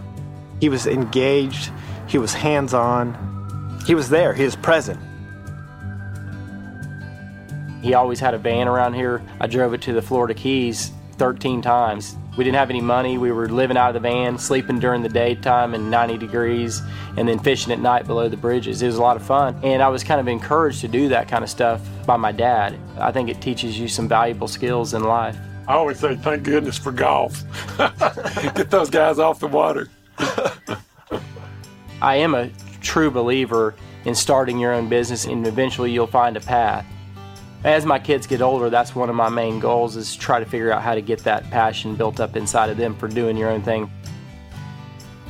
He 0.59 0.67
was 0.67 0.87
engaged, 0.87 1.71
he 2.07 2.17
was 2.17 2.33
hands 2.33 2.73
on, 2.73 3.15
he 3.85 3.95
was 3.95 4.09
there, 4.09 4.33
he 4.33 4.43
was 4.43 4.57
present. 4.57 4.99
He 7.87 7.93
always 7.93 8.19
had 8.19 8.33
a 8.33 8.37
van 8.37 8.67
around 8.67 8.95
here. 8.95 9.21
I 9.39 9.47
drove 9.47 9.73
it 9.73 9.81
to 9.83 9.93
the 9.93 10.01
Florida 10.01 10.33
Keys 10.33 10.91
13 11.13 11.61
times. 11.61 12.17
We 12.37 12.43
didn't 12.43 12.57
have 12.57 12.69
any 12.69 12.81
money. 12.81 13.17
We 13.17 13.31
were 13.31 13.47
living 13.47 13.77
out 13.77 13.87
of 13.87 13.93
the 13.93 14.01
van, 14.01 14.37
sleeping 14.37 14.77
during 14.77 15.03
the 15.03 15.07
daytime 15.09 15.73
in 15.73 15.89
90 15.89 16.17
degrees, 16.17 16.81
and 17.15 17.25
then 17.25 17.39
fishing 17.39 17.71
at 17.71 17.79
night 17.79 18.05
below 18.05 18.27
the 18.27 18.35
bridges. 18.35 18.81
It 18.81 18.87
was 18.87 18.97
a 18.97 19.01
lot 19.01 19.15
of 19.15 19.23
fun. 19.23 19.57
And 19.63 19.81
I 19.81 19.87
was 19.87 20.03
kind 20.03 20.19
of 20.19 20.27
encouraged 20.27 20.81
to 20.81 20.89
do 20.89 21.07
that 21.07 21.29
kind 21.29 21.45
of 21.45 21.49
stuff 21.49 21.79
by 22.05 22.17
my 22.17 22.33
dad. 22.33 22.77
I 22.97 23.13
think 23.13 23.29
it 23.29 23.39
teaches 23.41 23.79
you 23.79 23.87
some 23.87 24.09
valuable 24.09 24.49
skills 24.49 24.93
in 24.93 25.05
life. 25.05 25.37
I 25.65 25.75
always 25.75 25.97
say, 25.97 26.17
thank 26.17 26.43
goodness 26.43 26.77
for 26.77 26.91
golf. 26.91 27.41
Get 28.53 28.69
those 28.69 28.89
guys 28.89 29.17
off 29.17 29.39
the 29.39 29.47
water. 29.47 29.89
I 32.01 32.17
am 32.17 32.35
a 32.35 32.49
true 32.81 33.09
believer 33.09 33.75
in 34.03 34.13
starting 34.13 34.59
your 34.59 34.73
own 34.73 34.89
business, 34.89 35.23
and 35.23 35.47
eventually 35.47 35.89
you'll 35.89 36.05
find 36.05 36.35
a 36.35 36.41
path. 36.41 36.85
As 37.63 37.85
my 37.85 37.97
kids 37.97 38.27
get 38.27 38.41
older, 38.41 38.69
that's 38.69 38.95
one 38.95 39.09
of 39.09 39.15
my 39.15 39.29
main 39.29 39.59
goals 39.59 39.95
is 39.95 40.15
try 40.15 40.39
to 40.39 40.45
figure 40.45 40.71
out 40.71 40.83
how 40.83 40.93
to 40.93 41.01
get 41.01 41.19
that 41.23 41.49
passion 41.49 41.95
built 41.95 42.19
up 42.19 42.35
inside 42.35 42.69
of 42.69 42.77
them 42.77 42.95
for 42.95 43.07
doing 43.07 43.35
your 43.35 43.49
own 43.49 43.63
thing. 43.63 43.91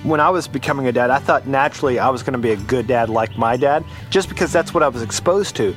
When 0.03 0.19
I 0.19 0.30
was 0.30 0.47
becoming 0.47 0.88
a 0.88 0.91
dad, 0.91 1.09
I 1.09 1.19
thought 1.19 1.47
naturally 1.47 1.99
I 1.99 2.09
was 2.09 2.23
going 2.23 2.34
to 2.34 2.39
be 2.39 2.51
a 2.51 2.57
good 2.57 2.86
dad 2.86 3.09
like 3.09 3.38
my 3.38 3.57
dad, 3.57 3.84
just 4.09 4.30
because 4.30 4.51
that's 4.51 4.73
what 4.73 4.84
I 4.84 4.89
was 4.89 5.01
exposed 5.01 5.55
to. 5.55 5.75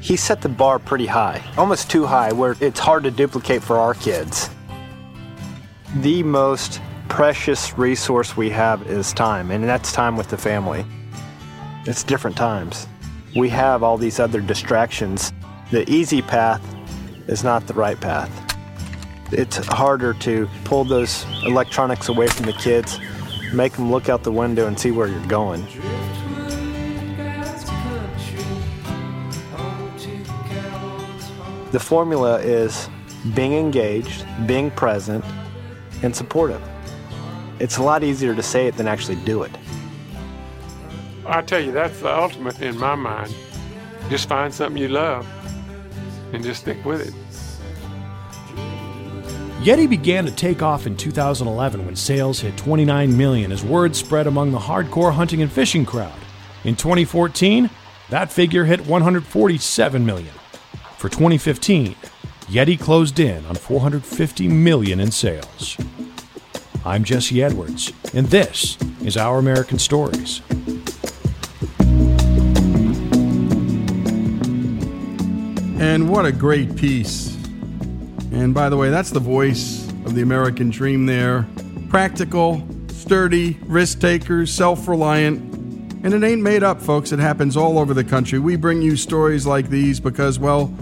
He 0.00 0.16
set 0.16 0.42
the 0.42 0.48
bar 0.48 0.78
pretty 0.78 1.06
high, 1.06 1.42
almost 1.56 1.90
too 1.90 2.04
high, 2.04 2.32
where 2.32 2.56
it's 2.60 2.80
hard 2.80 3.04
to 3.04 3.10
duplicate 3.10 3.62
for 3.62 3.78
our 3.78 3.94
kids. 3.94 4.50
The 5.96 6.22
most 6.24 6.80
precious 7.08 7.78
resource 7.78 8.36
we 8.36 8.50
have 8.50 8.82
is 8.88 9.12
time, 9.12 9.50
and 9.50 9.64
that's 9.64 9.92
time 9.92 10.16
with 10.16 10.28
the 10.28 10.36
family. 10.36 10.84
It's 11.86 12.02
different 12.02 12.36
times. 12.36 12.86
We 13.34 13.48
have 13.50 13.82
all 13.82 13.96
these 13.96 14.20
other 14.20 14.40
distractions. 14.40 15.32
The 15.74 15.90
easy 15.90 16.22
path 16.22 16.62
is 17.26 17.42
not 17.42 17.66
the 17.66 17.74
right 17.74 18.00
path. 18.00 18.30
It's 19.32 19.56
harder 19.56 20.14
to 20.14 20.48
pull 20.62 20.84
those 20.84 21.26
electronics 21.44 22.08
away 22.08 22.28
from 22.28 22.46
the 22.46 22.52
kids, 22.52 23.00
make 23.52 23.72
them 23.72 23.90
look 23.90 24.08
out 24.08 24.22
the 24.22 24.30
window 24.30 24.68
and 24.68 24.78
see 24.78 24.92
where 24.92 25.08
you're 25.08 25.26
going. 25.26 25.64
The 31.72 31.80
formula 31.80 32.38
is 32.38 32.88
being 33.34 33.54
engaged, 33.54 34.24
being 34.46 34.70
present, 34.70 35.24
and 36.04 36.14
supportive. 36.14 36.62
It's 37.58 37.78
a 37.78 37.82
lot 37.82 38.04
easier 38.04 38.32
to 38.32 38.42
say 38.44 38.68
it 38.68 38.76
than 38.76 38.86
actually 38.86 39.16
do 39.16 39.42
it. 39.42 39.50
I 41.26 41.42
tell 41.42 41.58
you, 41.58 41.72
that's 41.72 41.98
the 41.98 42.16
ultimate 42.16 42.62
in 42.62 42.78
my 42.78 42.94
mind. 42.94 43.34
Just 44.08 44.28
find 44.28 44.54
something 44.54 44.80
you 44.80 44.86
love 44.86 45.26
and 46.38 46.42
just 46.42 46.62
stick 46.62 46.84
with 46.84 47.00
it. 47.00 47.14
Yeti 49.64 49.88
began 49.88 50.26
to 50.26 50.32
take 50.32 50.62
off 50.62 50.86
in 50.86 50.96
2011 50.96 51.86
when 51.86 51.96
sales 51.96 52.40
hit 52.40 52.56
29 52.56 53.16
million 53.16 53.52
as 53.52 53.64
word 53.64 53.96
spread 53.96 54.26
among 54.26 54.50
the 54.50 54.58
hardcore 54.58 55.12
hunting 55.12 55.40
and 55.40 55.50
fishing 55.50 55.86
crowd. 55.86 56.18
In 56.64 56.76
2014, 56.76 57.70
that 58.10 58.32
figure 58.32 58.64
hit 58.64 58.86
147 58.86 60.04
million. 60.04 60.34
For 60.98 61.08
2015, 61.08 61.94
Yeti 62.46 62.78
closed 62.78 63.18
in 63.20 63.46
on 63.46 63.54
450 63.54 64.48
million 64.48 65.00
in 65.00 65.10
sales. 65.10 65.78
I'm 66.84 67.04
Jesse 67.04 67.42
Edwards, 67.42 67.92
and 68.12 68.26
this 68.26 68.76
is 69.02 69.16
Our 69.16 69.38
American 69.38 69.78
Stories. 69.78 70.42
And 75.84 76.08
what 76.08 76.24
a 76.24 76.32
great 76.32 76.76
piece. 76.76 77.36
And 78.32 78.54
by 78.54 78.70
the 78.70 78.76
way, 78.76 78.88
that's 78.88 79.10
the 79.10 79.20
voice 79.20 79.86
of 80.06 80.14
the 80.14 80.22
American 80.22 80.70
dream 80.70 81.04
there. 81.04 81.46
Practical, 81.90 82.66
sturdy, 82.88 83.58
risk 83.66 84.00
takers, 84.00 84.50
self 84.50 84.88
reliant. 84.88 85.40
And 86.02 86.14
it 86.14 86.24
ain't 86.24 86.40
made 86.40 86.62
up, 86.62 86.80
folks. 86.80 87.12
It 87.12 87.18
happens 87.18 87.54
all 87.54 87.78
over 87.78 87.92
the 87.92 88.02
country. 88.02 88.38
We 88.38 88.56
bring 88.56 88.80
you 88.80 88.96
stories 88.96 89.46
like 89.46 89.68
these 89.68 90.00
because, 90.00 90.38
well, 90.38 90.74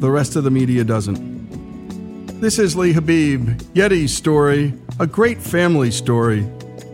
the 0.00 0.10
rest 0.10 0.36
of 0.36 0.44
the 0.44 0.50
media 0.50 0.84
doesn't. 0.84 2.38
This 2.38 2.58
is 2.58 2.76
Lee 2.76 2.92
Habib, 2.92 3.58
Yeti's 3.72 4.14
story, 4.14 4.74
a 5.00 5.06
great 5.06 5.40
family 5.40 5.90
story, 5.90 6.46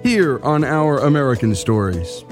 here 0.04 0.38
on 0.44 0.62
Our 0.62 0.98
American 0.98 1.56
Stories. 1.56 2.22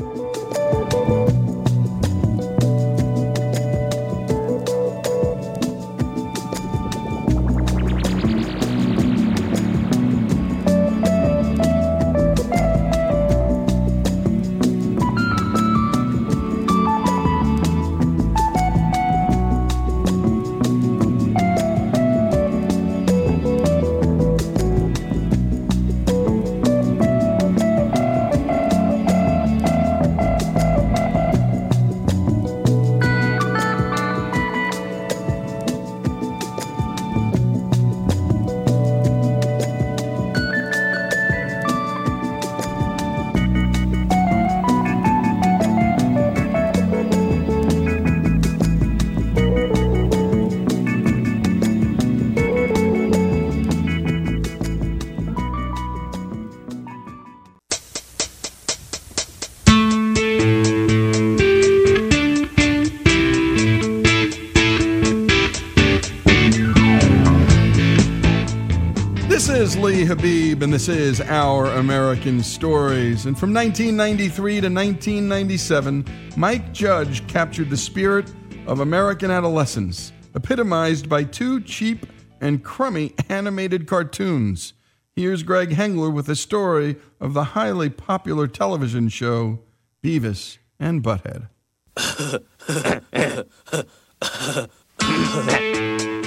Habib, 70.56 70.62
and 70.62 70.72
this 70.72 70.88
is 70.88 71.20
Our 71.20 71.66
American 71.66 72.42
Stories. 72.42 73.26
And 73.26 73.38
from 73.38 73.52
1993 73.52 74.52
to 74.62 74.68
1997, 74.68 76.06
Mike 76.34 76.72
Judge 76.72 77.26
captured 77.28 77.68
the 77.68 77.76
spirit 77.76 78.32
of 78.66 78.80
American 78.80 79.30
adolescence, 79.30 80.12
epitomized 80.34 81.10
by 81.10 81.24
two 81.24 81.60
cheap 81.60 82.06
and 82.40 82.64
crummy 82.64 83.12
animated 83.28 83.86
cartoons. 83.86 84.72
Here's 85.14 85.42
Greg 85.42 85.72
Hengler 85.72 86.10
with 86.10 86.26
a 86.30 86.36
story 86.36 86.96
of 87.20 87.34
the 87.34 87.44
highly 87.44 87.90
popular 87.90 88.46
television 88.46 89.10
show 89.10 89.58
Beavis 90.02 90.56
and 90.80 91.02
Butthead. 91.02 91.48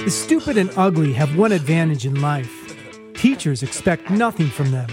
The 0.04 0.10
stupid 0.10 0.56
and 0.56 0.70
ugly 0.76 1.14
have 1.14 1.36
one 1.36 1.50
advantage 1.50 2.06
in 2.06 2.20
life 2.20 2.69
teachers 3.20 3.62
expect 3.62 4.08
nothing 4.08 4.48
from 4.48 4.70
them. 4.70 4.88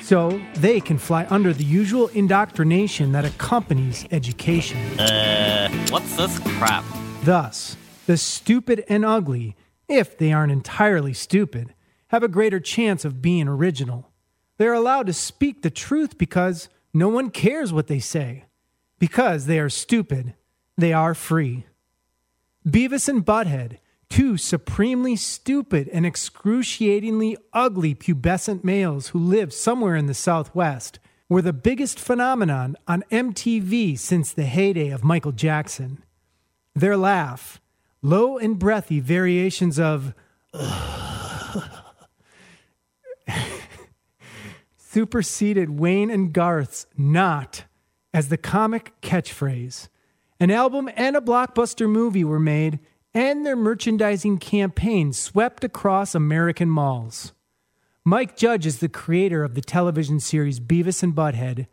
So 0.00 0.42
they 0.54 0.80
can 0.80 0.98
fly 0.98 1.28
under 1.30 1.52
the 1.52 1.62
usual 1.62 2.08
indoctrination 2.08 3.12
that 3.12 3.24
accompanies 3.24 4.04
education. 4.10 4.78
Uh, 4.98 5.68
what's 5.90 6.16
this 6.16 6.40
crap? 6.40 6.84
Thus, 7.22 7.76
the 8.06 8.16
stupid 8.16 8.84
and 8.88 9.04
ugly, 9.04 9.54
if 9.88 10.18
they 10.18 10.32
aren't 10.32 10.50
entirely 10.50 11.12
stupid, 11.12 11.72
have 12.08 12.24
a 12.24 12.28
greater 12.28 12.58
chance 12.58 13.04
of 13.04 13.22
being 13.22 13.46
original. 13.46 14.10
They're 14.58 14.72
allowed 14.72 15.06
to 15.06 15.12
speak 15.12 15.62
the 15.62 15.70
truth 15.70 16.18
because 16.18 16.68
no 16.92 17.08
one 17.08 17.30
cares 17.30 17.72
what 17.72 17.86
they 17.86 18.00
say, 18.00 18.46
because 18.98 19.46
they 19.46 19.60
are 19.60 19.70
stupid 19.70 20.34
they 20.76 20.92
are 20.92 21.14
free. 21.14 21.66
Beavis 22.66 23.08
and 23.08 23.24
Butthead, 23.24 23.78
two 24.12 24.36
supremely 24.36 25.16
stupid 25.16 25.88
and 25.88 26.04
excruciatingly 26.04 27.34
ugly 27.54 27.94
pubescent 27.94 28.62
males 28.62 29.08
who 29.08 29.18
lived 29.18 29.54
somewhere 29.54 29.96
in 29.96 30.04
the 30.04 30.12
Southwest, 30.12 30.98
were 31.30 31.40
the 31.40 31.54
biggest 31.54 31.98
phenomenon 31.98 32.76
on 32.86 33.04
MTV 33.10 33.98
since 33.98 34.30
the 34.30 34.44
heyday 34.44 34.90
of 34.90 35.02
Michael 35.02 35.32
Jackson. 35.32 36.04
Their 36.74 36.98
laugh, 36.98 37.58
low 38.02 38.36
and 38.36 38.58
breathy 38.58 39.00
variations 39.00 39.78
of 39.78 40.12
superseded 44.76 45.80
Wayne 45.80 46.10
and 46.10 46.34
Garth's 46.34 46.84
not 46.98 47.64
as 48.12 48.28
the 48.28 48.36
comic 48.36 48.92
catchphrase. 49.00 49.88
An 50.38 50.50
album 50.50 50.90
and 50.96 51.16
a 51.16 51.22
blockbuster 51.22 51.88
movie 51.88 52.24
were 52.24 52.38
made, 52.38 52.78
and 53.14 53.44
their 53.44 53.56
merchandising 53.56 54.38
campaign 54.38 55.12
swept 55.12 55.64
across 55.64 56.14
American 56.14 56.70
malls. 56.70 57.32
Mike 58.04 58.36
Judge 58.36 58.66
is 58.66 58.78
the 58.78 58.88
creator 58.88 59.44
of 59.44 59.54
the 59.54 59.60
television 59.60 60.18
series 60.18 60.58
Beavis 60.58 61.02
and 61.02 61.14
Butthead 61.14 61.66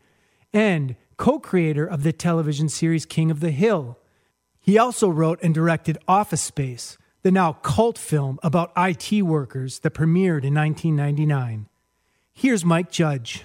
and 0.52 0.96
co 1.16 1.38
creator 1.38 1.86
of 1.86 2.02
the 2.02 2.12
television 2.12 2.68
series 2.68 3.06
King 3.06 3.30
of 3.30 3.40
the 3.40 3.50
Hill. 3.50 3.98
He 4.60 4.78
also 4.78 5.08
wrote 5.08 5.40
and 5.42 5.54
directed 5.54 5.98
Office 6.06 6.42
Space, 6.42 6.98
the 7.22 7.30
now 7.30 7.54
cult 7.54 7.98
film 7.98 8.38
about 8.42 8.72
IT 8.76 9.22
workers 9.22 9.80
that 9.80 9.94
premiered 9.94 10.44
in 10.44 10.54
1999. 10.54 11.68
Here's 12.32 12.64
Mike 12.64 12.90
Judge. 12.90 13.44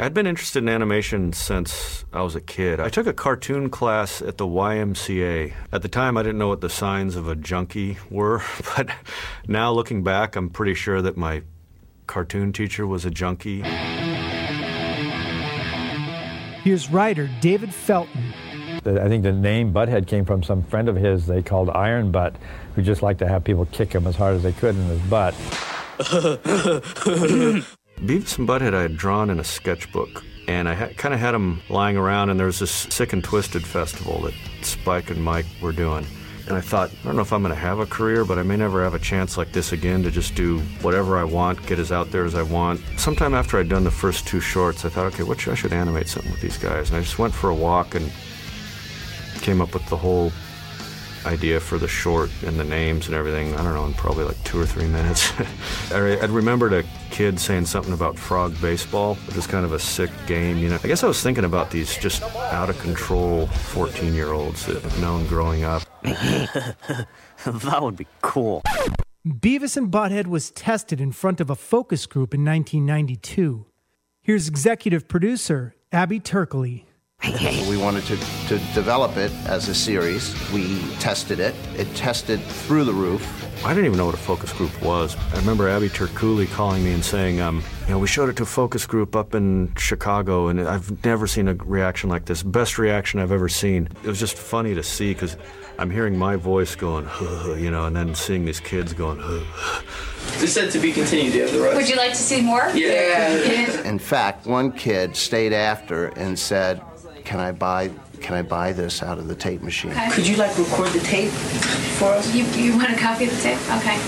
I'd 0.00 0.12
been 0.12 0.26
interested 0.26 0.60
in 0.60 0.68
animation 0.68 1.32
since 1.32 2.04
I 2.12 2.22
was 2.22 2.34
a 2.34 2.40
kid. 2.40 2.80
I 2.80 2.88
took 2.88 3.06
a 3.06 3.12
cartoon 3.12 3.70
class 3.70 4.20
at 4.20 4.38
the 4.38 4.46
YMCA. 4.46 5.52
At 5.70 5.82
the 5.82 5.88
time, 5.88 6.16
I 6.16 6.24
didn't 6.24 6.38
know 6.38 6.48
what 6.48 6.60
the 6.60 6.68
signs 6.68 7.14
of 7.14 7.28
a 7.28 7.36
junkie 7.36 7.98
were, 8.10 8.42
but 8.76 8.88
now 9.46 9.70
looking 9.70 10.02
back, 10.02 10.34
I'm 10.34 10.50
pretty 10.50 10.74
sure 10.74 11.00
that 11.00 11.16
my 11.16 11.42
cartoon 12.08 12.52
teacher 12.52 12.88
was 12.88 13.04
a 13.04 13.10
junkie. 13.10 13.62
Here's 16.64 16.90
writer 16.90 17.30
David 17.40 17.72
Felton. 17.72 18.34
I 18.84 19.08
think 19.08 19.22
the 19.22 19.32
name 19.32 19.72
Butthead 19.72 20.08
came 20.08 20.24
from 20.24 20.42
some 20.42 20.64
friend 20.64 20.88
of 20.88 20.96
his 20.96 21.26
they 21.26 21.40
called 21.40 21.70
Iron 21.70 22.10
Butt, 22.10 22.34
who 22.74 22.82
just 22.82 23.00
liked 23.00 23.20
to 23.20 23.28
have 23.28 23.44
people 23.44 23.66
kick 23.66 23.92
him 23.92 24.08
as 24.08 24.16
hard 24.16 24.34
as 24.34 24.42
they 24.42 24.52
could 24.52 24.74
in 24.74 24.86
his 24.86 25.00
butt. 25.02 25.34
Beavis 27.96 28.38
and 28.38 28.48
Butthead 28.48 28.74
I 28.74 28.82
had 28.82 28.96
drawn 28.96 29.30
in 29.30 29.40
a 29.40 29.44
sketchbook, 29.44 30.24
and 30.48 30.68
I 30.68 30.92
kind 30.94 31.14
of 31.14 31.20
had 31.20 31.32
them 31.32 31.62
lying 31.68 31.96
around, 31.96 32.30
and 32.30 32.38
there 32.38 32.46
was 32.46 32.58
this 32.58 32.70
Sick 32.70 33.12
and 33.12 33.22
Twisted 33.24 33.64
festival 33.66 34.20
that 34.22 34.34
Spike 34.62 35.10
and 35.10 35.22
Mike 35.22 35.46
were 35.62 35.72
doing. 35.72 36.06
And 36.46 36.56
I 36.56 36.60
thought, 36.60 36.90
I 36.90 37.06
don't 37.06 37.16
know 37.16 37.22
if 37.22 37.32
I'm 37.32 37.42
going 37.42 37.54
to 37.54 37.60
have 37.60 37.78
a 37.78 37.86
career, 37.86 38.24
but 38.26 38.38
I 38.38 38.42
may 38.42 38.56
never 38.56 38.84
have 38.84 38.92
a 38.92 38.98
chance 38.98 39.38
like 39.38 39.52
this 39.52 39.72
again 39.72 40.02
to 40.02 40.10
just 40.10 40.34
do 40.34 40.58
whatever 40.82 41.16
I 41.16 41.24
want, 41.24 41.64
get 41.66 41.78
as 41.78 41.90
out 41.90 42.10
there 42.10 42.26
as 42.26 42.34
I 42.34 42.42
want. 42.42 42.82
Sometime 42.98 43.32
after 43.32 43.58
I'd 43.58 43.70
done 43.70 43.84
the 43.84 43.90
first 43.90 44.26
two 44.26 44.40
shorts, 44.40 44.84
I 44.84 44.90
thought, 44.90 45.06
okay, 45.14 45.22
what 45.22 45.40
should, 45.40 45.52
I 45.52 45.56
should 45.56 45.72
animate 45.72 46.06
something 46.06 46.30
with 46.30 46.42
these 46.42 46.58
guys. 46.58 46.90
And 46.90 46.98
I 46.98 47.00
just 47.00 47.18
went 47.18 47.32
for 47.32 47.48
a 47.48 47.54
walk 47.54 47.94
and 47.94 48.12
came 49.40 49.62
up 49.62 49.72
with 49.72 49.86
the 49.86 49.96
whole 49.96 50.32
idea 51.26 51.60
for 51.60 51.78
the 51.78 51.88
short 51.88 52.30
and 52.44 52.58
the 52.58 52.64
names 52.64 53.06
and 53.06 53.14
everything, 53.14 53.54
I 53.54 53.62
don't 53.62 53.74
know, 53.74 53.84
in 53.84 53.94
probably 53.94 54.24
like 54.24 54.42
two 54.44 54.60
or 54.60 54.66
three 54.66 54.86
minutes. 54.86 55.32
I 55.92 56.00
would 56.00 56.30
remembered 56.30 56.72
a 56.72 56.84
kid 57.10 57.38
saying 57.40 57.66
something 57.66 57.92
about 57.92 58.18
frog 58.18 58.60
baseball, 58.60 59.14
which 59.26 59.36
is 59.36 59.46
kind 59.46 59.64
of 59.64 59.72
a 59.72 59.78
sick 59.78 60.10
game, 60.26 60.58
you 60.58 60.68
know. 60.68 60.78
I 60.82 60.86
guess 60.86 61.02
I 61.02 61.06
was 61.06 61.22
thinking 61.22 61.44
about 61.44 61.70
these 61.70 61.96
just 61.96 62.22
out 62.22 62.70
of 62.70 62.78
control 62.80 63.46
14 63.46 64.14
year 64.14 64.32
olds 64.32 64.66
that 64.66 64.84
I've 64.84 65.00
known 65.00 65.26
growing 65.26 65.64
up. 65.64 65.82
that 66.02 67.78
would 67.80 67.96
be 67.96 68.06
cool. 68.22 68.62
Beavis 69.26 69.76
and 69.76 69.90
Butthead 69.90 70.26
was 70.26 70.50
tested 70.50 71.00
in 71.00 71.10
front 71.10 71.40
of 71.40 71.48
a 71.48 71.56
focus 71.56 72.06
group 72.06 72.34
in 72.34 72.44
1992. 72.44 73.66
Here's 74.22 74.48
executive 74.48 75.08
producer 75.08 75.74
Abby 75.92 76.20
Terkuhle. 76.20 76.84
We 77.68 77.78
wanted 77.78 78.04
to, 78.04 78.16
to 78.48 78.58
develop 78.74 79.16
it 79.16 79.32
as 79.46 79.68
a 79.68 79.74
series. 79.74 80.34
We 80.52 80.78
tested 80.96 81.40
it. 81.40 81.54
It 81.76 81.94
tested 81.94 82.40
through 82.42 82.84
the 82.84 82.92
roof. 82.92 83.22
I 83.64 83.68
didn't 83.68 83.86
even 83.86 83.96
know 83.96 84.06
what 84.06 84.14
a 84.14 84.18
focus 84.18 84.52
group 84.52 84.82
was. 84.82 85.16
I 85.32 85.38
remember 85.38 85.66
Abby 85.68 85.88
Terkuhle 85.88 86.50
calling 86.50 86.84
me 86.84 86.92
and 86.92 87.02
saying, 87.02 87.40
um, 87.40 87.62
you 87.86 87.92
know, 87.92 87.98
we 87.98 88.06
showed 88.06 88.28
it 88.28 88.36
to 88.36 88.42
a 88.42 88.46
focus 88.46 88.84
group 88.84 89.16
up 89.16 89.34
in 89.34 89.74
Chicago, 89.76 90.48
and 90.48 90.60
I've 90.60 91.02
never 91.02 91.26
seen 91.26 91.48
a 91.48 91.54
reaction 91.54 92.10
like 92.10 92.26
this. 92.26 92.42
Best 92.42 92.78
reaction 92.78 93.20
I've 93.20 93.32
ever 93.32 93.48
seen. 93.48 93.88
It 94.02 94.08
was 94.08 94.20
just 94.20 94.36
funny 94.36 94.74
to 94.74 94.82
see 94.82 95.14
because 95.14 95.38
I'm 95.78 95.90
hearing 95.90 96.18
my 96.18 96.36
voice 96.36 96.74
going, 96.74 97.08
you 97.58 97.70
know, 97.70 97.86
and 97.86 97.96
then 97.96 98.14
seeing 98.14 98.44
these 98.44 98.60
kids 98.60 98.92
going, 98.92 99.18
This 100.38 100.52
said 100.52 100.70
to 100.72 100.78
be 100.78 100.92
continued. 100.92 101.32
Do 101.32 101.38
you 101.38 101.44
have 101.44 101.52
the 101.52 101.60
right? 101.60 101.74
Would 101.74 101.88
you 101.88 101.96
like 101.96 102.10
to 102.10 102.16
see 102.16 102.42
more? 102.42 102.68
Yeah. 102.74 103.82
In 103.84 103.98
fact, 103.98 104.46
one 104.46 104.72
kid 104.72 105.16
stayed 105.16 105.54
after 105.54 106.08
and 106.08 106.38
said, 106.38 106.82
"Can 107.24 107.40
I 107.40 107.52
buy? 107.52 107.90
Can 108.20 108.34
I 108.34 108.42
buy 108.42 108.72
this 108.72 109.02
out 109.02 109.18
of 109.18 109.28
the 109.28 109.34
tape 109.34 109.62
machine?" 109.62 109.92
Okay. 109.92 110.10
Could 110.10 110.26
you 110.26 110.36
like 110.36 110.56
record 110.58 110.88
the 110.90 111.00
tape 111.00 111.30
for 111.98 112.08
us? 112.08 112.34
You, 112.34 112.44
you 112.62 112.76
want 112.76 112.90
a 112.90 112.96
copy 112.96 113.24
of 113.24 113.30
the 113.30 113.42
tape? 113.42 113.58
Okay. 113.78 113.98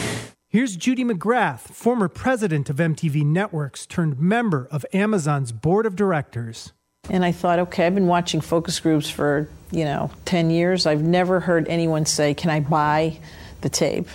Here's 0.48 0.76
Judy 0.76 1.04
McGrath, 1.04 1.60
former 1.60 2.08
president 2.08 2.70
of 2.70 2.76
MTV 2.76 3.26
Networks 3.26 3.84
turned 3.84 4.18
member 4.18 4.68
of 4.70 4.86
Amazon's 4.92 5.52
board 5.52 5.84
of 5.84 5.96
directors. 5.96 6.72
And 7.10 7.24
I 7.24 7.32
thought, 7.32 7.58
okay, 7.58 7.86
I've 7.86 7.94
been 7.94 8.06
watching 8.06 8.40
focus 8.40 8.80
groups 8.80 9.10
for, 9.10 9.48
you 9.70 9.84
know, 9.84 10.10
10 10.24 10.50
years. 10.50 10.86
I've 10.86 11.02
never 11.02 11.40
heard 11.40 11.68
anyone 11.68 12.06
say, 12.06 12.32
can 12.32 12.50
I 12.50 12.60
buy 12.60 13.18
the 13.60 13.68
tape? 13.68 14.08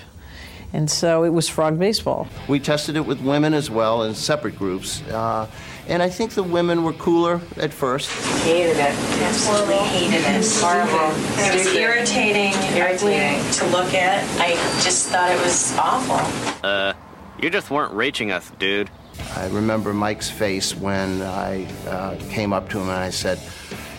And 0.74 0.90
so 0.90 1.24
it 1.24 1.30
was 1.30 1.50
frog 1.50 1.78
baseball. 1.78 2.28
We 2.48 2.60
tested 2.60 2.96
it 2.96 3.06
with 3.06 3.22
women 3.22 3.54
as 3.54 3.70
well 3.70 4.04
in 4.04 4.16
separate 4.16 4.58
groups. 4.58 5.02
Uh, 5.04 5.48
and 5.92 6.02
I 6.02 6.10
think 6.10 6.32
the 6.32 6.44
women 6.44 6.86
were 6.86 6.94
cooler 6.94 7.42
at 7.58 7.74
first. 7.74 8.10
Hated 8.44 8.78
it. 8.78 8.96
Absolutely 9.22 9.76
hated 9.76 10.24
it. 10.26 10.46
Horrible. 10.62 11.14
It 11.38 11.54
was 11.54 11.76
irritating, 11.76 12.54
irritating 12.78 13.44
to 13.56 13.66
look 13.68 13.94
at. 13.94 14.24
I 14.40 14.54
just 14.82 15.10
thought 15.10 15.30
it 15.30 15.42
was 15.44 15.78
awful. 15.78 16.16
Uh, 16.64 16.94
you 17.42 17.50
just 17.50 17.70
weren't 17.70 17.92
reaching 17.94 18.32
us, 18.32 18.50
dude. 18.58 18.90
I 19.36 19.48
remember 19.48 19.94
Mike's 19.94 20.30
face 20.30 20.74
when 20.74 21.22
I 21.24 21.66
uh, 21.86 22.16
came 22.30 22.54
up 22.54 22.70
to 22.70 22.78
him 22.80 22.88
and 22.88 22.98
I 22.98 23.10
said, 23.10 23.38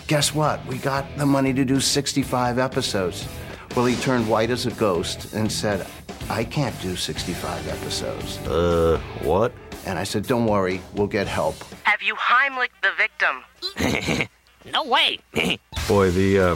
Guess 0.07 0.33
what? 0.33 0.65
We 0.65 0.79
got 0.79 1.05
the 1.17 1.27
money 1.27 1.53
to 1.53 1.63
do 1.63 1.79
65 1.79 2.57
episodes. 2.57 3.27
Well, 3.75 3.85
he 3.85 3.95
turned 3.97 4.27
white 4.27 4.49
as 4.49 4.65
a 4.65 4.71
ghost 4.71 5.33
and 5.35 5.51
said, 5.51 5.85
I 6.27 6.43
can't 6.43 6.79
do 6.81 6.95
65 6.95 7.67
episodes. 7.67 8.39
Uh, 8.39 8.99
what? 9.21 9.53
And 9.85 9.99
I 9.99 10.03
said, 10.03 10.27
Don't 10.27 10.45
worry, 10.45 10.81
we'll 10.93 11.07
get 11.07 11.27
help. 11.27 11.55
Have 11.83 12.01
you 12.01 12.15
Heimlich 12.15 12.69
the 12.81 12.91
victim? 12.97 14.29
no 14.71 14.83
way. 14.83 15.19
Boy, 15.87 16.11
the 16.11 16.39
uh, 16.39 16.55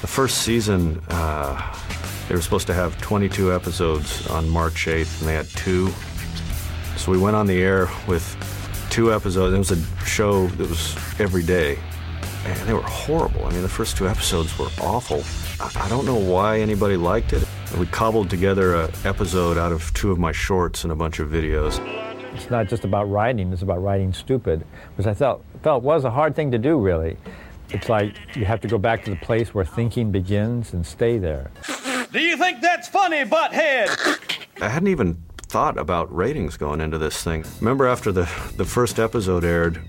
the 0.00 0.06
first 0.06 0.42
season, 0.42 1.02
uh, 1.08 1.76
they 2.28 2.34
were 2.34 2.42
supposed 2.42 2.66
to 2.68 2.74
have 2.74 3.00
22 3.00 3.52
episodes 3.52 4.26
on 4.28 4.48
March 4.48 4.86
8th, 4.86 5.20
and 5.20 5.28
they 5.28 5.34
had 5.34 5.46
two. 5.48 5.88
So 6.96 7.10
we 7.10 7.18
went 7.18 7.36
on 7.36 7.46
the 7.46 7.60
air 7.60 7.88
with 8.06 8.36
two 8.90 9.12
episodes. 9.12 9.54
It 9.54 9.58
was 9.58 9.70
a 9.72 10.04
show 10.04 10.46
that 10.46 10.68
was 10.68 10.96
every 11.18 11.42
day, 11.42 11.78
and 12.44 12.58
they 12.60 12.74
were 12.74 12.82
horrible. 12.82 13.44
I 13.44 13.50
mean, 13.50 13.62
the 13.62 13.68
first 13.68 13.96
two 13.96 14.08
episodes 14.08 14.56
were 14.58 14.68
awful. 14.80 15.24
I, 15.60 15.86
I 15.86 15.88
don't 15.88 16.06
know 16.06 16.18
why 16.18 16.60
anybody 16.60 16.96
liked 16.96 17.32
it. 17.32 17.46
We 17.76 17.86
cobbled 17.86 18.30
together 18.30 18.76
an 18.76 18.90
episode 19.04 19.58
out 19.58 19.72
of 19.72 19.92
two 19.94 20.10
of 20.10 20.18
my 20.18 20.32
shorts 20.32 20.84
and 20.84 20.92
a 20.92 20.96
bunch 20.96 21.18
of 21.18 21.28
videos. 21.28 21.78
It's 22.34 22.50
not 22.50 22.68
just 22.68 22.84
about 22.84 23.10
writing, 23.10 23.52
it's 23.52 23.62
about 23.62 23.82
writing 23.82 24.12
stupid, 24.12 24.64
which 24.96 25.06
I 25.06 25.14
felt, 25.14 25.44
felt 25.62 25.82
was 25.82 26.04
a 26.04 26.10
hard 26.10 26.34
thing 26.34 26.50
to 26.52 26.58
do, 26.58 26.78
really. 26.78 27.16
It's 27.70 27.88
like 27.88 28.14
you 28.34 28.44
have 28.46 28.60
to 28.62 28.68
go 28.68 28.78
back 28.78 29.04
to 29.04 29.10
the 29.10 29.16
place 29.16 29.52
where 29.54 29.64
thinking 29.64 30.10
begins 30.10 30.72
and 30.72 30.84
stay 30.84 31.18
there. 31.18 31.50
Do 32.10 32.20
you 32.20 32.36
think 32.36 32.62
that's 32.62 32.88
funny, 32.88 33.24
butthead? 33.24 34.18
I 34.62 34.68
hadn't 34.68 34.88
even 34.88 35.22
thought 35.36 35.78
about 35.78 36.14
ratings 36.14 36.56
going 36.56 36.80
into 36.80 36.98
this 36.98 37.22
thing. 37.22 37.44
Remember 37.60 37.86
after 37.86 38.12
the, 38.12 38.28
the 38.56 38.64
first 38.64 38.98
episode 38.98 39.44
aired, 39.44 39.80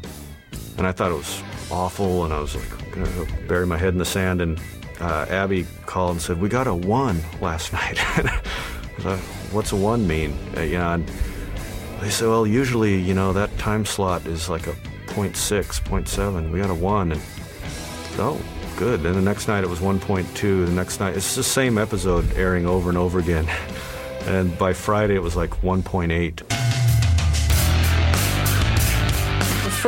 and 0.77 0.85
I 0.85 0.91
thought 0.91 1.11
it 1.11 1.15
was 1.15 1.41
awful, 1.71 2.25
and 2.25 2.33
I 2.33 2.39
was 2.39 2.55
like, 2.55 2.91
gonna 2.91 3.27
bury 3.47 3.65
my 3.65 3.77
head 3.77 3.93
in 3.93 3.97
the 3.99 4.05
sand, 4.05 4.41
and 4.41 4.59
uh, 4.99 5.25
Abby 5.29 5.65
called 5.85 6.11
and 6.13 6.21
said, 6.21 6.39
"We 6.41 6.49
got 6.49 6.67
a 6.67 6.73
one 6.73 7.21
last 7.41 7.73
night." 7.79 7.97
thought, 8.99 9.19
What's 9.51 9.71
a 9.71 9.75
one 9.75 10.07
mean? 10.07 10.37
Uh, 10.55 10.61
you 10.61 10.77
know, 10.77 10.93
and 10.93 11.07
they 12.01 12.09
said, 12.09 12.27
"Well, 12.27 12.45
usually, 12.45 12.99
you 12.99 13.13
know, 13.13 13.33
that 13.33 13.55
time 13.57 13.85
slot 13.85 14.25
is 14.25 14.49
like 14.49 14.67
a 14.67 14.73
0.6, 15.07 15.81
0.7. 15.81 16.51
We 16.51 16.59
got 16.59 16.69
a 16.69 16.75
one, 16.75 17.11
and 17.11 17.21
oh, 18.17 18.39
good. 18.77 19.01
Then 19.01 19.13
the 19.13 19.21
next 19.21 19.47
night 19.47 19.63
it 19.63 19.69
was 19.69 19.79
1.2. 19.79 20.65
The 20.65 20.71
next 20.71 20.99
night 20.99 21.17
it's 21.17 21.35
the 21.35 21.43
same 21.43 21.77
episode 21.77 22.31
airing 22.33 22.65
over 22.65 22.89
and 22.89 22.97
over 22.97 23.19
again, 23.19 23.47
and 24.25 24.57
by 24.57 24.73
Friday 24.73 25.15
it 25.15 25.23
was 25.23 25.35
like 25.35 25.49
1.8. 25.61 26.68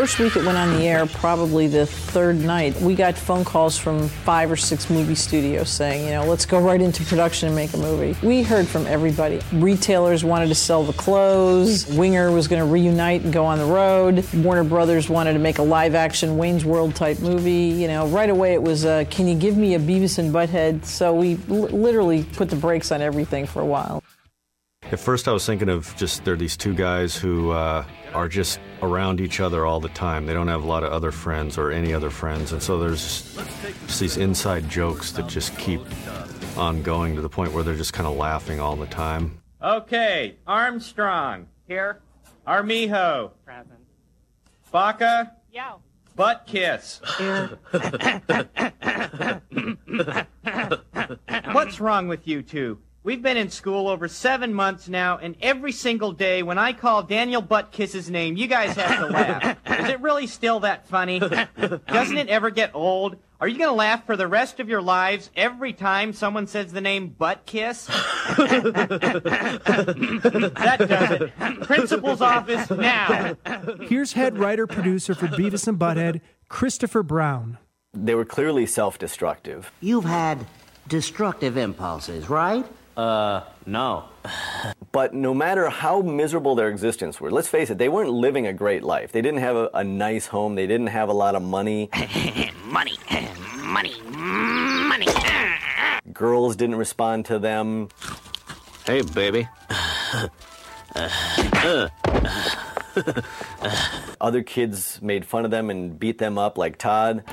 first 0.01 0.17
week 0.17 0.35
it 0.35 0.43
went 0.43 0.57
on 0.57 0.71
the 0.71 0.87
air, 0.87 1.05
probably 1.05 1.67
the 1.67 1.85
third 1.85 2.35
night, 2.35 2.75
we 2.81 2.95
got 2.95 3.15
phone 3.15 3.45
calls 3.45 3.77
from 3.77 4.07
five 4.07 4.51
or 4.51 4.55
six 4.55 4.89
movie 4.89 5.13
studios 5.13 5.69
saying, 5.69 6.03
you 6.05 6.09
know, 6.09 6.25
let's 6.25 6.43
go 6.43 6.59
right 6.59 6.81
into 6.81 7.03
production 7.03 7.45
and 7.45 7.55
make 7.55 7.71
a 7.75 7.77
movie. 7.77 8.17
We 8.25 8.41
heard 8.41 8.67
from 8.67 8.87
everybody. 8.87 9.39
Retailers 9.53 10.23
wanted 10.23 10.47
to 10.47 10.55
sell 10.55 10.83
the 10.83 10.93
clothes. 10.93 11.85
Winger 11.85 12.31
was 12.31 12.47
going 12.47 12.63
to 12.63 12.65
reunite 12.65 13.21
and 13.21 13.31
go 13.31 13.45
on 13.45 13.59
the 13.59 13.65
road. 13.65 14.25
Warner 14.33 14.63
Brothers 14.63 15.07
wanted 15.07 15.33
to 15.33 15.39
make 15.39 15.59
a 15.59 15.63
live 15.63 15.93
action 15.93 16.35
Wayne's 16.35 16.65
World 16.65 16.95
type 16.95 17.19
movie. 17.19 17.51
You 17.51 17.87
know, 17.87 18.07
right 18.07 18.31
away 18.31 18.53
it 18.53 18.63
was, 18.63 18.85
uh, 18.85 19.03
can 19.11 19.27
you 19.27 19.35
give 19.35 19.55
me 19.55 19.75
a 19.75 19.79
Beavis 19.79 20.17
and 20.17 20.33
Butthead? 20.33 20.83
So 20.83 21.13
we 21.13 21.37
l- 21.47 21.67
literally 21.67 22.23
put 22.23 22.49
the 22.49 22.55
brakes 22.55 22.91
on 22.91 23.03
everything 23.03 23.45
for 23.45 23.61
a 23.61 23.67
while. 23.67 24.03
At 24.91 24.99
first, 24.99 25.27
I 25.27 25.31
was 25.31 25.45
thinking 25.45 25.69
of 25.69 25.95
just 25.95 26.25
there 26.25 26.33
are 26.33 26.37
these 26.37 26.57
two 26.57 26.73
guys 26.73 27.15
who 27.15 27.51
uh, 27.51 27.85
are 28.13 28.27
just 28.27 28.59
around 28.81 29.21
each 29.21 29.39
other 29.39 29.65
all 29.65 29.79
the 29.79 29.89
time. 29.89 30.25
They 30.25 30.33
don't 30.33 30.47
have 30.47 30.63
a 30.63 30.67
lot 30.67 30.83
of 30.83 30.91
other 30.91 31.11
friends 31.11 31.57
or 31.57 31.71
any 31.71 31.93
other 31.93 32.09
friends, 32.09 32.51
and 32.51 32.61
so 32.61 32.79
there's 32.79 33.35
just 33.35 33.99
these 33.99 34.17
inside 34.17 34.69
jokes 34.69 35.11
that 35.13 35.27
just 35.27 35.57
keep 35.57 35.81
on 36.57 36.81
going 36.83 37.15
to 37.15 37.21
the 37.21 37.29
point 37.29 37.53
where 37.53 37.63
they're 37.63 37.75
just 37.75 37.93
kind 37.93 38.07
of 38.07 38.15
laughing 38.15 38.59
all 38.59 38.75
the 38.75 38.87
time. 38.87 39.37
Okay, 39.61 40.37
Armstrong. 40.47 41.47
Here. 41.67 42.01
Armijo. 42.47 43.31
Present. 43.45 43.79
Baca. 44.71 45.33
Yo. 45.53 45.81
Butt 46.15 46.43
kiss. 46.45 46.99
What's 51.51 51.79
wrong 51.79 52.07
with 52.07 52.27
you 52.27 52.41
two? 52.41 52.79
We've 53.03 53.23
been 53.23 53.35
in 53.35 53.49
school 53.49 53.87
over 53.87 54.07
seven 54.07 54.53
months 54.53 54.87
now, 54.87 55.17
and 55.17 55.35
every 55.41 55.71
single 55.71 56.11
day 56.11 56.43
when 56.43 56.59
I 56.59 56.71
call 56.71 57.01
Daniel 57.01 57.41
Buttkiss's 57.41 58.11
name, 58.11 58.37
you 58.37 58.45
guys 58.45 58.75
have 58.75 58.99
to 58.99 59.07
laugh. 59.07 59.57
Is 59.65 59.89
it 59.89 60.01
really 60.01 60.27
still 60.27 60.59
that 60.59 60.87
funny? 60.87 61.17
Doesn't 61.17 62.17
it 62.17 62.27
ever 62.27 62.51
get 62.51 62.75
old? 62.75 63.15
Are 63.39 63.47
you 63.47 63.57
going 63.57 63.71
to 63.71 63.75
laugh 63.75 64.05
for 64.05 64.15
the 64.15 64.27
rest 64.27 64.59
of 64.59 64.69
your 64.69 64.83
lives 64.83 65.31
every 65.35 65.73
time 65.73 66.13
someone 66.13 66.45
says 66.45 66.73
the 66.73 66.81
name 66.81 67.15
Buttkiss? 67.19 67.87
that 70.53 70.87
does 70.87 71.21
it. 71.21 71.61
Principal's 71.63 72.21
office 72.21 72.69
now. 72.69 73.35
Here's 73.81 74.13
head 74.13 74.37
writer 74.37 74.67
producer 74.67 75.15
for 75.15 75.25
Beavis 75.25 75.67
and 75.67 75.79
Butthead, 75.79 76.21
Kristofor 76.51 77.03
Brown. 77.03 77.57
They 77.95 78.13
were 78.13 78.25
clearly 78.25 78.67
self 78.67 78.99
destructive. 78.99 79.71
You've 79.81 80.05
had 80.05 80.45
destructive 80.87 81.57
impulses, 81.57 82.29
right? 82.29 82.63
Uh, 82.97 83.41
no. 83.65 84.05
But 84.93 85.13
no 85.13 85.33
matter 85.33 85.69
how 85.69 86.01
miserable 86.01 86.55
their 86.55 86.67
existence 86.67 87.21
were, 87.21 87.31
let's 87.31 87.47
face 87.47 87.69
it, 87.69 87.77
they 87.77 87.87
weren't 87.87 88.09
living 88.09 88.45
a 88.45 88.51
great 88.51 88.83
life. 88.83 89.13
They 89.13 89.21
didn't 89.21 89.39
have 89.39 89.55
a, 89.55 89.69
a 89.73 89.85
nice 89.85 90.27
home, 90.27 90.55
they 90.55 90.67
didn't 90.67 90.87
have 90.87 91.07
a 91.07 91.13
lot 91.13 91.33
of 91.33 91.41
money. 91.41 91.89
money, 92.65 92.97
money, 93.55 93.95
money. 94.03 95.07
Girls 96.13 96.57
didn't 96.57 96.75
respond 96.75 97.23
to 97.27 97.39
them. 97.39 97.87
Hey, 98.85 99.01
baby. 99.01 99.47
Other 104.19 104.43
kids 104.43 105.01
made 105.01 105.25
fun 105.25 105.45
of 105.45 105.51
them 105.51 105.69
and 105.69 105.97
beat 105.97 106.17
them 106.17 106.37
up, 106.37 106.57
like 106.57 106.77
Todd. 106.77 107.23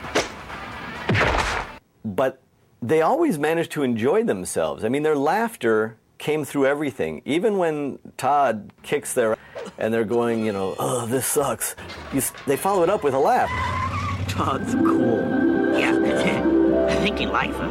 But 2.04 2.40
they 2.80 3.02
always 3.02 3.38
managed 3.38 3.72
to 3.72 3.82
enjoy 3.82 4.24
themselves. 4.24 4.84
I 4.84 4.88
mean, 4.88 5.02
their 5.02 5.16
laughter 5.16 5.96
came 6.18 6.44
through 6.44 6.66
everything. 6.66 7.22
Even 7.24 7.58
when 7.58 7.98
Todd 8.16 8.72
kicks 8.82 9.14
their 9.14 9.36
and 9.76 9.92
they're 9.92 10.04
going, 10.04 10.44
you 10.44 10.52
know, 10.52 10.74
oh, 10.78 11.06
this 11.06 11.26
sucks. 11.26 11.74
You, 12.12 12.22
they 12.46 12.56
follow 12.56 12.82
it 12.82 12.90
up 12.90 13.02
with 13.04 13.14
a 13.14 13.18
laugh. 13.18 13.50
Todd's 14.28 14.74
cool. 14.74 15.78
Yeah, 15.78 15.94
I 16.88 16.94
think 16.96 17.18
he 17.18 17.26
likes 17.26 17.54
it. 17.58 17.68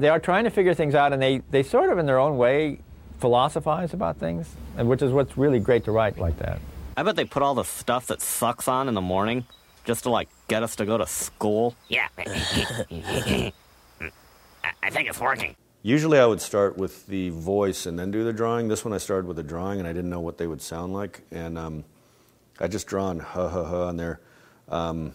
they 0.00 0.08
are 0.08 0.18
trying 0.18 0.44
to 0.44 0.50
figure 0.50 0.74
things 0.74 0.94
out, 0.94 1.12
and 1.12 1.22
they, 1.22 1.42
they 1.50 1.62
sort 1.62 1.90
of, 1.90 1.98
in 1.98 2.06
their 2.06 2.18
own 2.18 2.36
way, 2.36 2.78
philosophize 3.20 3.94
about 3.94 4.16
things, 4.18 4.54
and 4.76 4.88
which 4.88 5.02
is 5.02 5.12
what's 5.12 5.38
really 5.38 5.60
great 5.60 5.84
to 5.84 5.92
write 5.92 6.18
like 6.18 6.38
that. 6.38 6.60
I 6.96 7.02
bet 7.02 7.16
they 7.16 7.24
put 7.24 7.42
all 7.42 7.54
the 7.54 7.64
stuff 7.64 8.06
that 8.08 8.20
sucks 8.20 8.68
on 8.68 8.88
in 8.88 8.94
the 8.94 9.00
morning 9.00 9.46
just 9.84 10.04
to 10.04 10.10
like 10.10 10.28
get 10.48 10.62
us 10.62 10.76
to 10.76 10.84
go 10.84 10.98
to 10.98 11.06
school. 11.06 11.74
Yeah. 11.88 12.08
I 12.18 13.52
I 14.82 14.90
think 14.90 15.08
it's 15.08 15.20
working. 15.20 15.56
Usually 15.82 16.18
I 16.18 16.26
would 16.26 16.40
start 16.40 16.76
with 16.76 17.06
the 17.06 17.30
voice 17.30 17.86
and 17.86 17.98
then 17.98 18.10
do 18.10 18.22
the 18.22 18.32
drawing. 18.32 18.68
This 18.68 18.84
one 18.84 18.94
I 18.94 18.98
started 18.98 19.26
with 19.26 19.36
the 19.36 19.42
drawing 19.42 19.80
and 19.80 19.88
I 19.88 19.92
didn't 19.92 20.10
know 20.10 20.20
what 20.20 20.38
they 20.38 20.46
would 20.46 20.62
sound 20.62 20.92
like. 20.92 21.22
And 21.32 21.58
um, 21.58 21.84
I 22.60 22.68
just 22.68 22.86
drawn 22.86 23.18
ha 23.18 23.48
ha 23.48 23.64
ha 23.64 23.88
on 23.88 23.96
there. 23.96 24.20
Um, 24.68 25.14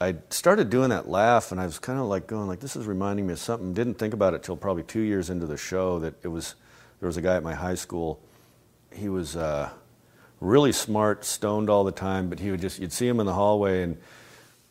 I 0.00 0.16
started 0.30 0.70
doing 0.70 0.88
that 0.88 1.08
laugh 1.08 1.52
and 1.52 1.60
I 1.60 1.66
was 1.66 1.78
kind 1.78 1.98
of 1.98 2.06
like 2.06 2.26
going 2.26 2.48
like 2.48 2.60
this 2.60 2.76
is 2.76 2.86
reminding 2.86 3.26
me 3.26 3.34
of 3.34 3.38
something. 3.38 3.74
Didn't 3.74 3.94
think 3.94 4.14
about 4.14 4.32
it 4.32 4.42
till 4.42 4.56
probably 4.56 4.82
two 4.84 5.00
years 5.00 5.28
into 5.28 5.46
the 5.46 5.58
show 5.58 5.98
that 5.98 6.14
it 6.22 6.28
was 6.28 6.54
there 7.00 7.06
was 7.06 7.18
a 7.18 7.22
guy 7.22 7.36
at 7.36 7.42
my 7.42 7.54
high 7.54 7.74
school. 7.74 8.20
He 8.92 9.10
was 9.10 9.36
uh, 9.36 9.70
really 10.40 10.72
smart, 10.72 11.24
stoned 11.24 11.70
all 11.70 11.84
the 11.84 11.92
time, 11.92 12.28
but 12.28 12.40
he 12.40 12.50
would 12.50 12.60
just 12.60 12.78
you'd 12.78 12.92
see 12.92 13.06
him 13.06 13.20
in 13.20 13.26
the 13.26 13.34
hallway 13.34 13.82
and 13.82 13.98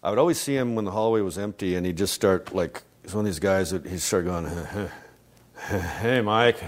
I 0.01 0.09
would 0.09 0.19
always 0.19 0.39
see 0.39 0.55
him 0.55 0.75
when 0.75 0.85
the 0.85 0.91
hallway 0.91 1.21
was 1.21 1.37
empty 1.37 1.75
and 1.75 1.85
he'd 1.85 1.97
just 1.97 2.13
start 2.13 2.53
like 2.53 2.83
he's 3.03 3.13
one 3.13 3.21
of 3.21 3.25
these 3.25 3.39
guys 3.39 3.71
that 3.71 3.85
he'd 3.85 4.01
start 4.01 4.25
going 4.25 4.47
hey 5.99 6.21
Mike. 6.21 6.61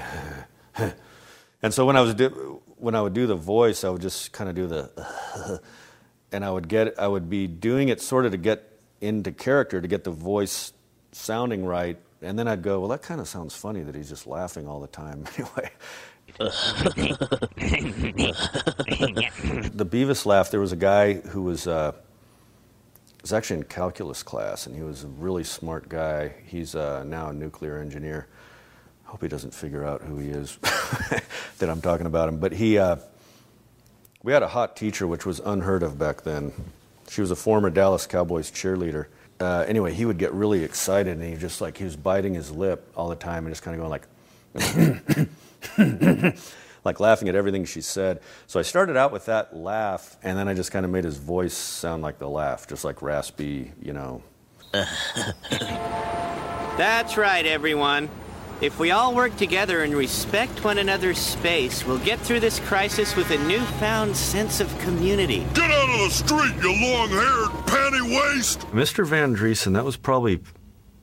and 1.62 1.74
so 1.74 1.86
when 1.86 1.95
I 1.95 2.02
was 2.02 2.14
do, 2.14 2.62
when 2.78 2.95
I 2.95 3.02
would 3.02 3.14
do 3.14 3.28
the 3.28 3.36
voice, 3.36 3.84
I 3.84 3.89
would 3.89 4.02
just 4.02 4.32
kind 4.32 4.49
of 4.49 4.56
do 4.56 4.68
the, 4.68 5.62
and 6.32 6.45
I 6.45 6.52
would 6.52 6.68
get 6.68 6.99
I 6.99 7.08
would 7.08 7.30
be 7.30 7.47
doing 7.47 7.89
it 7.89 8.02
sort 8.02 8.26
of 8.26 8.32
to 8.32 8.38
get 8.38 8.68
into 8.99 9.32
character 9.32 9.82
to 9.82 9.88
get 9.88 10.04
the 10.04 10.12
voice 10.12 10.74
sounding 11.12 11.66
right, 11.66 11.97
and 12.22 12.38
then 12.38 12.47
I'd 12.47 12.62
go, 12.62 12.80
well, 12.80 12.89
that 12.89 13.02
kind 13.02 13.20
of 13.20 13.28
sounds 13.28 13.56
funny 13.56 13.82
that 13.82 13.95
he's 13.95 14.10
just 14.10 14.28
laughing 14.28 14.68
all 14.68 14.80
the 14.80 14.88
time. 14.88 15.26
Anyway. 15.38 15.72
the 16.39 16.51
Beavis 19.86 20.25
laugh. 20.25 20.51
There 20.51 20.59
was 20.59 20.71
a 20.71 20.77
guy 20.77 21.13
who 21.13 21.43
was. 21.43 21.67
Uh, 21.67 21.93
was 23.21 23.34
actually 23.34 23.57
in 23.57 23.63
calculus 23.63 24.23
class, 24.23 24.65
and 24.65 24.75
he 24.75 24.82
was 24.82 25.03
a 25.03 25.07
really 25.07 25.43
smart 25.43 25.88
guy. 25.88 26.34
He's 26.45 26.75
uh, 26.75 27.03
now 27.03 27.29
a 27.29 27.34
nuclear 27.34 27.77
engineer. 27.77 28.27
I 29.05 29.11
hope 29.11 29.21
he 29.21 29.27
doesn't 29.27 29.53
figure 29.53 29.86
out 29.86 30.01
who 30.01 30.17
he 30.17 30.29
is 30.29 30.57
that 31.59 31.69
I'm 31.69 31.82
talking 31.82 32.07
about 32.07 32.29
him. 32.29 32.39
But 32.39 32.53
he, 32.53 32.77
uh, 32.77 32.97
we 34.23 34.34
had 34.34 34.41
a 34.41 34.47
hot 34.47 34.75
teacher, 34.75 35.05
which 35.05 35.25
was 35.25 35.39
unheard 35.39 35.84
of 35.84 35.99
back 35.99 36.23
then. 36.23 36.51
She 37.09 37.21
was 37.21 37.29
a 37.29 37.36
former 37.36 37.69
Dallas 37.69 38.07
Cowboys 38.07 38.49
cheerleader. 38.49 39.07
Uh, 39.39 39.65
anyway, 39.67 39.93
he 39.93 40.05
would 40.05 40.17
get 40.17 40.34
really 40.34 40.63
excited, 40.63 41.17
and 41.17 41.23
he 41.23 41.36
just 41.36 41.61
like 41.61 41.77
he 41.77 41.84
was 41.84 41.95
biting 41.95 42.34
his 42.34 42.51
lip 42.51 42.91
all 42.95 43.09
the 43.09 43.15
time, 43.15 43.45
and 43.45 43.53
just 43.53 43.63
kind 43.63 43.75
of 43.75 43.82
going 43.82 43.91
like. 43.91 45.27
like 46.84 46.99
laughing 46.99 47.30
at 47.30 47.36
everything 47.36 47.66
she 47.66 47.82
said. 47.82 48.22
So 48.47 48.59
I 48.59 48.64
started 48.64 48.97
out 48.97 49.12
with 49.12 49.26
that 49.26 49.55
laugh, 49.55 50.18
and 50.24 50.38
then 50.38 50.47
I 50.47 50.53
just 50.53 50.72
kind 50.72 50.86
of 50.86 50.91
made 50.91 51.03
his 51.03 51.18
voice 51.18 51.53
sound 51.53 52.01
like 52.03 52.20
the 52.20 52.30
laugh, 52.30 52.68
just 52.68 52.84
like 52.84 53.01
raspy, 53.01 53.72
you 53.82 53.93
know. 53.93 54.22
That's 56.78 57.18
right, 57.18 57.45
everyone. 57.45 58.09
If 58.62 58.78
we 58.80 58.91
all 58.91 59.16
work 59.16 59.36
together 59.38 59.82
and 59.84 59.95
respect 59.95 60.64
one 60.64 60.78
another's 60.78 61.18
space, 61.18 61.84
we'll 61.86 61.97
get 61.97 62.20
through 62.20 62.41
this 62.41 62.59
crisis 62.59 63.16
with 63.16 63.32
a 63.32 63.38
newfound 63.47 64.16
sense 64.16 64.59
of 64.62 64.78
community. 64.80 65.39
Get 65.55 65.72
out 65.72 65.89
of 65.89 65.99
the 65.99 66.09
street, 66.12 66.53
you 66.62 66.70
long-haired 66.70 67.49
panty 67.66 68.36
waste! 68.36 68.59
Mr. 68.68 69.03
Van 69.05 69.36
Driessen, 69.36 69.74
that 69.74 69.84
was 69.84 69.97
probably 69.97 70.41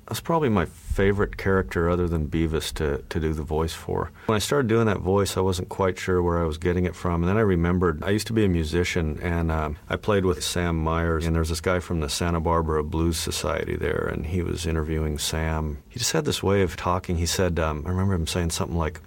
that's 0.08 0.20
probably 0.20 0.48
my 0.48 0.64
favorite 0.64 1.36
character 1.36 1.90
other 1.90 2.08
than 2.08 2.28
Beavis 2.28 2.72
to, 2.74 3.04
to 3.08 3.20
do 3.20 3.32
the 3.34 3.42
voice 3.42 3.74
for. 3.74 4.10
When 4.26 4.36
I 4.36 4.40
started 4.40 4.66
doing 4.66 4.86
that 4.86 5.00
voice, 5.00 5.36
I 5.36 5.40
wasn't 5.40 5.68
quite 5.68 5.98
sure 5.98 6.22
where 6.22 6.38
I 6.38 6.44
was 6.44 6.56
getting 6.58 6.86
it 6.86 6.96
from. 6.96 7.22
And 7.22 7.28
then 7.28 7.36
I 7.36 7.42
remembered 7.42 8.02
I 8.02 8.10
used 8.10 8.26
to 8.28 8.32
be 8.32 8.44
a 8.44 8.48
musician 8.48 9.20
and 9.22 9.52
um, 9.52 9.76
I 9.88 9.96
played 9.96 10.24
with 10.24 10.42
Sam 10.42 10.76
Myers. 10.82 11.26
And 11.26 11.36
there's 11.36 11.50
this 11.50 11.60
guy 11.60 11.78
from 11.78 12.00
the 12.00 12.08
Santa 12.08 12.40
Barbara 12.40 12.82
Blues 12.82 13.18
Society 13.18 13.76
there, 13.76 14.10
and 14.12 14.26
he 14.26 14.42
was 14.42 14.66
interviewing 14.66 15.18
Sam. 15.18 15.78
He 15.88 15.98
just 15.98 16.12
had 16.12 16.24
this 16.24 16.42
way 16.42 16.62
of 16.62 16.76
talking. 16.76 17.18
He 17.18 17.26
said, 17.26 17.58
um, 17.58 17.84
I 17.86 17.90
remember 17.90 18.14
him 18.14 18.26
saying 18.26 18.50
something 18.50 18.76
like, 18.76 19.00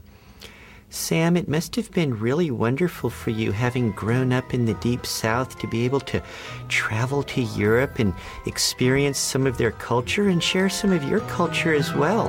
Sam, 0.93 1.37
it 1.37 1.47
must 1.47 1.77
have 1.77 1.89
been 1.91 2.19
really 2.19 2.51
wonderful 2.51 3.09
for 3.09 3.29
you 3.29 3.53
having 3.53 3.93
grown 3.93 4.33
up 4.33 4.53
in 4.53 4.65
the 4.65 4.73
deep 4.75 5.05
south 5.05 5.57
to 5.59 5.67
be 5.67 5.85
able 5.85 6.01
to 6.01 6.21
travel 6.67 7.23
to 7.23 7.41
Europe 7.41 7.97
and 7.97 8.13
experience 8.45 9.17
some 9.17 9.47
of 9.47 9.57
their 9.57 9.71
culture 9.71 10.27
and 10.27 10.43
share 10.43 10.67
some 10.67 10.91
of 10.91 11.01
your 11.05 11.21
culture 11.21 11.73
as 11.73 11.93
well. 11.93 12.27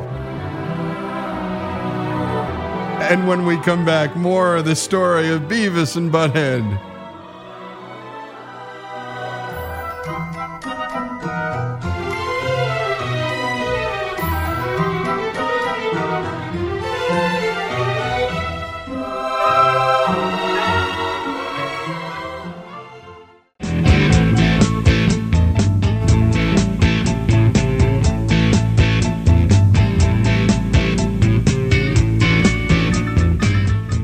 And 3.03 3.27
when 3.27 3.47
we 3.47 3.57
come 3.59 3.85
back, 3.85 4.15
more 4.15 4.55
of 4.55 4.65
the 4.65 4.77
story 4.77 5.29
of 5.29 5.43
Beavis 5.43 5.97
and 5.97 6.13
Butthead. 6.13 6.92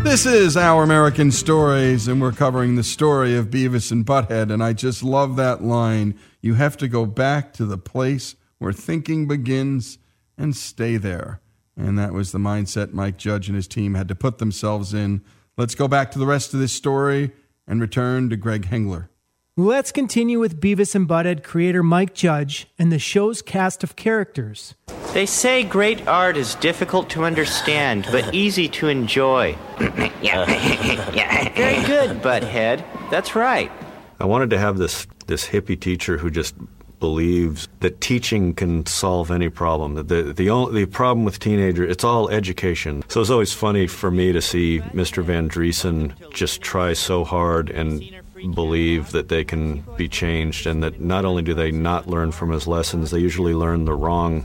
This 0.09 0.25
is 0.25 0.57
Our 0.57 0.85
American 0.85 1.31
Stories, 1.31 2.09
and 2.09 2.19
we're 2.19 2.33
covering 2.33 2.77
the 2.77 2.83
story 2.83 3.37
of 3.37 3.51
Beavis 3.51 3.93
and 3.93 4.07
Butthead. 4.07 4.51
And 4.51 4.65
I 4.65 4.73
just 4.73 5.03
love 5.03 5.37
that 5.37 5.63
line. 5.63 6.19
You 6.41 6.55
have 6.55 6.79
to 6.79 6.89
go 6.89 7.05
back 7.05 7.53
to 7.53 7.67
the 7.67 7.77
place 7.77 8.35
where 8.57 8.73
thinking 8.73 9.29
begins 9.29 9.99
and 10.39 10.57
stay 10.57 10.97
there. 10.97 11.43
And 11.77 11.99
that 11.99 12.15
was 12.15 12.33
the 12.33 12.39
mindset 12.39 12.95
Mike 12.95 13.19
Judge 13.19 13.49
and 13.49 13.55
his 13.55 13.69
team 13.69 13.97
had 13.97 14.09
to 14.09 14.15
put 14.15 14.39
themselves 14.39 14.95
in. 14.95 15.23
Let's 15.59 15.75
go 15.75 15.87
back 15.87 16.11
to 16.13 16.19
the 16.19 16.27
rest 16.27 16.55
of 16.55 16.61
this 16.61 16.73
story 16.73 17.33
and 17.67 17.79
return 17.79 18.31
to 18.31 18.37
Greg 18.39 18.65
Hengler. 18.65 19.11
Let's 19.59 19.91
continue 19.91 20.39
with 20.39 20.61
Beavis 20.61 20.95
and 20.95 21.09
Butthead 21.09 21.43
creator 21.43 21.83
Mike 21.83 22.15
Judge 22.15 22.69
and 22.79 22.93
the 22.93 23.01
show's 23.01 23.43
cast 23.43 23.83
of 23.83 23.97
characters. 23.97 24.77
They 25.15 25.27
say 25.27 25.65
great 25.65 26.07
art 26.07 26.37
is 26.37 26.55
difficult 26.55 27.11
to 27.11 27.25
understand, 27.25 28.07
but 28.13 28.33
easy 28.33 28.69
to 28.69 28.87
enjoy. 28.87 29.59
yeah, 30.23 30.23
yeah. 31.13 31.53
Very 31.55 31.85
good, 31.85 32.23
Butthead. 32.23 32.85
That's 33.11 33.35
right. 33.35 33.73
I 34.21 34.27
wanted 34.27 34.51
to 34.51 34.61
have 34.61 34.79
this 34.79 35.09
this 35.27 35.49
hippie 35.49 35.81
teacher 35.81 36.19
who 36.19 36.31
just 36.31 36.55
believes 37.01 37.67
that 37.81 38.01
teaching 38.01 38.55
can 38.55 38.87
solve 38.87 39.33
any 39.33 39.49
problem. 39.49 39.95
The 39.95 40.05
the 40.05 40.23
the, 40.35 40.51
only, 40.51 40.85
the 40.85 40.87
problem 40.89 41.25
with 41.25 41.41
teenagers 41.41 41.91
it's 41.91 42.05
all 42.05 42.29
education. 42.29 43.03
So 43.09 43.21
it's 43.21 43.31
always 43.31 43.53
funny 43.53 43.89
for 43.89 44.13
me 44.13 44.31
to 44.31 44.41
see 44.41 44.79
Mr. 44.95 45.25
Van 45.25 45.49
Driessen 45.49 46.13
just 46.31 46.61
try 46.61 46.93
so 46.93 47.25
hard 47.25 47.71
and 47.71 48.05
believe 48.47 49.13
that 49.13 49.29
they 49.29 49.45
can 49.45 49.85
be 49.97 50.09
changed 50.09 50.67
and 50.67 50.83
that 50.83 51.01
not 51.01 51.25
only 51.25 51.43
do 51.43 51.55
they 51.55 51.71
not 51.71 52.07
learn 52.07 52.33
from 52.33 52.51
his 52.51 52.67
lessons, 52.67 53.11
they 53.11 53.19
usually 53.19 53.55
learn 53.55 53.85
the 53.85 53.95
wrong 53.95 54.45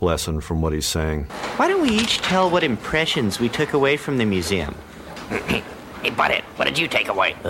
lesson 0.00 0.40
from 0.40 0.62
what 0.62 0.72
he's 0.72 0.86
saying. 0.86 1.24
Why 1.56 1.68
don't 1.68 1.82
we 1.82 1.90
each 1.90 2.18
tell 2.18 2.50
what 2.50 2.62
impressions 2.62 3.40
we 3.40 3.48
took 3.48 3.72
away 3.72 3.96
from 3.96 4.18
the 4.18 4.24
museum? 4.24 4.74
hey, 5.28 5.62
Butthead, 6.04 6.42
what 6.56 6.66
did 6.66 6.78
you 6.78 6.88
take 6.88 7.08
away? 7.08 7.34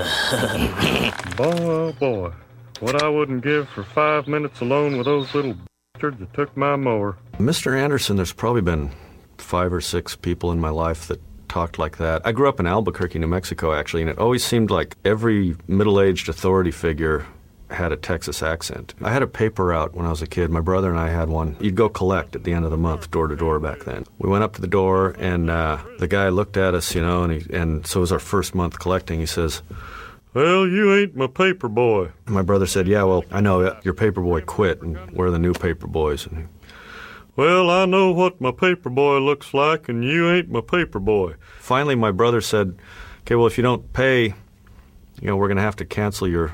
boy, 1.37 1.55
oh, 1.61 1.93
boy. 1.99 2.33
What 2.81 3.03
I 3.03 3.09
wouldn't 3.09 3.43
give 3.43 3.69
for 3.71 3.83
five 3.83 4.29
minutes 4.29 4.61
alone 4.61 4.97
with 4.97 5.07
those 5.07 5.35
little 5.35 5.57
bastards 5.95 6.19
that 6.19 6.35
took 6.35 6.57
my 6.57 6.77
mower. 6.77 7.17
Mr. 7.39 7.77
Anderson, 7.77 8.17
there's 8.17 8.33
probably 8.33 8.61
been 8.61 8.91
five 9.39 9.73
or 9.73 9.81
six 9.81 10.15
people 10.15 10.53
in 10.53 10.61
my 10.61 10.69
life 10.69 11.07
that 11.09 11.21
talked 11.49 11.79
like 11.79 11.99
that. 11.99 12.23
I 12.25 12.33
grew 12.33 12.49
up 12.49 12.61
in 12.61 12.67
Albuquerque, 12.67 13.19
New 13.19 13.27
Mexico, 13.27 13.73
actually, 13.73 14.03
and 14.03 14.11
it 14.11 14.19
always 14.19 14.45
seemed 14.45 14.71
like 14.71 14.97
every 15.05 15.57
middle 15.67 16.01
aged 16.01 16.29
authority 16.29 16.71
figure 16.71 17.27
had 17.71 17.93
a 17.93 17.97
Texas 17.97 18.43
accent. 18.43 18.95
I 19.03 19.13
had 19.13 19.23
a 19.23 19.27
paper 19.27 19.73
out 19.73 19.95
when 19.95 20.07
I 20.07 20.11
was 20.11 20.23
a 20.23 20.27
kid. 20.27 20.51
My 20.51 20.61
brother 20.61 20.91
and 20.91 20.99
I 20.99 21.09
had 21.09 21.29
one. 21.29 21.57
You'd 21.61 21.75
go 21.75 21.89
collect 21.89 22.37
at 22.37 22.45
the 22.45 22.53
end 22.53 22.65
of 22.65 22.71
the 22.71 22.77
month, 22.77 23.11
door 23.11 23.27
to 23.27 23.35
door 23.35 23.59
back 23.59 23.81
then. 23.81 24.05
We 24.19 24.29
went 24.29 24.45
up 24.45 24.53
to 24.55 24.61
the 24.61 24.69
door, 24.69 25.17
and 25.19 25.51
uh, 25.51 25.79
the 25.99 26.07
guy 26.07 26.29
looked 26.29 26.57
at 26.57 26.75
us, 26.75 26.95
you 26.95 27.03
know, 27.03 27.25
and, 27.25 27.33
he, 27.33 27.55
and 27.55 27.87
so 27.87 28.01
it 28.01 28.03
was 28.03 28.13
our 28.13 28.21
first 28.21 28.55
month 28.55 28.79
collecting. 28.79 29.19
He 29.19 29.27
says, 29.27 29.63
well, 30.37 30.67
you 30.69 30.95
ain't 30.95 31.17
my 31.17 31.29
paper 31.29 31.67
boy. 31.67 32.11
My 32.27 32.43
brother 32.43 32.67
said, 32.67 32.87
Yeah, 32.87 33.05
well, 33.05 33.25
I 33.31 33.41
know 33.41 33.75
your 33.85 33.95
paper 33.95 34.21
boy 34.21 34.43
quit, 34.43 34.83
and 34.83 35.11
we're 35.13 35.31
the 35.31 35.39
new 35.39 35.55
paper 35.55 35.87
boys. 35.87 36.27
And 36.27 36.47
well, 37.37 37.71
I 37.71 37.85
know 37.85 38.13
what 38.13 38.41
my 38.41 38.51
paper 38.51 38.91
boy 38.91 39.19
looks 39.19 39.55
like, 39.55 39.89
and 39.89 40.03
you 40.03 40.31
ain't 40.31 40.51
my 40.51 40.61
paper 40.61 40.99
boy. 40.99 41.35
Finally, 41.59 41.95
my 41.95 42.11
brother 42.11 42.41
said, 42.41 42.79
Okay, 43.21 43.35
well, 43.35 43.47
if 43.47 43.59
you 43.59 43.63
don't 43.63 43.93
pay, 43.93 44.35
you 45.21 45.27
know, 45.27 45.37
we're 45.37 45.49
going 45.49 45.57
to 45.57 45.63
have 45.63 45.77
to 45.77 45.85
cancel 45.85 46.29
your 46.29 46.53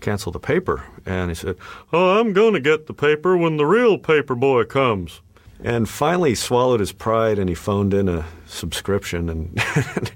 cancel 0.00 0.32
the 0.32 0.40
paper. 0.40 0.84
And 1.06 1.30
he 1.30 1.34
said, 1.34 1.56
Oh, 1.92 2.18
I'm 2.18 2.32
going 2.32 2.54
to 2.54 2.60
get 2.60 2.86
the 2.86 2.94
paper 2.94 3.36
when 3.36 3.56
the 3.56 3.66
real 3.66 3.98
paper 3.98 4.34
boy 4.34 4.64
comes. 4.64 5.20
And 5.62 5.88
finally, 5.88 6.30
he 6.30 6.34
swallowed 6.34 6.80
his 6.80 6.92
pride 6.92 7.38
and 7.38 7.48
he 7.48 7.54
phoned 7.54 7.94
in 7.94 8.08
a 8.08 8.26
subscription 8.46 9.28
and. 9.28 9.62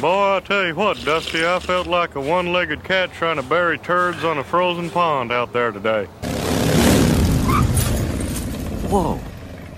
Boy, 0.00 0.36
I 0.36 0.40
tell 0.40 0.66
you 0.66 0.74
what, 0.74 1.04
Dusty, 1.04 1.44
I 1.44 1.58
felt 1.58 1.86
like 1.86 2.14
a 2.14 2.20
one 2.20 2.50
legged 2.50 2.82
cat 2.82 3.12
trying 3.12 3.36
to 3.36 3.42
bury 3.42 3.76
turds 3.76 4.24
on 4.24 4.38
a 4.38 4.44
frozen 4.44 4.88
pond 4.88 5.30
out 5.30 5.52
there 5.52 5.70
today. 5.70 6.08
Whoa, 8.92 9.18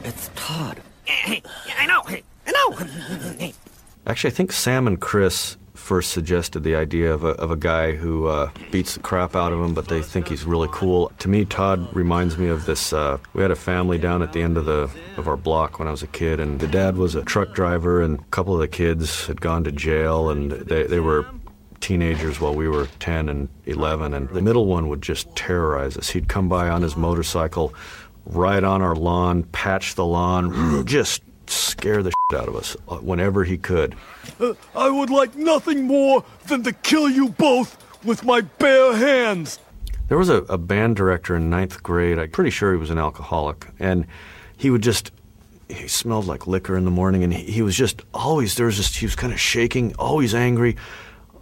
it's 0.03 0.29
Todd. 0.35 0.81
Hey, 1.05 1.41
I 1.79 1.87
know, 1.87 2.03
I 2.05 2.51
know. 2.51 3.53
Actually, 4.09 4.31
I 4.31 4.35
think 4.35 4.51
Sam 4.51 4.89
and 4.89 5.01
Chris 5.01 5.57
first 5.75 6.11
suggested 6.11 6.65
the 6.65 6.75
idea 6.75 7.15
of 7.15 7.23
a, 7.23 7.29
of 7.29 7.53
a 7.53 7.57
guy 7.57 7.93
who 7.93 8.27
uh, 8.27 8.51
beats 8.73 8.95
the 8.95 9.01
crap 9.01 9.37
out 9.37 9.53
of 9.53 9.61
him, 9.61 9.73
but 9.73 9.87
they 9.87 10.03
think 10.03 10.27
he's 10.27 10.45
really 10.45 10.67
cool. 10.73 11.13
To 11.21 11.29
me, 11.29 11.45
Todd 11.45 11.95
reminds 11.95 12.37
me 12.39 12.49
of 12.49 12.67
this. 12.67 12.93
Uh, 12.93 13.19
we 13.35 13.43
had 13.43 13.53
a 13.53 13.55
family 13.55 13.99
down 13.99 14.21
at 14.21 14.33
the 14.33 14.43
end 14.43 14.57
of 14.57 14.65
the 14.65 14.91
of 15.17 15.29
our 15.29 15.37
block 15.37 15.79
when 15.79 15.87
I 15.87 15.93
was 15.93 16.03
a 16.03 16.09
kid, 16.09 16.41
and 16.41 16.59
the 16.59 16.67
dad 16.67 16.97
was 16.97 17.15
a 17.15 17.23
truck 17.23 17.55
driver, 17.55 18.03
and 18.03 18.19
a 18.19 18.25
couple 18.33 18.53
of 18.53 18.59
the 18.59 18.67
kids 18.67 19.29
had 19.29 19.41
gone 19.41 19.63
to 19.63 19.71
jail, 19.71 20.29
and 20.29 20.51
they 20.51 20.89
they 20.89 20.99
were 20.99 21.25
teenagers 21.79 22.41
while 22.41 22.55
we 22.55 22.67
were 22.67 22.89
10 23.01 23.29
and 23.29 23.47
11 23.67 24.15
and 24.15 24.27
the 24.31 24.41
middle 24.41 24.65
one 24.65 24.89
would 24.89 25.03
just 25.03 25.37
terrorize 25.37 25.99
us 25.99 26.09
he'd 26.09 26.29
come 26.29 26.49
by 26.49 26.67
on 26.67 26.81
his 26.81 26.97
motorcycle 26.97 27.75
ride 28.27 28.65
on 28.65 28.83
our 28.83 28.97
lawn 28.97 29.43
patch 29.45 29.95
the 29.95 30.05
lawn 30.05 30.85
just 30.87 31.23
scare 31.47 32.03
the 32.03 32.11
shit 32.11 32.41
out 32.41 32.49
of 32.49 32.57
us 32.57 32.77
uh, 32.89 32.97
whenever 32.97 33.45
he 33.45 33.59
could. 33.59 33.95
Uh, 34.41 34.55
I 34.75 34.91
would 34.91 35.11
like 35.11 35.37
nothing 35.37 35.85
more 35.85 36.25
than 36.47 36.63
to 36.65 36.73
kill 36.73 37.09
you 37.09 37.29
both 37.31 37.77
with 38.05 38.25
my 38.25 38.41
bare 38.41 38.97
hands. 38.97 39.59
There 40.09 40.19
was 40.19 40.29
a, 40.29 40.39
a 40.45 40.59
band 40.59 40.97
director 40.97 41.37
in 41.37 41.49
ninth 41.51 41.83
grade. 41.83 42.19
I'm 42.19 42.31
pretty 42.31 42.51
sure 42.51 42.73
he 42.73 42.79
was 42.79 42.91
an 42.91 42.99
alcoholic, 42.99 43.67
and 43.79 44.07
he 44.57 44.71
would 44.71 44.83
just 44.83 45.13
he 45.69 45.89
smelled 45.89 46.27
like 46.27 46.47
liquor 46.47 46.77
in 46.77 46.85
the 46.85 46.91
morning, 46.91 47.25
and 47.25 47.33
he, 47.33 47.45
he 47.45 47.63
was 47.63 47.77
just 47.77 48.03
always 48.13 48.55
there 48.57 48.67
was 48.67 48.77
just 48.77 48.97
he 48.97 49.07
was 49.07 49.17
kind 49.17 49.33
of 49.33 49.41
shaking, 49.41 49.95
always 49.97 50.35
angry, 50.35 50.77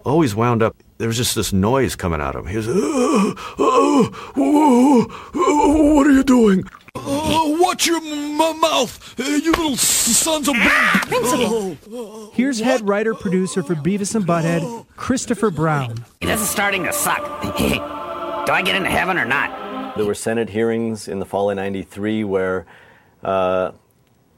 always 0.05 0.35
wound 0.35 0.63
up. 0.63 0.77
There 1.03 1.09
was 1.09 1.17
just 1.17 1.35
this 1.35 1.53
noise 1.53 1.97
coming 1.97 2.21
out 2.21 2.37
of 2.37 2.45
him. 2.45 2.51
He 2.53 2.57
was, 2.57 2.69
oh, 2.69 3.35
oh, 3.59 4.33
oh, 4.37 5.33
oh, 5.35 5.95
what 5.97 6.07
are 6.07 6.13
you 6.13 6.23
doing? 6.23 6.63
Oh, 6.95 7.59
watch 7.61 7.89
your 7.89 7.97
m- 7.97 8.61
mouth, 8.61 9.19
uh, 9.19 9.25
you 9.25 9.51
little 9.51 9.77
sons 9.77 10.47
of. 10.47 10.55
Oh. 10.57 12.31
Here's 12.35 12.61
head 12.61 12.87
writer 12.87 13.15
producer 13.15 13.65
for 13.65 13.75
Beavis 13.75 14.15
and 14.15 14.25
Butthead, 14.25 14.87
Kristofor 14.97 15.53
Brown. 15.53 16.05
This 16.21 16.41
is 16.41 16.49
starting 16.49 16.85
to 16.85 16.93
suck. 16.93 17.19
Do 17.59 18.53
I 18.53 18.63
get 18.65 18.77
into 18.77 18.89
heaven 18.89 19.19
or 19.19 19.25
not? 19.25 19.97
There 19.97 20.07
were 20.07 20.15
Senate 20.15 20.51
hearings 20.51 21.09
in 21.09 21.19
the 21.19 21.27
fall 21.27 21.51
of 21.51 21.57
'93 21.57 22.23
where. 22.23 22.65
Uh, 23.25 23.73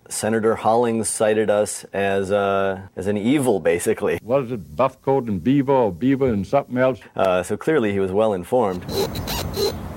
Senator 0.09 0.55
Hollings 0.55 1.09
cited 1.09 1.51
us 1.51 1.85
as 1.93 2.31
uh, 2.31 2.83
as 2.97 3.07
an 3.07 3.17
evil, 3.17 3.61
basically. 3.61 4.19
Was 4.23 4.53
it 4.53 4.77
buff 4.77 5.01
coat 5.03 5.29
and 5.29 5.43
beaver 5.43 5.73
or 5.73 5.93
beaver 5.93 6.29
and 6.29 6.47
something 6.47 6.77
else? 6.79 7.01
Uh, 7.17 7.43
so 7.43 7.57
clearly 7.57 7.93
he 7.93 8.01
was 8.01 8.13
well 8.13 8.35
informed. 8.35 8.85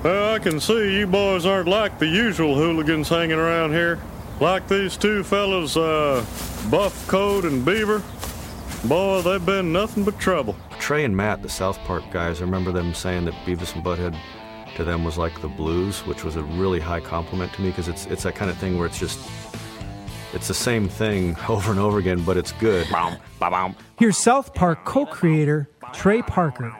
Well, 0.03 0.35
I 0.35 0.39
can 0.39 0.59
see 0.59 0.97
you 0.99 1.07
boys 1.07 1.45
aren't 1.45 1.67
like 1.67 1.99
the 1.99 2.07
usual 2.07 2.55
hooligans 2.55 3.09
hanging 3.09 3.39
around 3.39 3.71
here. 3.71 3.99
Like 4.39 4.67
these 4.67 4.95
two 4.95 5.23
fellas, 5.23 5.75
uh, 5.75 6.23
Buff 6.69 7.07
Coat 7.07 7.45
and 7.45 7.65
Beaver. 7.65 8.03
Boy, 8.85 9.21
they've 9.21 9.45
been 9.45 9.73
nothing 9.73 10.03
but 10.03 10.19
trouble. 10.19 10.55
Trey 10.79 11.03
and 11.03 11.17
Matt, 11.17 11.41
the 11.41 11.49
South 11.49 11.79
Park 11.79 12.03
guys, 12.11 12.39
I 12.39 12.45
remember 12.45 12.71
them 12.71 12.93
saying 12.93 13.25
that 13.25 13.33
Beavis 13.45 13.73
and 13.75 13.83
Butthead 13.83 14.15
to 14.75 14.83
them 14.83 15.03
was 15.03 15.17
like 15.17 15.41
the 15.41 15.47
blues, 15.47 16.05
which 16.05 16.23
was 16.23 16.35
a 16.35 16.43
really 16.43 16.79
high 16.79 16.99
compliment 16.99 17.51
to 17.53 17.61
me 17.61 17.69
because 17.69 17.87
it's 17.87 18.05
it's 18.05 18.23
that 18.23 18.35
kind 18.35 18.51
of 18.51 18.57
thing 18.57 18.77
where 18.77 18.85
it's 18.85 18.99
just 18.99 19.19
it's 20.37 20.47
the 20.47 20.53
same 20.53 20.87
thing 20.87 21.35
over 21.49 21.71
and 21.71 21.79
over 21.79 21.97
again, 21.97 22.23
but 22.23 22.37
it's 22.37 22.51
good. 22.53 22.87
Here's 23.97 24.17
South 24.17 24.53
Park 24.53 24.85
co-creator 24.85 25.67
Trey 25.93 26.21
Parker. 26.21 26.71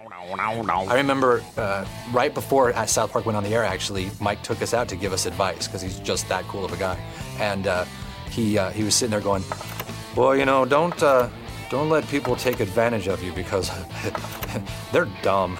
I 0.88 0.95
remember 0.95 1.41
uh, 1.58 1.84
right 2.12 2.32
before 2.32 2.72
at 2.72 2.88
South 2.88 3.12
Park 3.12 3.26
went 3.26 3.36
on 3.36 3.43
the 3.43 3.49
air, 3.49 3.64
actually, 3.64 4.12
Mike 4.22 4.43
took 4.43 4.62
us 4.62 4.76
out 4.76 4.88
to 4.89 4.95
give 4.95 5.12
us 5.12 5.26
advice 5.26 5.68
because 5.68 5.82
he's 5.82 5.99
just 5.99 6.30
that 6.30 6.43
cool 6.43 6.66
of 6.66 6.72
a 6.72 6.78
guy. 6.78 6.99
And 7.39 7.66
uh, 7.66 7.86
he, 8.30 8.60
uh, 8.60 8.70
he 8.70 8.84
was 8.84 8.93
sitting 8.93 9.10
there 9.10 9.22
going, 9.22 9.43
Well, 10.16 10.36
you 10.36 10.45
know, 10.45 10.64
don't, 10.64 11.01
uh, 11.01 11.30
don't 11.70 11.89
let 11.89 12.07
people 12.07 12.36
take 12.36 12.59
advantage 12.59 13.07
of 13.07 13.22
you 13.24 13.34
because 13.34 13.72
they're 14.91 15.07
dumb. 15.22 15.57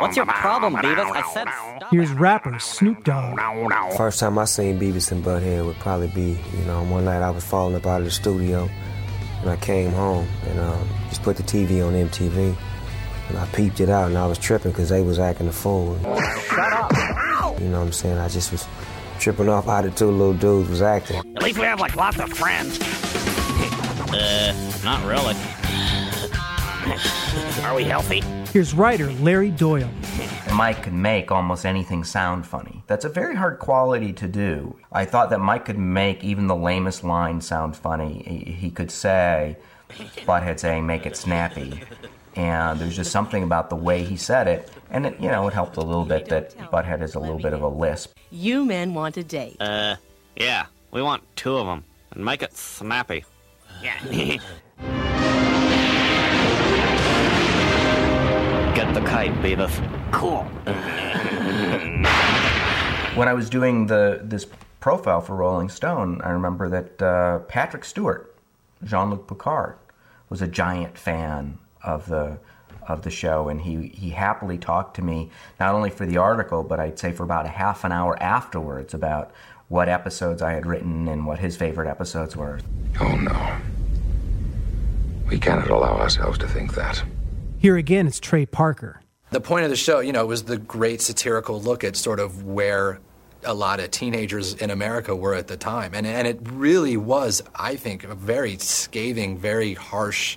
What's 0.00 0.16
your 0.16 0.26
problem, 0.26 0.74
Beavis? 0.76 1.10
I 1.10 1.22
said 1.32 1.48
stop. 1.48 1.90
Here's 1.90 2.12
rapper 2.12 2.58
Snoop 2.58 3.04
Dogg. 3.04 3.38
First 3.96 4.20
time 4.20 4.38
I 4.38 4.44
seen 4.44 4.78
Beavis 4.78 5.10
and 5.12 5.24
Butthead 5.24 5.64
would 5.64 5.76
probably 5.76 6.08
be, 6.08 6.38
you 6.56 6.64
know, 6.66 6.84
one 6.84 7.04
night 7.06 7.22
I 7.22 7.30
was 7.30 7.44
falling 7.44 7.74
up 7.74 7.86
out 7.86 8.00
of 8.00 8.04
the 8.04 8.10
studio 8.10 8.68
and 9.40 9.50
I 9.50 9.56
came 9.56 9.92
home 9.92 10.28
and 10.48 10.58
uh, 10.58 10.78
just 11.08 11.22
put 11.22 11.36
the 11.36 11.42
TV 11.42 11.86
on 11.86 11.94
MTV. 11.94 12.56
And 13.28 13.38
I 13.38 13.46
peeped 13.46 13.80
it 13.80 13.88
out 13.88 14.08
and 14.08 14.18
I 14.18 14.26
was 14.26 14.38
tripping 14.38 14.70
because 14.70 14.88
they 14.88 15.02
was 15.02 15.18
acting 15.18 15.48
a 15.48 15.52
fool. 15.52 15.98
Shut 16.48 16.72
up. 16.72 16.92
You 17.60 17.68
know 17.68 17.80
what 17.80 17.86
I'm 17.86 17.92
saying? 17.92 18.18
I 18.18 18.28
just 18.28 18.52
was 18.52 18.66
tripping 19.18 19.48
off 19.48 19.64
how 19.64 19.82
the 19.82 19.90
two 19.90 20.10
little 20.10 20.34
dudes 20.34 20.68
was 20.68 20.82
acting. 20.82 21.16
At 21.36 21.42
least 21.42 21.58
we 21.58 21.64
have 21.64 21.80
like 21.80 21.96
lots 21.96 22.18
of 22.18 22.30
friends. 22.32 22.78
Uh, 24.16 24.52
not 24.84 25.04
really. 25.04 25.34
Are 27.64 27.74
we 27.74 27.84
healthy? 27.84 28.20
Here's 28.52 28.74
writer 28.74 29.12
Larry 29.14 29.50
Doyle. 29.50 29.90
Mike 30.54 30.84
could 30.84 30.94
make 30.94 31.30
almost 31.30 31.66
anything 31.66 32.04
sound 32.04 32.46
funny. 32.46 32.82
That's 32.86 33.04
a 33.04 33.08
very 33.08 33.34
hard 33.34 33.58
quality 33.58 34.12
to 34.14 34.28
do. 34.28 34.78
I 34.92 35.04
thought 35.04 35.28
that 35.30 35.40
Mike 35.40 35.66
could 35.66 35.78
make 35.78 36.24
even 36.24 36.46
the 36.46 36.56
lamest 36.56 37.04
line 37.04 37.40
sound 37.40 37.76
funny. 37.76 38.22
He, 38.26 38.52
he 38.52 38.70
could 38.70 38.90
say, 38.90 39.56
Butthead 39.90 40.58
saying 40.58 40.86
"Make 40.86 41.04
it 41.04 41.16
snappy," 41.16 41.82
and 42.34 42.80
there's 42.80 42.96
just 42.96 43.10
something 43.10 43.42
about 43.42 43.68
the 43.68 43.76
way 43.76 44.02
he 44.02 44.16
said 44.16 44.48
it, 44.48 44.70
and 44.90 45.06
it, 45.06 45.20
you 45.20 45.28
know, 45.28 45.46
it 45.48 45.52
helped 45.52 45.76
a 45.76 45.82
little 45.82 46.06
bit 46.06 46.26
that 46.26 46.56
Butthead 46.70 47.02
is 47.02 47.14
a 47.16 47.20
little 47.20 47.38
bit 47.38 47.52
of 47.52 47.62
a 47.62 47.68
lisp. 47.68 48.16
You 48.30 48.64
men 48.64 48.94
want 48.94 49.16
a 49.16 49.24
date. 49.24 49.56
Uh, 49.60 49.96
yeah, 50.36 50.66
we 50.90 51.02
want 51.02 51.22
two 51.36 51.56
of 51.56 51.66
them. 51.66 51.84
And 52.12 52.24
make 52.24 52.42
it 52.42 52.56
snappy. 52.56 53.24
Yeah. 53.82 53.98
Get 58.74 58.94
the 58.94 59.00
kite, 59.00 59.34
Beavis. 59.42 59.74
Cool. 60.12 60.46
When 63.16 63.28
I 63.28 63.32
was 63.32 63.48
doing 63.48 63.86
the 63.86 64.20
this 64.22 64.46
profile 64.78 65.22
for 65.22 65.34
Rolling 65.36 65.70
Stone, 65.70 66.20
I 66.22 66.28
remember 66.32 66.68
that 66.68 67.00
uh, 67.00 67.38
Patrick 67.48 67.82
Stewart, 67.82 68.36
Jean-Luc 68.84 69.26
Picard, 69.26 69.76
was 70.28 70.42
a 70.42 70.46
giant 70.46 70.98
fan 70.98 71.56
of 71.82 72.04
the 72.10 72.38
of 72.86 73.00
the 73.00 73.10
show, 73.10 73.48
and 73.48 73.62
he 73.62 73.88
he 73.88 74.10
happily 74.10 74.58
talked 74.58 74.96
to 74.96 75.02
me 75.02 75.30
not 75.58 75.74
only 75.74 75.88
for 75.88 76.04
the 76.04 76.18
article, 76.18 76.62
but 76.62 76.78
I'd 76.78 76.98
say 76.98 77.10
for 77.10 77.22
about 77.22 77.46
a 77.46 77.48
half 77.48 77.84
an 77.84 77.92
hour 77.92 78.22
afterwards 78.22 78.92
about 78.92 79.30
what 79.68 79.88
episodes 79.88 80.42
I 80.42 80.52
had 80.52 80.66
written 80.66 81.08
and 81.08 81.26
what 81.26 81.38
his 81.38 81.56
favorite 81.56 81.88
episodes 81.88 82.36
were. 82.36 82.60
Oh 83.00 83.16
no. 83.16 83.56
We 85.28 85.38
cannot 85.38 85.70
allow 85.70 85.96
ourselves 85.96 86.38
to 86.38 86.48
think 86.48 86.74
that. 86.74 87.02
Here 87.58 87.76
again, 87.76 88.06
it's 88.06 88.20
Trey 88.20 88.46
Parker. 88.46 89.00
The 89.30 89.40
point 89.40 89.64
of 89.64 89.70
the 89.70 89.76
show, 89.76 89.98
you 89.98 90.12
know, 90.12 90.24
was 90.24 90.44
the 90.44 90.56
great 90.56 91.00
satirical 91.00 91.60
look 91.60 91.82
at 91.82 91.96
sort 91.96 92.20
of 92.20 92.44
where 92.44 93.00
a 93.42 93.54
lot 93.54 93.80
of 93.80 93.90
teenagers 93.90 94.54
in 94.54 94.70
America 94.70 95.16
were 95.16 95.34
at 95.34 95.48
the 95.48 95.56
time. 95.56 95.94
And, 95.94 96.06
and 96.06 96.28
it 96.28 96.38
really 96.44 96.96
was, 96.96 97.42
I 97.54 97.76
think, 97.76 98.04
a 98.04 98.14
very 98.14 98.56
scathing, 98.58 99.36
very 99.36 99.74
harsh, 99.74 100.36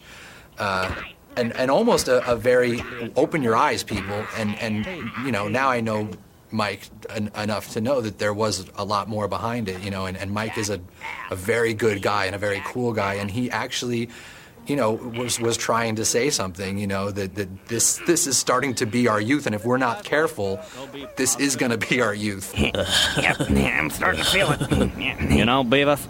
uh, 0.57 0.93
and, 1.35 1.55
and 1.55 1.69
almost 1.69 2.07
a, 2.07 2.27
a 2.29 2.35
very 2.35 2.81
open 3.15 3.43
your 3.43 3.55
eyes 3.55 3.83
people. 3.83 4.25
And, 4.37 4.57
and, 4.59 4.85
you 5.23 5.31
know, 5.31 5.47
now 5.47 5.69
I 5.69 5.81
know 5.81 6.09
Mike 6.51 6.89
en- 7.09 7.31
enough 7.35 7.71
to 7.71 7.81
know 7.81 8.01
that 8.01 8.17
there 8.19 8.33
was 8.33 8.65
a 8.75 8.83
lot 8.83 9.07
more 9.07 9.27
behind 9.27 9.69
it, 9.69 9.81
you 9.81 9.91
know, 9.91 10.05
and, 10.05 10.17
and 10.17 10.31
Mike 10.31 10.57
is 10.57 10.69
a, 10.69 10.79
a 11.29 11.35
very 11.35 11.73
good 11.73 12.01
guy 12.01 12.25
and 12.25 12.35
a 12.35 12.39
very 12.39 12.61
cool 12.65 12.93
guy. 12.93 13.15
And 13.15 13.29
he 13.29 13.51
actually, 13.51 14.09
you 14.67 14.75
know, 14.75 14.93
was 14.93 15.39
was 15.39 15.57
trying 15.57 15.95
to 15.95 16.05
say 16.05 16.29
something, 16.29 16.77
you 16.77 16.87
know, 16.87 17.11
that, 17.11 17.35
that 17.35 17.67
this 17.67 17.97
this 18.05 18.27
is 18.27 18.37
starting 18.37 18.75
to 18.75 18.85
be 18.85 19.07
our 19.07 19.21
youth, 19.21 19.45
and 19.45 19.55
if 19.55 19.65
we're 19.65 19.77
not 19.77 20.03
careful, 20.03 20.59
this 21.15 21.35
is 21.37 21.55
going 21.55 21.71
to 21.71 21.77
be 21.77 22.01
our 22.01 22.13
youth. 22.13 22.53
yep, 22.57 23.39
I'm 23.39 23.89
starting 23.89 24.23
to 24.23 24.29
feel 24.29 24.51
it. 24.51 25.31
You 25.31 25.45
know, 25.45 25.63
Beavis, 25.63 26.05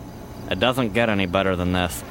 it 0.52 0.60
doesn't 0.60 0.94
get 0.94 1.10
any 1.10 1.26
better 1.26 1.56
than 1.56 1.74
this. 1.74 2.04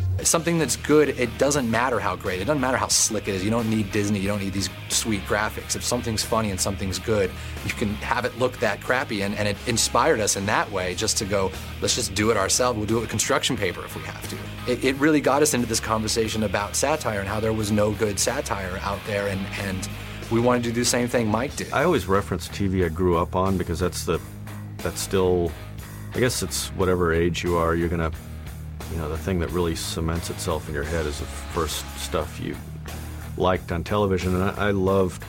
Something 0.26 0.58
that's 0.58 0.76
good, 0.76 1.10
it 1.10 1.36
doesn't 1.38 1.70
matter 1.70 1.98
how 1.98 2.16
great, 2.16 2.40
it 2.40 2.44
doesn't 2.44 2.60
matter 2.60 2.76
how 2.76 2.88
slick 2.88 3.28
it 3.28 3.34
is. 3.34 3.44
You 3.44 3.50
don't 3.50 3.68
need 3.68 3.90
Disney, 3.92 4.18
you 4.18 4.28
don't 4.28 4.40
need 4.40 4.52
these 4.52 4.68
sweet 4.88 5.22
graphics. 5.22 5.76
If 5.76 5.84
something's 5.84 6.22
funny 6.22 6.50
and 6.50 6.60
something's 6.60 6.98
good, 6.98 7.30
you 7.64 7.72
can 7.72 7.94
have 7.96 8.24
it 8.24 8.38
look 8.38 8.58
that 8.58 8.80
crappy, 8.80 9.22
and, 9.22 9.34
and 9.34 9.48
it 9.48 9.56
inspired 9.66 10.20
us 10.20 10.36
in 10.36 10.46
that 10.46 10.70
way 10.70 10.94
just 10.94 11.16
to 11.18 11.24
go, 11.24 11.50
let's 11.80 11.94
just 11.94 12.14
do 12.14 12.30
it 12.30 12.36
ourselves. 12.36 12.76
We'll 12.76 12.86
do 12.86 12.98
it 12.98 13.00
with 13.00 13.10
construction 13.10 13.56
paper 13.56 13.84
if 13.84 13.96
we 13.96 14.02
have 14.02 14.28
to. 14.28 14.36
It, 14.70 14.84
it 14.84 14.96
really 14.96 15.20
got 15.20 15.42
us 15.42 15.54
into 15.54 15.66
this 15.66 15.80
conversation 15.80 16.42
about 16.42 16.76
satire 16.76 17.20
and 17.20 17.28
how 17.28 17.40
there 17.40 17.52
was 17.52 17.70
no 17.70 17.92
good 17.92 18.18
satire 18.18 18.78
out 18.82 19.00
there, 19.06 19.28
and, 19.28 19.40
and 19.60 19.88
we 20.30 20.40
wanted 20.40 20.62
to 20.64 20.72
do 20.72 20.80
the 20.80 20.84
same 20.84 21.08
thing 21.08 21.28
Mike 21.28 21.56
did. 21.56 21.72
I 21.72 21.84
always 21.84 22.06
reference 22.06 22.48
TV 22.48 22.84
I 22.84 22.88
grew 22.88 23.16
up 23.16 23.34
on 23.34 23.58
because 23.58 23.78
that's 23.78 24.04
the 24.04 24.20
that's 24.78 25.00
still 25.00 25.52
I 26.14 26.20
guess 26.20 26.42
it's 26.42 26.68
whatever 26.70 27.12
age 27.12 27.44
you 27.44 27.56
are, 27.56 27.74
you're 27.74 27.88
gonna 27.88 28.12
you 28.90 28.96
know, 28.96 29.08
the 29.08 29.18
thing 29.18 29.38
that 29.40 29.50
really 29.50 29.74
cements 29.74 30.30
itself 30.30 30.68
in 30.68 30.74
your 30.74 30.84
head 30.84 31.06
is 31.06 31.18
the 31.20 31.24
first 31.24 31.84
stuff 31.98 32.40
you 32.40 32.56
liked 33.36 33.70
on 33.72 33.84
television. 33.84 34.34
And 34.34 34.44
I, 34.44 34.68
I 34.68 34.70
loved 34.72 35.24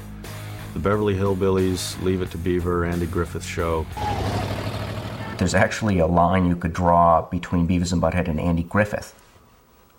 the 0.73 0.79
Beverly 0.79 1.15
Hillbillies, 1.15 2.01
Leave 2.01 2.21
It 2.21 2.31
to 2.31 2.37
Beaver, 2.37 2.85
Andy 2.85 3.05
Griffith 3.05 3.45
Show. 3.45 3.85
There's 5.37 5.53
actually 5.53 5.99
a 5.99 6.07
line 6.07 6.45
you 6.45 6.55
could 6.55 6.73
draw 6.73 7.21
between 7.23 7.67
Beavis 7.67 7.91
and 7.91 8.01
Butthead 8.01 8.27
and 8.27 8.39
Andy 8.39 8.63
Griffith 8.63 9.15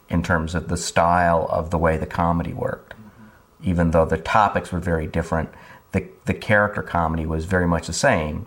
in 0.09 0.23
terms 0.23 0.55
of 0.55 0.69
the 0.69 0.77
style 0.77 1.47
of 1.51 1.71
the 1.71 1.79
way 1.79 1.97
the 1.97 2.07
comedy 2.07 2.53
worked. 2.53 2.95
Even 3.63 3.93
though 3.93 4.05
the 4.05 4.19
topics 4.19 4.73
were 4.73 4.79
very 4.81 5.07
different, 5.07 5.49
the, 5.93 6.07
the 6.27 6.35
character 6.35 6.83
comedy 6.83 7.27
was 7.27 7.45
very 7.45 7.67
much 7.67 7.87
the 7.87 7.93
same. 7.93 8.47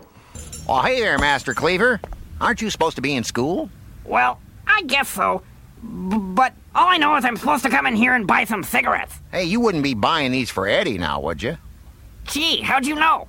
Oh, 0.68 0.82
hey 0.82 1.00
there, 1.00 1.18
Master 1.18 1.54
Cleaver. 1.54 2.00
Aren't 2.40 2.60
you 2.60 2.70
supposed 2.70 2.96
to 2.96 3.02
be 3.02 3.14
in 3.14 3.24
school? 3.24 3.70
Well, 4.04 4.40
I 4.66 4.82
guess 4.82 5.08
so. 5.08 5.42
B- 5.82 6.16
but 6.18 6.52
all 6.74 6.88
I 6.88 6.96
know 6.96 7.16
is 7.16 7.24
I'm 7.24 7.36
supposed 7.36 7.62
to 7.64 7.70
come 7.70 7.86
in 7.86 7.96
here 7.96 8.14
and 8.14 8.26
buy 8.26 8.44
some 8.44 8.62
cigarettes. 8.62 9.14
Hey, 9.30 9.44
you 9.44 9.60
wouldn't 9.60 9.84
be 9.84 9.94
buying 9.94 10.32
these 10.32 10.50
for 10.50 10.66
Eddie 10.66 10.98
now, 10.98 11.20
would 11.20 11.42
you? 11.42 11.58
Gee, 12.24 12.60
how'd 12.60 12.86
you 12.86 12.94
know? 12.94 13.28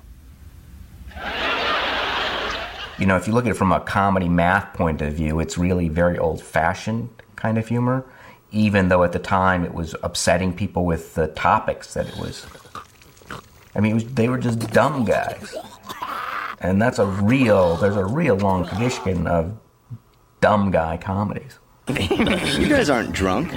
You 2.98 3.06
know, 3.06 3.16
if 3.16 3.28
you 3.28 3.32
look 3.32 3.44
at 3.46 3.52
it 3.52 3.54
from 3.54 3.70
a 3.70 3.80
comedy 3.80 4.28
math 4.28 4.74
point 4.74 5.00
of 5.02 5.14
view, 5.14 5.38
it's 5.38 5.56
really 5.56 5.88
very 5.88 6.18
old 6.18 6.42
fashioned 6.42 7.08
kind 7.36 7.56
of 7.56 7.68
humor, 7.68 8.04
even 8.50 8.88
though 8.88 9.04
at 9.04 9.12
the 9.12 9.20
time 9.20 9.64
it 9.64 9.72
was 9.72 9.94
upsetting 10.02 10.52
people 10.52 10.84
with 10.84 11.14
the 11.14 11.28
topics 11.28 11.94
that 11.94 12.08
it 12.08 12.16
was. 12.16 12.44
I 13.76 13.80
mean, 13.80 13.92
it 13.92 13.94
was, 13.94 14.04
they 14.06 14.28
were 14.28 14.38
just 14.38 14.58
dumb 14.72 15.04
guys. 15.04 15.54
And 16.60 16.82
that's 16.82 16.98
a 16.98 17.06
real, 17.06 17.76
there's 17.76 17.94
a 17.94 18.04
real 18.04 18.36
long 18.36 18.66
tradition 18.66 19.28
of 19.28 19.56
dumb 20.40 20.70
guy 20.70 20.96
comedies. 20.96 21.58
you 21.88 22.68
guys 22.68 22.90
aren't 22.90 23.12
drunk. 23.12 23.52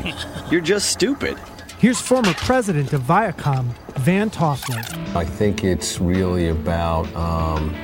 You're 0.49 0.61
just 0.61 0.89
stupid. 0.89 1.37
Here's 1.79 1.99
former 1.99 2.33
president 2.35 2.93
of 2.93 3.01
Viacom, 3.01 3.65
Van 3.97 4.29
Toffler. 4.29 5.15
I 5.15 5.25
think 5.25 5.63
it's 5.63 5.99
really 5.99 6.49
about 6.49 7.13
um, 7.15 7.75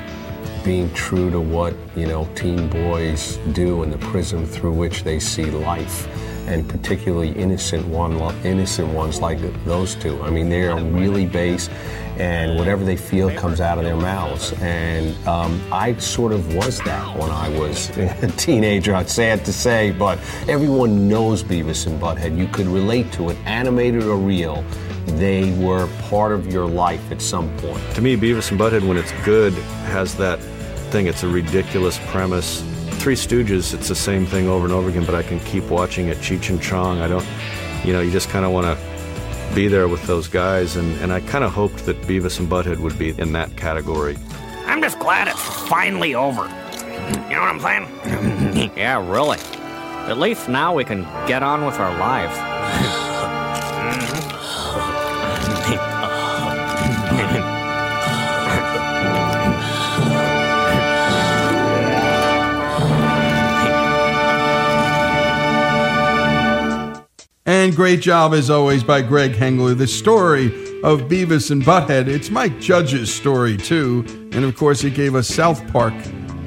being 0.64 0.94
true 0.94 1.32
to 1.32 1.42
what 1.42 1.74
you 1.96 2.06
know 2.06 2.30
teen 2.36 2.70
boys 2.70 3.38
do 3.54 3.84
and 3.84 3.92
the 3.92 3.98
prism 3.98 4.46
through 4.46 4.74
which 4.74 5.04
they 5.04 5.20
see 5.20 5.46
life, 5.46 6.08
and 6.48 6.70
particularly 6.70 7.32
innocent 7.32 7.88
one, 7.88 8.14
innocent 8.46 8.88
ones 8.94 9.20
like 9.20 9.40
those 9.66 9.96
two. 9.96 10.22
I 10.22 10.30
mean, 10.30 10.48
they 10.50 10.68
are 10.68 10.80
really 10.80 11.26
base, 11.26 11.70
and 12.20 12.58
whatever 12.58 12.84
they 12.84 12.98
feel 12.98 13.32
comes 13.36 13.62
out 13.62 13.78
of 13.78 13.84
their 13.84 13.96
mouths. 13.96 14.54
And 14.62 15.16
um, 15.28 15.62
I 15.72 15.96
sort 15.98 16.32
of 16.32 16.56
was 16.56 16.80
that 16.82 17.18
when 17.18 17.30
I 17.30 17.50
was 17.50 17.90
a 17.98 18.28
teenager. 18.38 18.96
It's 18.96 19.14
sad 19.14 19.46
to 19.46 19.54
say, 19.54 19.92
but 19.92 20.20
everyone 20.48 21.08
knows 21.08 21.44
Beavis 21.44 21.88
and 21.88 22.00
Butthead. 22.02 22.38
You 22.38 22.48
could 22.48 22.68
relate 22.68 23.12
to 23.14 23.30
it, 23.30 23.38
animated 23.46 24.04
or 24.04 24.18
real. 24.18 24.64
They 25.06 25.52
were 25.60 25.88
part 26.10 26.32
of 26.32 26.52
your 26.52 26.66
life 26.68 27.12
at 27.12 27.22
some 27.22 27.56
point. 27.58 27.82
To 27.96 28.02
me, 28.02 28.18
Beavis 28.18 28.52
and 28.52 28.60
Butthead, 28.60 28.86
when 28.86 28.98
it's 28.98 29.14
good, 29.24 29.54
has 29.86 30.16
that 30.18 30.40
thing. 30.92 31.08
It's 31.08 31.24
a 31.24 31.28
ridiculous 31.28 32.00
premise. 32.08 32.62
Three 33.00 33.16
Stooges, 33.16 33.74
it's 33.74 33.88
the 33.88 33.96
same 33.96 34.26
thing 34.26 34.48
over 34.48 34.66
and 34.66 34.74
over 34.74 34.90
again, 34.90 35.06
but 35.06 35.16
I 35.16 35.24
can 35.24 35.40
keep 35.42 35.66
watching 35.66 36.08
it. 36.08 36.18
Cheech 36.18 36.50
and 36.50 36.62
Chong, 36.62 37.00
I 37.00 37.08
don't, 37.08 37.26
you 37.86 37.94
know, 37.94 38.02
you 38.02 38.12
just 38.12 38.30
kind 38.30 38.44
of 38.44 38.52
want 38.52 38.66
to 38.66 38.97
be 39.56 39.68
there 39.68 39.88
with 39.88 40.04
those 40.08 40.28
guys, 40.28 40.76
and, 40.76 40.96
and 41.02 41.12
I 41.12 41.20
kind 41.22 41.44
of 41.44 41.52
hoped 41.52 41.86
that 41.86 42.00
Beavis 42.04 42.40
and 42.40 42.50
Butthead 42.50 42.80
would 42.80 42.98
be 42.98 43.10
in 43.20 43.32
that 43.34 43.56
category. 43.56 44.18
I'm 44.66 44.82
just 44.82 45.00
glad 45.00 45.28
it's 45.28 45.42
finally 45.68 46.16
over. 46.16 46.44
You 46.44 47.36
know 47.36 47.42
what 47.42 47.56
I'm 47.56 47.60
saying? 47.60 48.72
yeah, 48.78 48.98
really. 49.10 49.40
At 50.10 50.18
least 50.18 50.50
now 50.50 50.74
we 50.74 50.84
can 50.84 51.04
get 51.28 51.44
on 51.44 51.66
with 51.66 51.80
our 51.80 51.98
lives. 51.98 52.57
Great 67.76 68.02
job, 68.02 68.34
as 68.34 68.50
always, 68.50 68.84
by 68.84 69.02
Greg 69.02 69.34
Hengler. 69.34 69.74
The 69.74 69.88
story 69.88 70.48
of 70.84 71.02
Beavis 71.02 71.52
and 71.52 71.62
Butthead. 71.62 72.08
It's 72.08 72.30
Mike 72.30 72.60
Judge's 72.60 73.14
story, 73.14 73.58
too. 73.58 74.06
And 74.32 74.44
of 74.44 74.56
course, 74.56 74.82
he 74.82 74.90
gave 74.90 75.16
us 75.16 75.28
South 75.28 75.66
Park. 75.72 75.94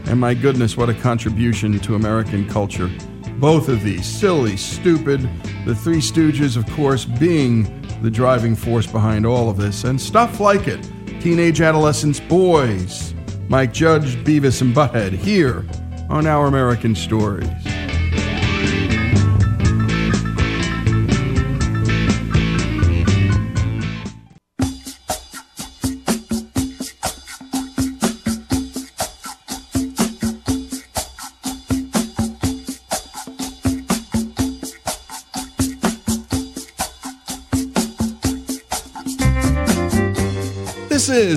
And 0.06 0.20
my 0.20 0.34
goodness, 0.34 0.76
what 0.76 0.88
a 0.88 0.94
contribution 0.94 1.78
to 1.80 1.94
American 1.94 2.48
culture. 2.48 2.90
Both 3.38 3.68
of 3.68 3.82
these 3.82 4.06
silly, 4.06 4.56
stupid, 4.56 5.28
the 5.64 5.74
Three 5.74 6.00
Stooges, 6.00 6.56
of 6.56 6.66
course, 6.74 7.04
being 7.04 7.64
the 8.02 8.10
driving 8.10 8.56
force 8.56 8.86
behind 8.86 9.26
all 9.26 9.48
of 9.48 9.56
this, 9.56 9.84
and 9.84 10.00
stuff 10.00 10.40
like 10.40 10.68
it. 10.68 10.88
Teenage 11.20 11.60
adolescents, 11.60 12.20
boys. 12.20 13.14
Mike 13.48 13.72
Judge, 13.72 14.16
Beavis 14.24 14.62
and 14.62 14.74
Butthead, 14.74 15.12
here 15.12 15.66
on 16.08 16.26
Our 16.26 16.46
American 16.46 16.94
Stories. 16.94 17.69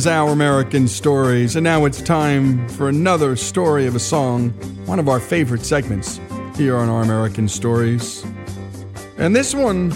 Is 0.04 0.08
Our 0.08 0.32
American 0.32 0.90
Stories, 0.90 1.56
and 1.56 1.64
now 1.64 1.86
it's 1.86 2.02
time 2.02 2.68
for 2.68 2.90
another 2.90 3.38
story 3.38 3.88
of 3.88 3.96
a 3.96 4.02
song, 4.02 4.50
one 4.86 5.00
of 5.00 5.08
our 5.08 5.22
favorite 5.22 5.64
segments 5.64 6.20
here 6.58 6.76
on 6.76 6.90
Our 6.90 7.04
American 7.04 7.48
Stories. 7.48 8.26
And 9.18 9.34
this 9.34 9.56
one 9.56 9.92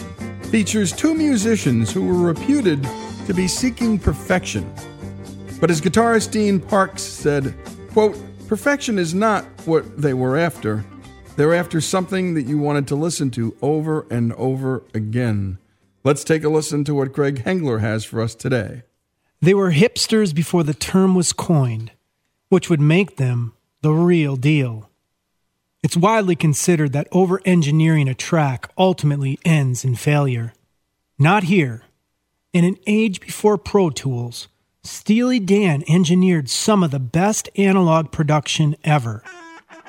features 0.46 0.94
two 0.94 1.14
musicians 1.14 1.92
who 1.92 2.06
were 2.06 2.26
reputed 2.26 2.88
to 3.26 3.34
be 3.34 3.50
seeking 3.50 4.00
perfection. 4.00 4.74
But 5.60 5.70
as 5.72 5.82
guitarist 5.82 6.32
Dean 6.32 6.62
Parks 6.62 7.02
said, 7.02 7.54
quote, 7.92 8.18
perfection 8.48 8.98
is 8.98 9.14
not 9.14 9.44
what 9.66 10.02
they 10.02 10.14
were 10.14 10.38
after. 10.38 10.86
They're 11.36 11.54
after 11.54 11.82
something 11.82 12.34
that 12.36 12.44
you 12.44 12.58
wanted 12.58 12.88
to 12.88 12.96
listen 12.96 13.30
to 13.32 13.58
over 13.62 14.08
and 14.10 14.32
over 14.34 14.84
again. 14.94 15.58
Let's 16.06 16.24
take 16.24 16.46
a 16.46 16.50
listen 16.50 16.86
to 16.86 16.96
what 16.96 17.12
Greg 17.12 17.44
Hengler 17.44 17.82
has 17.82 18.06
for 18.06 18.22
us 18.22 18.36
today. 18.36 18.84
They 19.42 19.54
were 19.54 19.72
hipsters 19.72 20.34
before 20.34 20.64
the 20.64 20.74
term 20.74 21.16
was 21.16 21.34
coined, 21.34 21.92
which 22.50 22.70
would 22.70 22.82
make 22.82 23.18
them 23.18 23.54
the 23.82 23.92
real 23.92 24.36
deal. 24.36 24.90
It's 25.84 25.96
widely 25.96 26.36
considered 26.36 26.94
that 26.94 27.08
over 27.12 27.42
engineering 27.46 28.08
a 28.08 28.16
track 28.16 28.72
ultimately 28.78 29.40
ends 29.46 29.86
in 29.86 29.96
failure. 29.96 30.54
Not 31.20 31.44
here. 31.44 31.84
In 32.52 32.66
an 32.66 32.78
age 32.88 33.20
before 33.20 33.58
Pro 33.58 33.90
Tools, 33.92 34.48
Steely 34.84 35.40
Dan 35.40 35.84
engineered 35.88 36.50
some 36.50 36.82
of 36.82 36.92
the 36.92 37.00
best 37.00 37.50
analog 37.58 38.12
production 38.12 38.76
ever. 38.84 39.22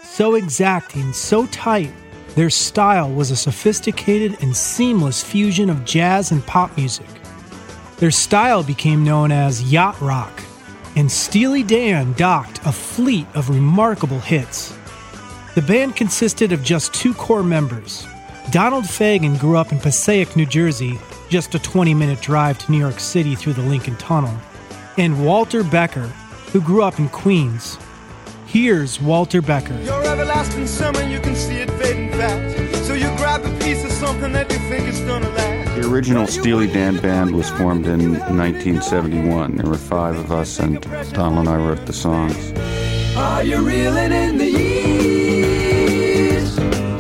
So 0.02 0.34
exacting, 0.34 1.12
so 1.12 1.46
tight, 1.46 1.92
their 2.34 2.50
style 2.50 3.10
was 3.10 3.30
a 3.30 3.36
sophisticated 3.36 4.36
and 4.42 4.56
seamless 4.56 5.22
fusion 5.22 5.70
of 5.70 5.84
jazz 5.84 6.32
and 6.32 6.44
pop 6.46 6.76
music. 6.76 7.06
Their 7.98 8.12
style 8.12 8.62
became 8.62 9.02
known 9.02 9.32
as 9.32 9.72
yacht 9.72 10.00
rock, 10.00 10.44
and 10.94 11.10
Steely 11.10 11.64
Dan 11.64 12.12
docked 12.12 12.60
a 12.64 12.70
fleet 12.70 13.26
of 13.34 13.50
remarkable 13.50 14.20
hits. 14.20 14.72
The 15.56 15.62
band 15.62 15.96
consisted 15.96 16.52
of 16.52 16.62
just 16.62 16.94
two 16.94 17.12
core 17.12 17.42
members. 17.42 18.06
Donald 18.52 18.84
Fagen 18.84 19.38
grew 19.40 19.56
up 19.56 19.72
in 19.72 19.80
Passaic, 19.80 20.36
New 20.36 20.46
Jersey, 20.46 20.96
just 21.28 21.56
a 21.56 21.58
20 21.58 21.92
minute 21.92 22.20
drive 22.20 22.58
to 22.58 22.70
New 22.70 22.78
York 22.78 23.00
City 23.00 23.34
through 23.34 23.54
the 23.54 23.62
Lincoln 23.62 23.96
Tunnel, 23.96 24.34
and 24.96 25.24
Walter 25.24 25.64
Becker, 25.64 26.06
who 26.52 26.60
grew 26.60 26.84
up 26.84 27.00
in 27.00 27.08
Queens. 27.08 27.78
Here's 28.46 29.00
Walter 29.00 29.42
Becker. 29.42 29.74
The 35.78 35.86
original 35.86 36.26
Steely 36.26 36.66
Dan 36.66 36.97
band 36.97 37.36
was 37.36 37.51
formed 37.51 37.86
in 37.86 38.14
1971. 38.14 39.56
There 39.56 39.70
were 39.70 39.76
five 39.76 40.16
of 40.16 40.32
us, 40.32 40.59
and 40.59 40.80
Donald 41.12 41.47
and 41.47 41.48
I 41.48 41.56
wrote 41.56 41.86
the 41.86 41.93
songs. 41.93 42.52
Are 43.16 43.44
you 43.44 43.64
reeling 43.64 44.10
in 44.10 44.39
the 44.39 44.51
years? 44.51 46.55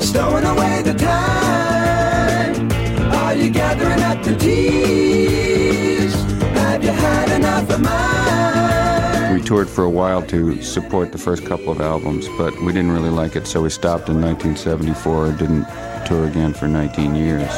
Stowing 0.06 0.44
away 0.44 0.82
the 0.82 0.94
time? 0.94 2.70
Are 3.12 3.34
you 3.34 3.50
gathering 3.50 4.02
up 4.02 4.22
the 4.22 4.36
tears? 4.36 6.14
Have 6.54 6.84
you 6.84 6.90
had 6.90 7.32
enough 7.32 7.68
of 7.70 7.80
mine? 7.80 9.34
We 9.34 9.42
toured 9.42 9.68
for 9.68 9.84
a 9.84 9.90
while 9.90 10.22
to 10.26 10.62
support 10.62 11.12
the 11.12 11.18
first 11.18 11.46
couple 11.46 11.70
of 11.70 11.80
albums, 11.80 12.28
but 12.36 12.54
we 12.62 12.72
didn't 12.72 12.92
really 12.92 13.10
like 13.10 13.34
it, 13.34 13.46
so 13.46 13.62
we 13.62 13.70
stopped 13.70 14.08
in 14.08 14.20
1974 14.20 15.26
and 15.26 15.38
didn't 15.38 15.66
tour 16.06 16.26
again 16.26 16.52
for 16.52 16.68
19 16.68 17.14
years. 17.14 17.48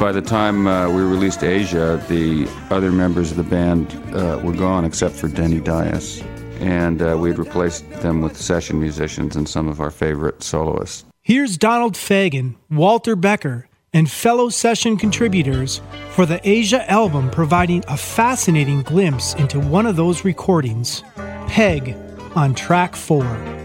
By 0.00 0.12
the 0.12 0.22
time 0.22 0.66
uh, 0.66 0.88
we 0.88 1.02
released 1.02 1.44
Aja, 1.44 1.98
the 2.08 2.48
other 2.70 2.90
members 2.90 3.30
of 3.30 3.36
the 3.36 3.42
band 3.42 3.92
uh, 4.14 4.40
were 4.42 4.54
gone 4.54 4.84
except 4.84 5.14
for 5.14 5.28
Denny 5.28 5.60
Dias, 5.60 6.22
and 6.60 7.02
uh, 7.02 7.18
we 7.18 7.28
had 7.28 7.38
replaced 7.38 7.90
them 8.00 8.22
with 8.22 8.36
session 8.36 8.80
musicians 8.80 9.36
and 9.36 9.46
some 9.46 9.68
of 9.68 9.78
our 9.78 9.90
favorite 9.90 10.42
soloists. 10.42 11.04
Here's 11.22 11.58
Donald 11.58 11.94
Fagen, 11.94 12.56
Walter 12.70 13.14
Becker, 13.14 13.68
and 13.92 14.10
fellow 14.10 14.48
session 14.48 14.96
contributors 14.96 15.82
for 16.12 16.24
the 16.24 16.40
Aja 16.48 16.90
album, 16.90 17.30
providing 17.30 17.84
a 17.88 17.96
fascinating 17.96 18.82
glimpse 18.82 19.34
into 19.34 19.60
one 19.60 19.84
of 19.84 19.96
those 19.96 20.24
recordings 20.24 21.02
Peg 21.46 21.94
on 22.34 22.54
track 22.54 22.96
four. 22.96 23.59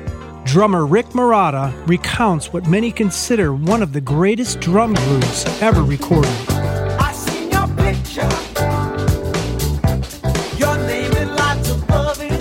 Drummer 0.46 0.86
Rick 0.86 1.08
Marotta 1.08 1.74
recounts 1.88 2.54
what 2.54 2.68
many 2.68 2.92
consider 2.92 3.54
one 3.54 3.82
of 3.82 3.94
the 3.94 4.00
greatest 4.00 4.60
drum 4.60 4.94
grooves 4.94 5.44
ever 5.60 5.82
recorded. 5.82 6.32
I 6.50 7.12
seen 7.12 7.52
your 7.52 7.68
picture. 7.76 8.30
Your 10.56 10.78
name 10.78 11.12
in 11.14 11.36
lights 11.36 11.72
above 11.72 12.22
it. 12.22 12.40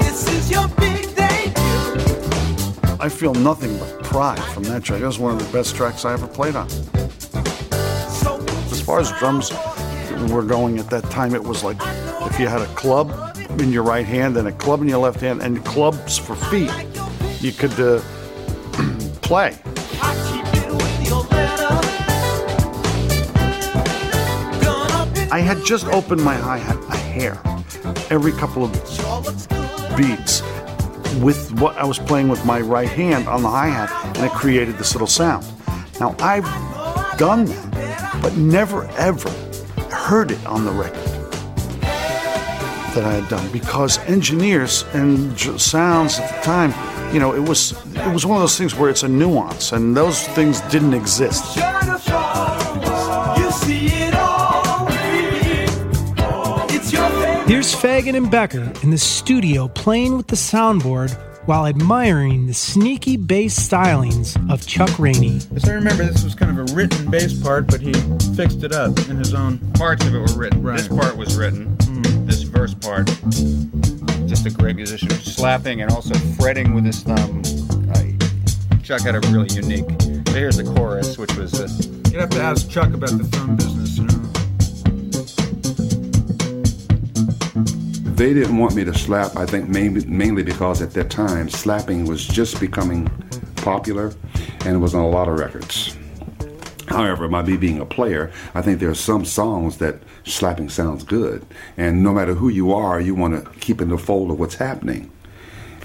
This 0.00 0.28
is 0.28 0.50
your 0.50 0.68
big 0.68 1.16
debut. 1.16 2.02
I 3.00 3.08
feel 3.08 3.32
nothing 3.32 3.78
but 3.78 4.04
pride 4.04 4.44
from 4.52 4.64
that 4.64 4.84
track. 4.84 5.00
It 5.00 5.06
was 5.06 5.18
one 5.18 5.32
of 5.32 5.44
the 5.44 5.50
best 5.52 5.74
tracks 5.74 6.04
I 6.04 6.12
ever 6.12 6.26
played 6.26 6.54
on. 6.54 6.68
As 8.70 8.82
far 8.84 9.00
as 9.00 9.10
drums 9.18 9.50
were 10.30 10.42
going 10.42 10.78
at 10.78 10.90
that 10.90 11.04
time, 11.10 11.34
it 11.34 11.42
was 11.42 11.64
like 11.64 11.78
if 12.30 12.38
you 12.38 12.46
had 12.46 12.60
a 12.60 12.66
club 12.74 13.33
in 13.60 13.72
your 13.72 13.82
right 13.82 14.06
hand 14.06 14.36
and 14.36 14.48
a 14.48 14.52
club 14.52 14.80
in 14.80 14.88
your 14.88 14.98
left 14.98 15.20
hand 15.20 15.42
and 15.42 15.64
clubs 15.64 16.18
for 16.18 16.34
feet, 16.34 16.70
you 17.40 17.52
could 17.52 17.78
uh, 17.78 18.00
play. 19.22 19.56
I 25.30 25.40
had 25.40 25.64
just 25.64 25.86
opened 25.86 26.22
my 26.22 26.34
hi 26.36 26.58
hat 26.58 26.76
a 26.90 26.96
hair 26.96 27.40
every 28.10 28.32
couple 28.32 28.64
of 28.64 28.72
beats 29.96 30.42
with 31.20 31.52
what 31.60 31.76
I 31.76 31.84
was 31.84 31.98
playing 31.98 32.28
with 32.28 32.44
my 32.44 32.60
right 32.60 32.88
hand 32.88 33.28
on 33.28 33.42
the 33.42 33.48
hi 33.48 33.66
hat, 33.66 34.16
and 34.16 34.26
it 34.26 34.32
created 34.32 34.78
this 34.78 34.94
little 34.94 35.06
sound. 35.06 35.44
Now, 36.00 36.14
I've 36.20 36.44
done 37.18 37.46
that, 37.46 38.18
but 38.22 38.36
never 38.36 38.86
ever 38.96 39.30
heard 39.90 40.30
it 40.30 40.46
on 40.46 40.64
the 40.64 40.72
record 40.72 41.03
that 42.94 43.04
I 43.04 43.12
had 43.12 43.28
done 43.28 43.50
because 43.52 43.98
engineers 44.08 44.84
and 44.92 45.36
j- 45.36 45.56
sounds 45.58 46.18
at 46.18 46.28
the 46.36 46.40
time, 46.42 46.72
you 47.12 47.20
know, 47.20 47.34
it 47.34 47.46
was 47.48 47.72
it 47.96 48.12
was 48.12 48.24
one 48.26 48.36
of 48.36 48.42
those 48.42 48.56
things 48.58 48.74
where 48.74 48.90
it's 48.90 49.02
a 49.02 49.08
nuance, 49.08 49.72
and 49.72 49.96
those 49.96 50.22
things 50.28 50.60
didn't 50.62 50.94
exist. 50.94 51.56
You 51.56 51.62
see 53.50 53.86
it 53.86 54.14
all. 54.14 54.86
It's 56.70 56.92
your 56.92 57.08
favorite. 57.08 57.48
Here's 57.48 57.74
Fagen 57.74 58.16
and 58.16 58.30
Becker 58.30 58.72
in 58.82 58.90
the 58.90 58.98
studio 58.98 59.68
playing 59.68 60.16
with 60.16 60.26
the 60.28 60.36
soundboard 60.36 61.12
while 61.46 61.66
admiring 61.66 62.46
the 62.46 62.54
sneaky 62.54 63.18
bass 63.18 63.54
stylings 63.68 64.34
of 64.50 64.66
Chuck 64.66 64.98
Rainey. 64.98 65.36
As 65.54 65.68
I 65.68 65.72
remember, 65.74 66.04
this 66.04 66.24
was 66.24 66.34
kind 66.34 66.58
of 66.58 66.70
a 66.70 66.74
written 66.74 67.10
bass 67.10 67.38
part, 67.38 67.66
but 67.66 67.82
he 67.82 67.92
fixed 68.34 68.62
it 68.62 68.72
up 68.72 68.96
in 69.10 69.16
his 69.18 69.34
own. 69.34 69.58
Parts 69.74 70.06
of 70.06 70.14
it 70.14 70.18
were 70.20 70.38
written. 70.38 70.62
Right. 70.62 70.78
This 70.78 70.88
part 70.88 71.16
was 71.18 71.36
written. 71.36 71.76
This 72.64 72.72
verse 72.72 72.86
part. 72.86 73.06
Just 74.26 74.46
a 74.46 74.50
great 74.50 74.76
musician. 74.76 75.10
Slapping 75.10 75.82
and 75.82 75.90
also 75.90 76.14
fretting 76.40 76.72
with 76.72 76.86
his 76.86 77.02
thumb. 77.02 77.42
Uh, 77.92 78.78
Chuck 78.82 79.02
had 79.02 79.14
a 79.14 79.20
really 79.28 79.54
unique. 79.54 79.84
So 80.28 80.32
here's 80.32 80.56
the 80.56 80.64
chorus, 80.74 81.18
which 81.18 81.34
was. 81.36 81.52
Uh, 81.60 81.68
You'd 82.10 82.20
have 82.20 82.30
to 82.30 82.40
ask 82.40 82.70
Chuck 82.70 82.94
about 82.94 83.10
the 83.18 83.24
thumb 83.24 83.56
business, 83.56 83.98
you 83.98 84.04
know. 84.04 84.14
They 88.14 88.32
didn't 88.32 88.56
want 88.56 88.74
me 88.74 88.84
to 88.84 88.94
slap, 88.94 89.36
I 89.36 89.44
think 89.44 89.68
mainly, 89.68 90.06
mainly 90.06 90.42
because 90.42 90.80
at 90.80 90.92
that 90.92 91.10
time 91.10 91.50
slapping 91.50 92.06
was 92.06 92.26
just 92.26 92.60
becoming 92.60 93.08
popular 93.56 94.14
and 94.64 94.74
it 94.76 94.78
was 94.78 94.94
on 94.94 95.04
a 95.04 95.08
lot 95.08 95.28
of 95.28 95.38
records. 95.38 95.98
However, 96.86 97.28
by 97.28 97.42
me 97.42 97.56
being 97.56 97.80
a 97.80 97.86
player, 97.86 98.30
I 98.54 98.62
think 98.62 98.78
there 98.78 98.90
are 98.90 98.94
some 98.94 99.24
songs 99.24 99.78
that 99.78 100.02
slapping 100.24 100.68
sounds 100.68 101.02
good. 101.02 101.44
And 101.76 102.02
no 102.02 102.12
matter 102.12 102.34
who 102.34 102.48
you 102.48 102.72
are, 102.72 103.00
you 103.00 103.14
want 103.14 103.42
to 103.42 103.50
keep 103.60 103.80
in 103.80 103.88
the 103.88 103.98
fold 103.98 104.30
of 104.30 104.38
what's 104.38 104.56
happening. 104.56 105.10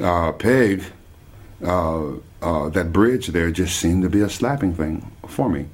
Uh, 0.01 0.31
Peg, 0.33 0.83
uh, 1.63 2.11
uh, 2.41 2.69
that 2.69 2.91
bridge 2.91 3.27
there 3.27 3.51
just 3.51 3.79
seemed 3.79 4.03
to 4.03 4.09
be 4.09 4.21
a 4.21 4.29
slapping 4.29 4.73
thing 4.73 5.09
for 5.27 5.49
me. 5.49 5.67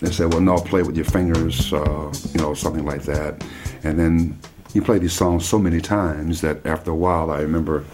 They 0.00 0.10
said, 0.10 0.32
well, 0.32 0.40
no, 0.40 0.56
play 0.56 0.82
with 0.82 0.96
your 0.96 1.04
fingers, 1.04 1.72
uh, 1.72 2.12
you 2.32 2.40
know, 2.40 2.54
something 2.54 2.86
like 2.86 3.02
that. 3.02 3.44
And 3.82 3.98
then 3.98 4.38
you 4.72 4.80
play 4.80 4.98
these 4.98 5.12
songs 5.12 5.46
so 5.46 5.58
many 5.58 5.80
times 5.80 6.40
that 6.40 6.64
after 6.64 6.90
a 6.90 6.94
while, 6.94 7.30
I 7.30 7.40
remember 7.40 7.84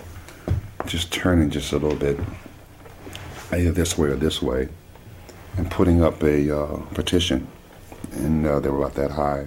just 0.86 1.12
turning 1.12 1.50
just 1.50 1.72
a 1.72 1.78
little 1.78 1.98
bit, 1.98 2.18
either 3.50 3.72
this 3.72 3.98
way 3.98 4.08
or 4.08 4.16
this 4.16 4.40
way, 4.40 4.68
and 5.56 5.70
putting 5.70 6.02
up 6.02 6.22
a 6.22 6.56
uh, 6.56 6.76
partition. 6.94 7.46
And 8.12 8.46
uh, 8.46 8.60
they 8.60 8.68
were 8.68 8.78
about 8.78 8.94
that 8.94 9.12
high. 9.12 9.46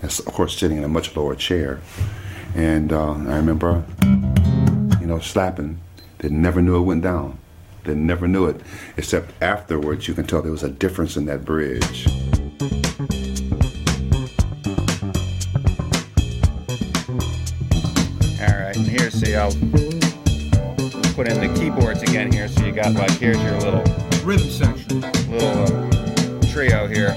And 0.00 0.10
of 0.10 0.26
course, 0.26 0.56
sitting 0.56 0.78
in 0.78 0.84
a 0.84 0.88
much 0.88 1.16
lower 1.16 1.34
chair. 1.34 1.80
And 2.54 2.92
uh, 2.92 3.12
I 3.12 3.36
remember, 3.36 3.84
you 5.00 5.06
know, 5.06 5.18
slapping. 5.20 5.80
They 6.18 6.28
never 6.28 6.60
knew 6.62 6.76
it 6.76 6.82
went 6.82 7.02
down. 7.02 7.38
They 7.84 7.94
never 7.94 8.28
knew 8.28 8.46
it, 8.46 8.60
except 8.96 9.32
afterwards 9.42 10.06
you 10.06 10.14
can 10.14 10.24
tell 10.24 10.40
there 10.40 10.52
was 10.52 10.62
a 10.62 10.68
difference 10.68 11.16
in 11.16 11.24
that 11.26 11.44
bridge. 11.44 12.06
All 18.40 18.60
right, 18.60 18.76
and 18.76 18.86
here, 18.86 19.10
see, 19.10 19.34
I'll 19.34 19.50
put 21.14 21.26
in 21.26 21.40
the 21.40 21.52
keyboards 21.58 22.02
again 22.02 22.30
here. 22.30 22.46
So 22.46 22.64
you 22.64 22.72
got 22.72 22.94
like 22.94 23.10
here's 23.18 23.42
your 23.42 23.58
little 23.58 24.01
rhythm 24.22 24.48
section, 24.50 25.00
little 25.30 25.66
trio 26.52 26.86
here. 26.86 27.16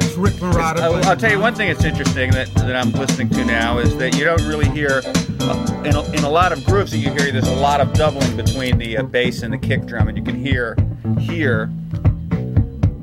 It's 0.00 0.16
Rick 0.16 0.34
Marotta. 0.34 0.80
I'll, 0.80 1.04
I'll 1.06 1.16
tell 1.16 1.30
you 1.30 1.40
one 1.40 1.54
thing 1.54 1.68
that's 1.68 1.84
interesting 1.84 2.30
that, 2.32 2.52
that 2.54 2.76
I'm 2.76 2.92
listening 2.92 3.28
to 3.30 3.44
now 3.44 3.78
is 3.78 3.96
that 3.96 4.14
you 4.16 4.24
don't 4.24 4.42
really 4.46 4.68
hear 4.68 5.02
uh, 5.40 5.82
in, 5.84 5.96
a, 5.96 6.02
in 6.12 6.24
a 6.24 6.30
lot 6.30 6.52
of 6.52 6.64
groups 6.64 6.92
that 6.92 6.98
you 6.98 7.10
hear 7.10 7.32
there's 7.32 7.48
a 7.48 7.56
lot 7.56 7.80
of 7.80 7.92
doubling 7.94 8.36
between 8.36 8.78
the 8.78 8.98
uh, 8.98 9.02
bass 9.02 9.42
and 9.42 9.52
the 9.52 9.58
kick 9.58 9.86
drum, 9.86 10.08
and 10.08 10.16
you 10.16 10.22
can 10.22 10.36
hear 10.36 10.76
here 11.18 11.70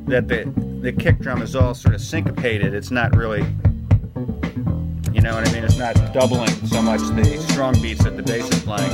that 0.05 0.27
the 0.27 0.45
the 0.81 0.93
kick 0.93 1.19
drum 1.19 1.41
is 1.41 1.55
all 1.55 1.73
sort 1.73 1.93
of 1.95 1.99
syncopated. 1.99 2.73
It's 2.73 2.91
not 2.91 3.15
really, 3.15 3.41
you 5.18 5.23
know 5.23 5.34
what 5.34 5.49
I 5.49 5.52
mean? 5.52 5.64
It's 5.64 5.80
not 5.80 5.95
doubling 6.14 6.48
so 6.68 6.80
much 6.80 6.99
the 6.99 7.44
strong 7.49 7.73
beats 7.81 8.03
that 8.03 8.15
the 8.15 8.22
bass 8.22 8.48
is 8.52 8.64
playing. 8.64 8.91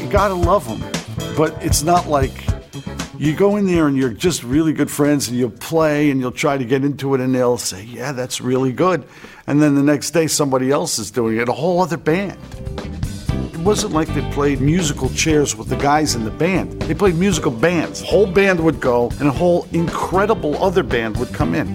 You 0.00 0.10
gotta 0.10 0.32
love 0.32 0.66
them, 0.66 0.80
but 1.36 1.62
it's 1.62 1.82
not 1.82 2.08
like 2.08 2.32
you 3.18 3.36
go 3.36 3.56
in 3.56 3.66
there 3.66 3.88
and 3.88 3.94
you're 3.94 4.08
just 4.08 4.42
really 4.42 4.72
good 4.72 4.90
friends 4.90 5.28
and 5.28 5.36
you'll 5.36 5.50
play 5.50 6.10
and 6.10 6.18
you'll 6.18 6.32
try 6.32 6.56
to 6.56 6.64
get 6.64 6.82
into 6.82 7.14
it 7.14 7.20
and 7.20 7.34
they'll 7.34 7.58
say, 7.58 7.84
Yeah, 7.84 8.12
that's 8.12 8.40
really 8.40 8.72
good. 8.72 9.04
And 9.46 9.60
then 9.60 9.74
the 9.74 9.82
next 9.82 10.12
day 10.12 10.28
somebody 10.28 10.70
else 10.70 10.98
is 10.98 11.10
doing 11.10 11.36
it, 11.36 11.50
a 11.50 11.52
whole 11.52 11.82
other 11.82 11.98
band. 11.98 12.38
It 13.64 13.68
wasn't 13.68 13.94
like 13.94 14.08
they 14.08 14.20
played 14.30 14.60
musical 14.60 15.08
chairs 15.08 15.56
with 15.56 15.70
the 15.70 15.76
guys 15.76 16.16
in 16.16 16.24
the 16.24 16.30
band. 16.30 16.82
They 16.82 16.92
played 16.92 17.14
musical 17.14 17.50
bands. 17.50 18.00
The 18.00 18.06
whole 18.08 18.26
band 18.26 18.60
would 18.60 18.78
go 18.78 19.08
and 19.20 19.26
a 19.26 19.32
whole 19.32 19.66
incredible 19.72 20.62
other 20.62 20.82
band 20.82 21.16
would 21.16 21.32
come 21.32 21.54
in. 21.54 21.74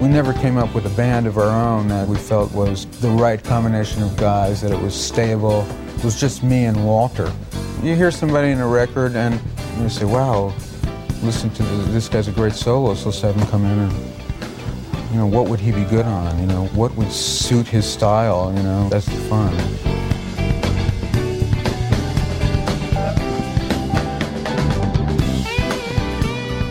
We 0.00 0.08
never 0.08 0.32
came 0.32 0.56
up 0.56 0.74
with 0.74 0.86
a 0.86 0.96
band 0.96 1.26
of 1.26 1.36
our 1.36 1.50
own 1.50 1.88
that 1.88 2.08
we 2.08 2.16
felt 2.16 2.52
was 2.52 2.86
the 3.02 3.10
right 3.10 3.44
combination 3.44 4.02
of 4.02 4.16
guys, 4.16 4.62
that 4.62 4.72
it 4.72 4.80
was 4.80 4.94
stable. 4.94 5.66
It 5.98 6.02
was 6.02 6.18
just 6.18 6.42
me 6.42 6.64
and 6.64 6.86
Walter. 6.86 7.30
You 7.82 7.94
hear 7.94 8.10
somebody 8.10 8.48
in 8.48 8.60
a 8.60 8.66
record 8.66 9.14
and 9.14 9.38
you 9.78 9.90
say, 9.90 10.06
wow, 10.06 10.54
listen 11.22 11.50
to 11.50 11.62
this, 11.62 11.86
this 11.88 12.08
guy's 12.08 12.28
a 12.28 12.32
great 12.32 12.54
soloist, 12.54 13.04
let's 13.04 13.20
have 13.20 13.36
him 13.36 13.46
come 13.48 13.66
in 13.66 13.78
and, 13.78 14.19
you 15.10 15.16
know, 15.16 15.26
what 15.26 15.48
would 15.48 15.60
he 15.60 15.72
be 15.72 15.84
good 15.84 16.06
on? 16.06 16.38
You 16.38 16.46
know, 16.46 16.66
what 16.66 16.94
would 16.96 17.10
suit 17.10 17.66
his 17.66 17.84
style? 17.90 18.52
You 18.56 18.62
know, 18.62 18.88
that's 18.88 19.06
the 19.06 19.12
fun. 19.28 19.56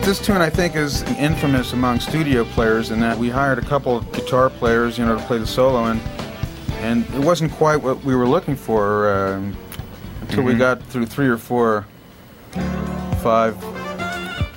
This 0.02 0.18
tune, 0.18 0.38
I 0.38 0.50
think, 0.50 0.74
is 0.74 1.02
infamous 1.18 1.72
among 1.72 2.00
studio 2.00 2.44
players 2.44 2.90
in 2.90 2.98
that 3.00 3.16
we 3.16 3.28
hired 3.30 3.58
a 3.58 3.62
couple 3.62 3.96
of 3.96 4.10
guitar 4.12 4.50
players, 4.50 4.98
you 4.98 5.04
know, 5.04 5.16
to 5.16 5.22
play 5.24 5.38
the 5.38 5.46
solo, 5.46 5.84
and 5.84 6.00
and 6.80 7.04
it 7.14 7.20
wasn't 7.20 7.52
quite 7.52 7.76
what 7.76 8.02
we 8.02 8.16
were 8.16 8.26
looking 8.26 8.56
for 8.56 9.12
um, 9.14 9.54
until 10.22 10.42
we 10.42 10.54
Mhm. 10.54 10.58
got 10.58 10.82
through 10.84 11.04
three 11.06 11.28
or 11.28 11.36
four, 11.36 11.86
five 13.22 13.54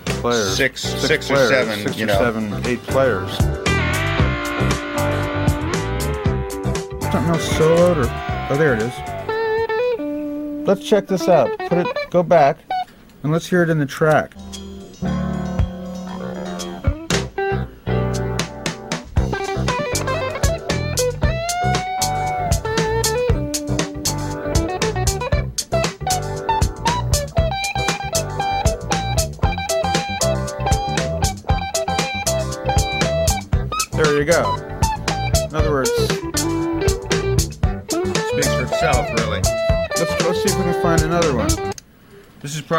players, 0.06 0.56
Six- 0.56 0.82
six 0.82 1.30
or 1.30 1.36
seven, 1.36 1.80
six 1.84 1.98
you 1.98 2.06
or 2.06 2.08
know. 2.08 2.18
seven, 2.18 2.62
eight 2.66 2.82
players. 2.88 3.38
Something 7.14 7.36
else 7.36 7.48
soloed 7.54 7.98
or 7.98 8.52
oh, 8.52 8.58
there 8.58 8.74
it 8.74 8.82
is. 8.82 10.68
Let's 10.68 10.84
check 10.84 11.06
this 11.06 11.28
out. 11.30 11.56
Put 11.60 11.78
it, 11.78 12.10
go 12.10 12.24
back, 12.24 12.58
and 13.22 13.32
let's 13.32 13.46
hear 13.46 13.62
it 13.62 13.70
in 13.70 13.78
the 13.78 13.86
track. 13.86 14.34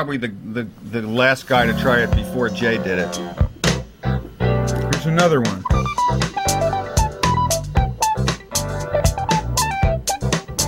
Probably 0.04 0.18
the, 0.18 0.34
the, 0.52 0.68
the 0.90 1.00
last 1.00 1.46
guy 1.46 1.64
to 1.64 1.72
try 1.80 2.02
it 2.02 2.14
before 2.14 2.50
Jay 2.50 2.76
did 2.76 2.98
it. 2.98 3.16
Here's 4.02 5.06
another 5.06 5.40
one. 5.40 5.64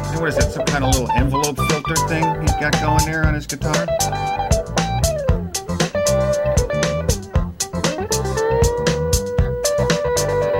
And 0.07 0.21
what 0.21 0.31
is 0.31 0.37
that? 0.37 0.51
Some 0.55 0.65
kind 0.65 0.85
of 0.85 0.95
little 0.95 1.11
envelope 1.11 1.59
filter 1.69 1.97
thing 2.09 2.25
he's 2.41 2.53
got 2.53 2.73
going 2.81 3.05
there 3.05 3.27
on 3.27 3.35
his 3.35 3.47
guitar? 3.47 3.75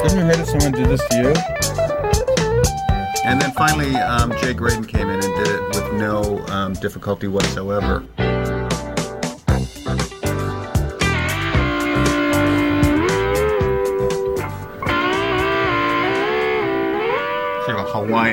Didn't 0.03 0.19
you 0.19 0.27
hate 0.27 0.39
it 0.39 0.47
someone 0.49 0.73
did 0.73 0.87
this 0.87 1.09
to 1.09 1.17
you? 1.17 1.33
And 3.25 3.41
then 3.41 3.53
finally, 3.53 3.97
um, 3.97 4.33
Jay 4.37 4.53
Graydon 4.53 4.85
came 4.85 5.09
in 5.09 5.25
and 5.25 5.35
did 5.35 5.49
it 5.49 5.63
with 5.69 5.95
no 5.95 6.45
um, 6.49 6.75
difficulty 6.75 7.27
whatsoever. 7.27 8.05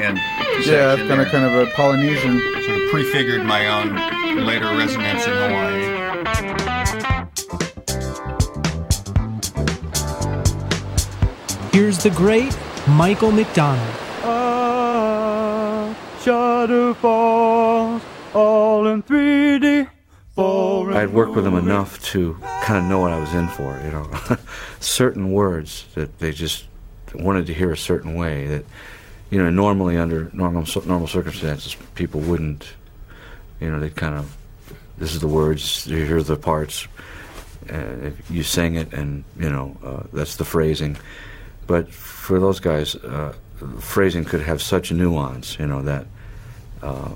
Of 0.05 0.15
a 0.15 0.19
Hawaiian. 0.19 0.63
Yeah, 0.65 0.95
section 0.95 1.07
kind 1.07 1.21
of 1.21 1.27
kind 1.27 1.45
of 1.45 1.67
a 1.67 1.71
Polynesian. 1.71 2.41
Sort 2.63 2.81
of 2.81 2.89
prefigured 2.89 3.43
my 3.45 3.67
own 3.67 3.95
later 4.45 4.65
residence 4.65 5.25
in 5.25 5.33
Hawaii. 5.33 6.03
Here's 11.71 11.97
the 12.03 12.11
great 12.11 12.55
Michael 12.87 13.31
McDonald. 13.31 13.95
Ah, 14.23 15.95
shadow 16.21 16.93
falls 16.93 18.01
all 18.33 18.87
in 18.87 19.03
3D. 19.03 19.89
I'd 20.35 21.09
worked 21.09 21.35
with 21.35 21.43
them 21.43 21.55
enough 21.55 22.01
to 22.05 22.37
kind 22.63 22.77
of 22.77 22.85
know 22.85 22.99
what 22.99 23.11
I 23.11 23.19
was 23.19 23.33
in 23.33 23.47
for, 23.47 23.79
you 23.83 23.91
know. 23.91 24.09
certain 24.79 25.31
words 25.31 25.85
that 25.95 26.19
they 26.19 26.31
just 26.31 26.65
wanted 27.15 27.47
to 27.47 27.53
hear 27.53 27.71
a 27.71 27.77
certain 27.77 28.15
way 28.15 28.47
that, 28.47 28.65
you 29.33 29.41
know, 29.41 29.49
normally 29.49 29.97
under 29.97 30.29
normal 30.31 30.63
normal 30.85 31.07
circumstances, 31.07 31.75
people 31.95 32.21
wouldn't, 32.21 32.71
you 33.59 33.71
know, 33.71 33.79
they 33.79 33.89
kind 33.89 34.13
of, 34.13 34.37
this 34.99 35.11
is 35.11 35.21
the 35.21 35.27
words, 35.27 35.87
you 35.87 36.05
hear 36.05 36.21
the 36.21 36.35
parts, 36.35 36.87
uh, 37.71 38.11
you 38.29 38.43
sing 38.43 38.75
it, 38.75 38.93
and 38.93 39.23
you 39.39 39.49
know, 39.49 39.75
uh, 39.83 40.03
that's 40.13 40.35
the 40.35 40.45
phrasing. 40.45 40.97
But 41.65 41.91
for 41.91 42.39
those 42.39 42.59
guys, 42.59 42.93
uh, 42.93 43.33
phrasing 43.79 44.23
could 44.23 44.41
have 44.41 44.61
such 44.61 44.91
nuance, 44.91 45.57
you 45.57 45.65
know, 45.65 45.81
that, 45.81 46.05
uh, 46.83 47.09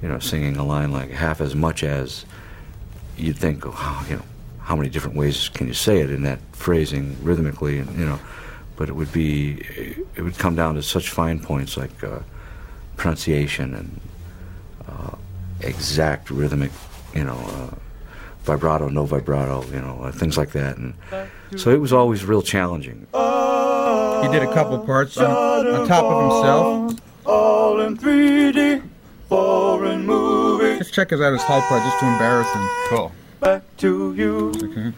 you 0.00 0.08
know, 0.08 0.20
singing 0.20 0.56
a 0.56 0.64
line 0.64 0.92
like 0.92 1.10
half 1.10 1.42
as 1.42 1.54
much 1.54 1.84
as 1.84 2.24
you'd 3.18 3.36
think, 3.36 3.64
oh, 3.66 4.06
you 4.08 4.16
know, 4.16 4.24
how 4.60 4.76
many 4.76 4.88
different 4.88 5.14
ways 5.14 5.50
can 5.50 5.66
you 5.66 5.74
say 5.74 6.00
it 6.00 6.10
in 6.10 6.22
that 6.22 6.38
phrasing 6.52 7.18
rhythmically, 7.22 7.80
and 7.80 7.98
you 7.98 8.06
know, 8.06 8.18
but 8.76 8.88
it 8.88 8.92
would 8.92 9.12
be, 9.12 9.62
it 10.16 10.22
would 10.22 10.38
come 10.38 10.54
down 10.54 10.74
to 10.74 10.82
such 10.82 11.10
fine 11.10 11.40
points 11.40 11.76
like 11.76 12.02
uh, 12.02 12.20
pronunciation 12.96 13.74
and 13.74 14.00
uh, 14.88 15.16
exact 15.60 16.30
rhythmic, 16.30 16.70
you 17.14 17.24
know, 17.24 17.36
uh, 17.36 17.74
vibrato, 18.44 18.88
no 18.88 19.04
vibrato, 19.06 19.64
you 19.66 19.80
know, 19.80 20.00
uh, 20.02 20.12
things 20.12 20.36
like 20.36 20.52
that, 20.52 20.76
and 20.76 20.94
so 21.56 21.70
it 21.70 21.80
was 21.80 21.92
always 21.92 22.24
real 22.24 22.42
challenging. 22.42 23.06
He 23.12 24.30
did 24.30 24.42
a 24.42 24.52
couple 24.54 24.78
parts 24.78 25.16
on, 25.18 25.66
on 25.66 25.86
top 25.86 26.04
of 26.04 26.22
himself. 26.22 27.00
All 27.26 27.80
in 27.80 27.96
3D. 27.96 28.82
Foreign 29.28 30.06
movie. 30.06 30.76
Let's 30.76 30.90
check 30.90 31.12
us 31.12 31.20
out 31.20 31.32
his 31.32 31.42
high 31.42 31.60
part 31.68 31.82
just 31.82 31.98
to 32.00 32.06
embarrass 32.06 32.52
him. 32.52 32.68
Cool. 32.88 33.12
Back 33.40 33.62
to 33.78 34.14
you. 34.14 34.52
Okay. 34.62 34.92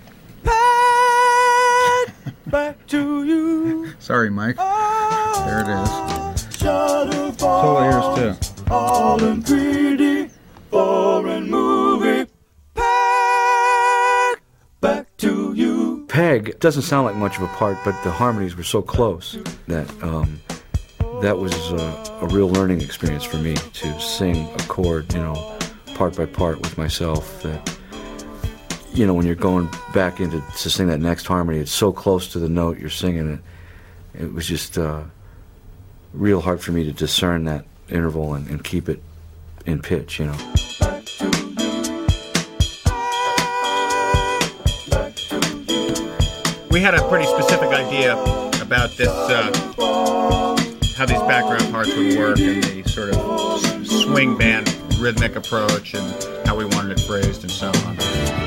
Back 2.47 2.86
to 2.89 3.24
you. 3.24 3.93
Sorry, 3.98 4.31
Mike. 4.31 4.57
There 4.57 5.61
it 5.61 5.69
is. 5.69 6.57
Shadow 6.59 7.32
Solo 7.32 7.32
falls. 7.32 8.19
ears 8.19 8.39
too. 8.39 8.73
All 8.73 9.23
in 9.23 9.43
3D. 9.43 10.31
Foreign 10.70 11.51
movie. 11.51 12.31
Back. 12.74 14.43
Back 14.81 15.16
to 15.19 15.53
you. 15.55 16.05
Peg 16.09 16.59
doesn't 16.61 16.82
sound 16.82 17.07
like 17.07 17.16
much 17.16 17.36
of 17.36 17.43
a 17.43 17.48
part, 17.48 17.78
but 17.85 18.01
the 18.05 18.11
harmonies 18.11 18.57
were 18.57 18.62
so 18.62 18.82
close 18.82 19.39
that 19.69 19.89
um, 20.03 20.40
that 21.20 21.39
was 21.39 21.55
a, 21.73 22.19
a 22.23 22.27
real 22.28 22.48
learning 22.48 22.81
experience 22.81 23.24
for 23.24 23.39
me 23.39 23.55
to 23.55 24.01
sing 24.01 24.48
a 24.55 24.59
chord, 24.69 25.12
you 25.12 25.20
know, 25.20 25.59
part 25.94 26.16
by 26.16 26.27
part 26.27 26.61
with 26.61 26.77
myself. 26.78 27.43
That 27.43 27.76
you 28.97 29.06
know, 29.06 29.12
when 29.12 29.27
you're 29.27 29.35
going 29.35 29.68
back 29.93 30.20
into 30.20 30.40
to 30.40 30.70
sing 30.70 30.86
that 30.86 31.01
next 31.01 31.27
harmony, 31.27 31.59
it's 31.59 31.70
so 31.70 31.93
close 31.93 32.28
to 32.28 32.39
the 32.39 32.48
note 32.48 32.78
you're 32.78 32.89
singing 32.89 33.35
it. 33.35 33.40
It 34.23 34.32
was 34.32 34.47
just 34.47 34.78
uh, 34.78 35.02
real 36.14 36.40
hard 36.40 36.62
for 36.62 36.73
me 36.73 36.82
to 36.85 36.93
discern 36.93 37.44
that 37.44 37.66
interval 37.90 38.32
and, 38.32 38.48
and 38.48 38.64
keep 38.64 38.89
it 38.89 39.02
in 39.66 39.82
pitch, 39.82 40.18
you 40.18 40.27
know. 40.27 40.36
We 46.70 46.81
had 46.81 46.94
a 46.94 47.06
pretty 47.09 47.27
specific 47.27 47.68
idea 47.68 48.14
about 48.62 48.93
this, 48.93 49.09
uh, 49.09 49.52
how 50.97 51.05
these 51.05 51.20
background 51.20 51.70
parts 51.70 51.94
would 51.94 52.16
work, 52.16 52.39
and 52.39 52.64
the 52.64 52.82
sort 52.89 53.14
of 53.14 53.86
swing 53.86 54.39
band 54.39 54.74
rhythmic 54.98 55.36
approach, 55.36 55.93
and 55.93 56.47
how 56.47 56.56
we 56.56 56.64
wanted 56.64 56.98
it 56.98 57.01
phrased, 57.05 57.43
and 57.43 57.51
so 57.51 57.68
on. 57.68 58.45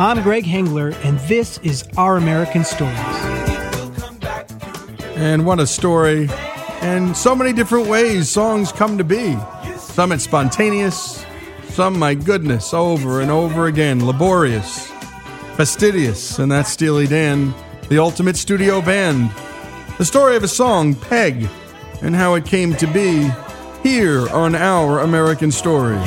I'm 0.00 0.22
Greg 0.22 0.44
Hengler, 0.44 0.94
and 1.04 1.18
this 1.20 1.58
is 1.64 1.82
Our 1.96 2.18
American 2.18 2.62
Stories. 2.62 2.96
And 5.16 5.44
what 5.44 5.58
a 5.58 5.66
story. 5.66 6.28
And 6.82 7.16
so 7.16 7.34
many 7.34 7.52
different 7.52 7.88
ways 7.88 8.30
songs 8.30 8.70
come 8.70 8.96
to 8.98 9.02
be. 9.02 9.36
Some 9.76 10.12
it's 10.12 10.22
spontaneous, 10.22 11.26
some, 11.70 11.98
my 11.98 12.14
goodness, 12.14 12.72
over 12.72 13.22
and 13.22 13.28
over 13.28 13.66
again, 13.66 14.06
laborious, 14.06 14.86
fastidious, 15.56 16.38
and 16.38 16.52
that's 16.52 16.70
Steely 16.70 17.08
Dan, 17.08 17.52
the 17.88 17.98
ultimate 17.98 18.36
studio 18.36 18.80
band. 18.80 19.32
The 19.98 20.04
story 20.04 20.36
of 20.36 20.44
a 20.44 20.48
song, 20.48 20.94
Peg, 20.94 21.48
and 22.02 22.14
how 22.14 22.34
it 22.34 22.46
came 22.46 22.72
to 22.76 22.86
be 22.86 23.28
here 23.82 24.28
on 24.28 24.54
Our 24.54 25.00
American 25.00 25.50
Story. 25.50 25.98